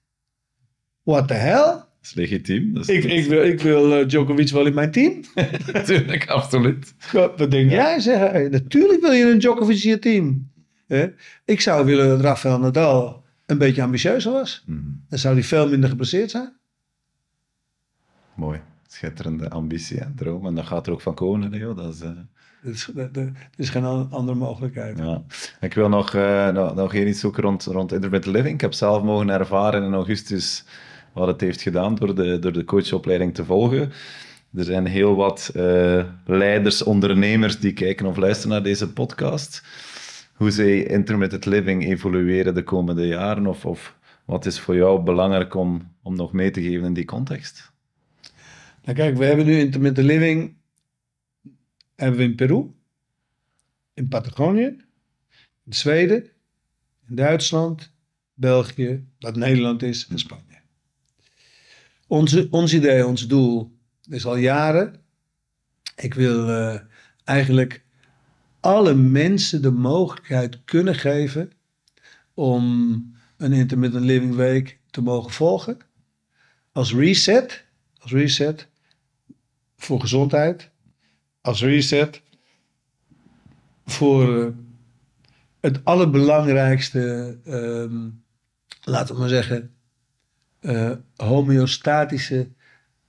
[1.04, 1.64] What the hell?
[1.64, 2.74] Dat is legitiem.
[2.74, 5.24] Dat is ik, ik, wil, ik wil uh, Djokovic wel in mijn team.
[5.74, 6.94] Natuurlijk, absoluut.
[7.12, 8.00] Wat, wat denk ja.
[8.00, 8.18] jij?
[8.18, 10.52] Hey, natuurlijk wil je een Djokovic in je team.
[10.88, 11.04] Eh?
[11.46, 14.64] Ik zou willen dat Rafael Nadal een beetje ambitieuzer was.
[14.66, 15.06] Mm.
[15.10, 16.54] Dan zou hij veel minder geblesseerd zijn.
[18.36, 18.62] Mooi.
[18.88, 20.46] Schitterende ambitie en droom.
[20.46, 21.74] En dat gaat er ook van komen, Leo.
[21.74, 22.08] Dat is, uh...
[22.64, 24.98] er, is, er is geen andere mogelijkheid.
[24.98, 25.24] Ja.
[25.60, 28.54] Ik wil nog, uh, nog, nog iets zoeken rond, rond intermittent living.
[28.54, 30.64] Ik heb zelf mogen ervaren in augustus
[31.14, 33.92] wat het heeft gedaan door de, door de coachopleiding te volgen.
[34.56, 39.64] Er zijn heel wat uh, leiders, ondernemers die kijken of luisteren naar deze podcast.
[40.40, 43.48] Hoe zij intermittent living evolueren de komende jaren?
[43.48, 47.06] Of, of wat is voor jou belangrijk om, om nog mee te geven in die
[47.06, 47.72] context?
[48.84, 50.56] Nou kijk, we hebben nu intermittent living
[51.96, 52.72] hebben we in Peru,
[53.94, 54.78] in Patagonië,
[55.66, 56.24] in Zweden,
[57.10, 57.92] in Duitsland,
[58.34, 60.60] België, wat Nederland is en Spanje.
[62.08, 63.78] Onze, ons idee, ons doel
[64.10, 65.02] is al jaren.
[65.96, 66.80] Ik wil uh,
[67.24, 67.88] eigenlijk
[68.60, 71.52] alle mensen de mogelijkheid kunnen geven
[72.34, 75.78] om een intermittent living week te mogen volgen.
[76.72, 77.66] Als reset,
[77.98, 78.68] als reset
[79.78, 80.70] voor gezondheid,
[81.42, 82.22] als reset
[83.86, 84.48] voor uh,
[85.60, 88.08] het allerbelangrijkste, uh,
[88.84, 89.74] laten we maar zeggen,
[90.62, 92.50] uh, homeostatische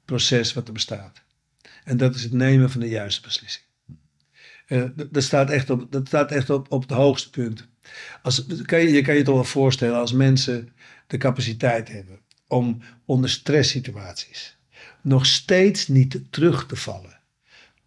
[0.05, 1.23] proces wat er bestaat.
[1.85, 3.65] En dat is het nemen van de juiste beslissing.
[4.71, 7.69] Uh, dat staat echt, op, dat staat echt op, op het hoogste punt.
[8.23, 10.73] Als, kan je, je kan je toch wel voorstellen als mensen
[11.07, 14.59] de capaciteit hebben om onder stresssituaties
[15.03, 17.21] nog steeds niet terug te vallen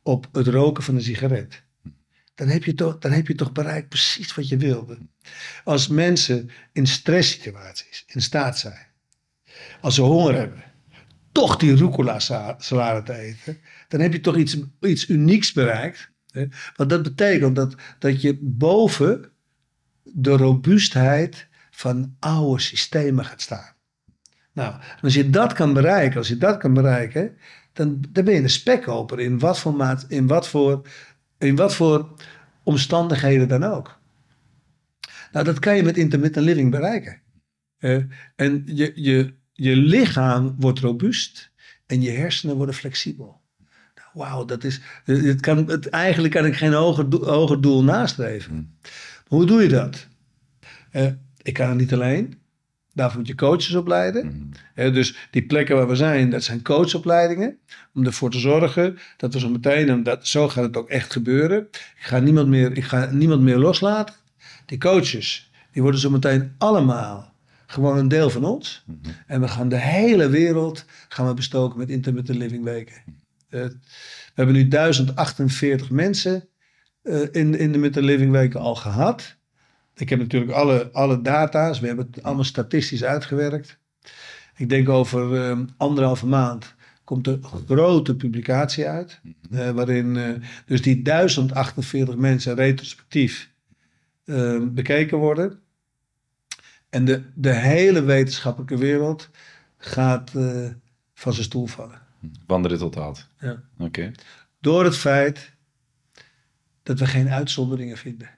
[0.02, 1.64] op het roken van een sigaret.
[2.36, 4.98] Dan heb, je toch, dan heb je toch bereikt precies wat je wilde.
[5.64, 8.88] Als mensen in stresssituaties in staat zijn,
[9.82, 10.64] als ze honger hebben,
[11.32, 12.20] toch die rucola
[12.58, 13.58] salade te eten,
[13.88, 16.12] dan heb je toch iets, iets unieks bereikt.
[16.76, 19.32] Want dat betekent dat, dat je boven
[20.04, 23.76] de robuustheid van oude systemen gaat staan.
[24.54, 27.38] Nou, als je dat kan bereiken, als je dat kan bereiken,
[27.74, 30.88] dan, dan ben je een spekkoper in wat voor maat, in wat voor,
[31.38, 32.14] in wat voor
[32.64, 34.00] omstandigheden dan ook.
[35.32, 37.22] Nou, dat kan je met intermittent living bereiken.
[38.36, 41.52] En je, je, je lichaam wordt robuust
[41.86, 43.42] en je hersenen worden flexibel.
[44.14, 44.82] Wauw, dat is.
[45.04, 48.78] Het kan, het, eigenlijk kan ik geen hoger, doel, hoger doel nastreven.
[48.82, 50.08] Maar hoe doe je dat?
[50.92, 51.08] Uh,
[51.42, 52.42] ik kan het niet alleen.
[52.94, 54.52] Daarvoor moet je coaches opleiden.
[54.76, 54.94] Mm.
[54.94, 57.58] dus die plekken waar we zijn, dat zijn coachopleidingen.
[57.94, 61.12] Om ervoor te zorgen dat we zo meteen, en dat, zo gaat het ook echt
[61.12, 61.68] gebeuren.
[61.72, 64.16] Ik ga niemand meer, ik ga niemand meer loslaten.
[64.66, 67.34] Die coaches, die worden zo meteen allemaal
[67.66, 68.84] gewoon een deel van ons.
[68.86, 69.00] Mm.
[69.28, 73.23] En we gaan de hele wereld gaan we bestoken met intermittent living weken.
[73.54, 76.48] Uh, we hebben nu 1048 mensen
[77.04, 79.36] uh, in, in de weken al gehad.
[79.96, 83.78] Ik heb natuurlijk alle, alle data's, we hebben het allemaal statistisch uitgewerkt.
[84.56, 89.22] Ik denk over um, anderhalve maand komt er een grote publicatie uit.
[89.52, 90.30] Uh, waarin uh,
[90.66, 93.52] dus die 1048 mensen retrospectief
[94.26, 95.60] uh, bekeken worden.
[96.90, 99.30] En de, de hele wetenschappelijke wereld
[99.78, 100.32] gaat
[101.14, 102.03] van zijn stoel vallen.
[102.48, 103.28] Van de resultaat?
[103.40, 103.64] Ja.
[103.78, 104.12] Oké.
[104.60, 105.52] Door het feit
[106.84, 108.30] dat we geen uitzonderingen vinden.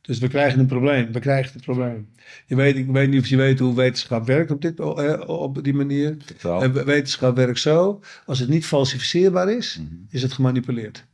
[0.00, 1.12] Dus we krijgen een probleem.
[1.12, 2.08] We krijgen het probleem.
[2.46, 5.64] Je weet, ik weet niet of je weet hoe wetenschap werkt op, dit, eh, op
[5.64, 6.16] die manier.
[6.16, 6.72] Totaal.
[6.72, 8.00] Wetenschap werkt zo.
[8.26, 10.06] Als het niet falsificeerbaar is, mm -hmm.
[10.08, 11.06] is het gemanipuleerd.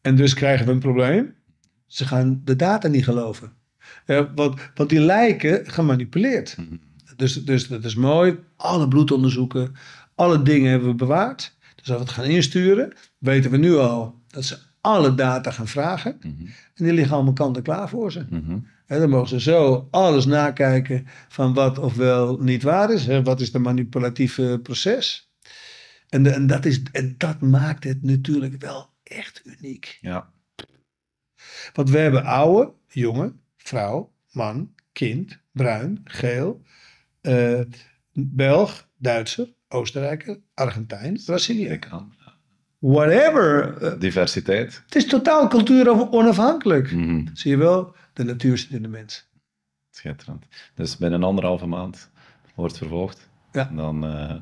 [0.00, 1.34] En dus krijgen we een probleem.
[1.86, 3.52] Ze gaan de data niet geloven.
[4.06, 6.56] Ja, want, want die lijken gemanipuleerd.
[7.16, 8.38] Dus, dus dat is mooi.
[8.56, 9.74] Alle bloedonderzoeken,
[10.14, 11.56] alle dingen hebben we bewaard.
[11.74, 15.68] Dus als we het gaan insturen, weten we nu al dat ze alle data gaan
[15.68, 16.18] vragen.
[16.74, 18.26] En die liggen allemaal kant en klaar voor ze.
[18.30, 18.58] Mhm.
[18.86, 23.06] En dan mogen ze zo alles nakijken van wat of wel niet waar is.
[23.06, 23.22] Hè?
[23.22, 25.32] Wat is de manipulatieve proces?
[26.08, 29.98] En, de- en, dat is, en dat maakt het natuurlijk wel echt uniek.
[30.00, 30.32] Ja.
[31.72, 36.62] Want we hebben oude, jonge, vrouw, man, kind, bruin, geel,
[37.20, 37.60] eh,
[38.12, 41.78] Belg, Duitser, Oostenrijker, Argentijn, Brazilië.
[42.78, 43.76] Whatever.
[43.82, 44.82] Eh, Diversiteit.
[44.84, 46.92] het is totaal cultuur onafhankelijk.
[46.92, 47.26] Mhm.
[47.32, 47.94] Zie je wel?
[48.12, 49.28] De natuur zit in de mens.
[49.90, 50.46] Schitterend.
[50.74, 52.10] Dus binnen anderhalve maand
[52.54, 53.28] wordt vervolgd.
[53.52, 53.70] Ja.
[53.74, 54.34] Dan, eh,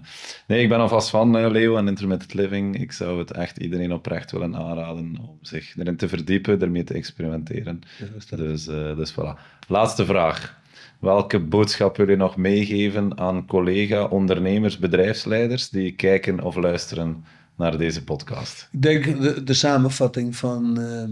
[0.46, 2.80] Nee, ik ben alvast van eh, Leo en Intermittent Living.
[2.80, 6.94] Ik zou het echt iedereen oprecht willen aanraden om zich erin te verdiepen, ermee te
[6.94, 7.80] experimenteren.
[7.98, 8.36] Ja.
[8.36, 9.40] Dus, eh, dus voilà.
[9.68, 10.60] Laatste vraag.
[11.02, 17.24] Welke boodschap wil je nog meegeven aan collega-ondernemers, bedrijfsleiders die kijken of luisteren
[17.56, 18.68] naar deze podcast?
[18.72, 21.10] Ik denk de, de samenvatting van ehm,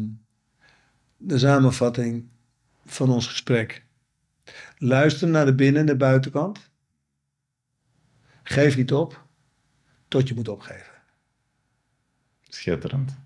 [1.16, 2.28] de samenvatting
[2.86, 3.84] van ons gesprek.
[4.78, 6.70] Luister naar de binnen- en de buitenkant.
[8.42, 9.24] Geef niet op
[10.08, 10.92] tot je moet opgeven.
[12.42, 13.19] Schitterend.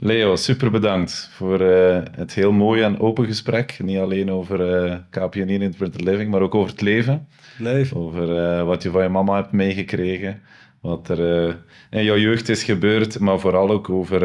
[0.00, 3.78] Leo, super bedankt voor eh, het heel mooie en open gesprek.
[3.82, 7.28] Niet alleen over eh KPN Intermittent Living, maar ook over het leven.
[7.58, 7.96] Leven.
[7.96, 10.40] Over eh, wat je van je mama hebt meegekregen.
[10.80, 11.48] Wat er
[11.90, 14.20] in jouw jeugd is gebeurd, maar vooral ook over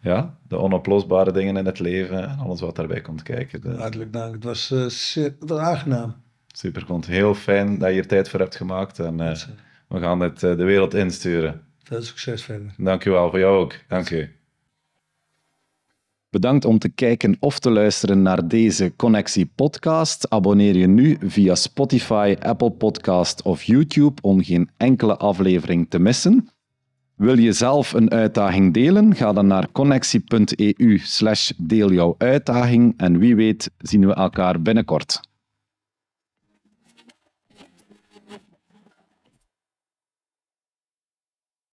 [0.00, 3.60] ja, de onoplosbare dingen in het leven en alles wat daarbij komt kijken.
[3.60, 4.34] Dus Hartelijk dank.
[4.34, 6.14] Het was, zeer, het aangenaam.
[6.46, 8.98] super, ik vond het heel fijn dat je er tijd voor hebt gemaakt.
[8.98, 9.16] En
[9.88, 11.60] we gaan eh, de wereld insturen.
[11.82, 12.74] veel succes verder.
[12.76, 13.74] Dankjewel, voor jou ook.
[13.88, 14.36] Dank u.
[16.34, 20.30] Bedankt om te kijken of te luisteren naar deze Connectie podcast.
[20.30, 26.48] Abonneer je nu via Spotify, Apple Podcast of YouTube om geen enkele aflevering te missen.
[27.14, 29.14] Wil je zelf een uitdaging delen?
[29.14, 35.20] Ga dan naar connectie.eu slash deel jouw uitdaging en wie weet zien we elkaar binnenkort.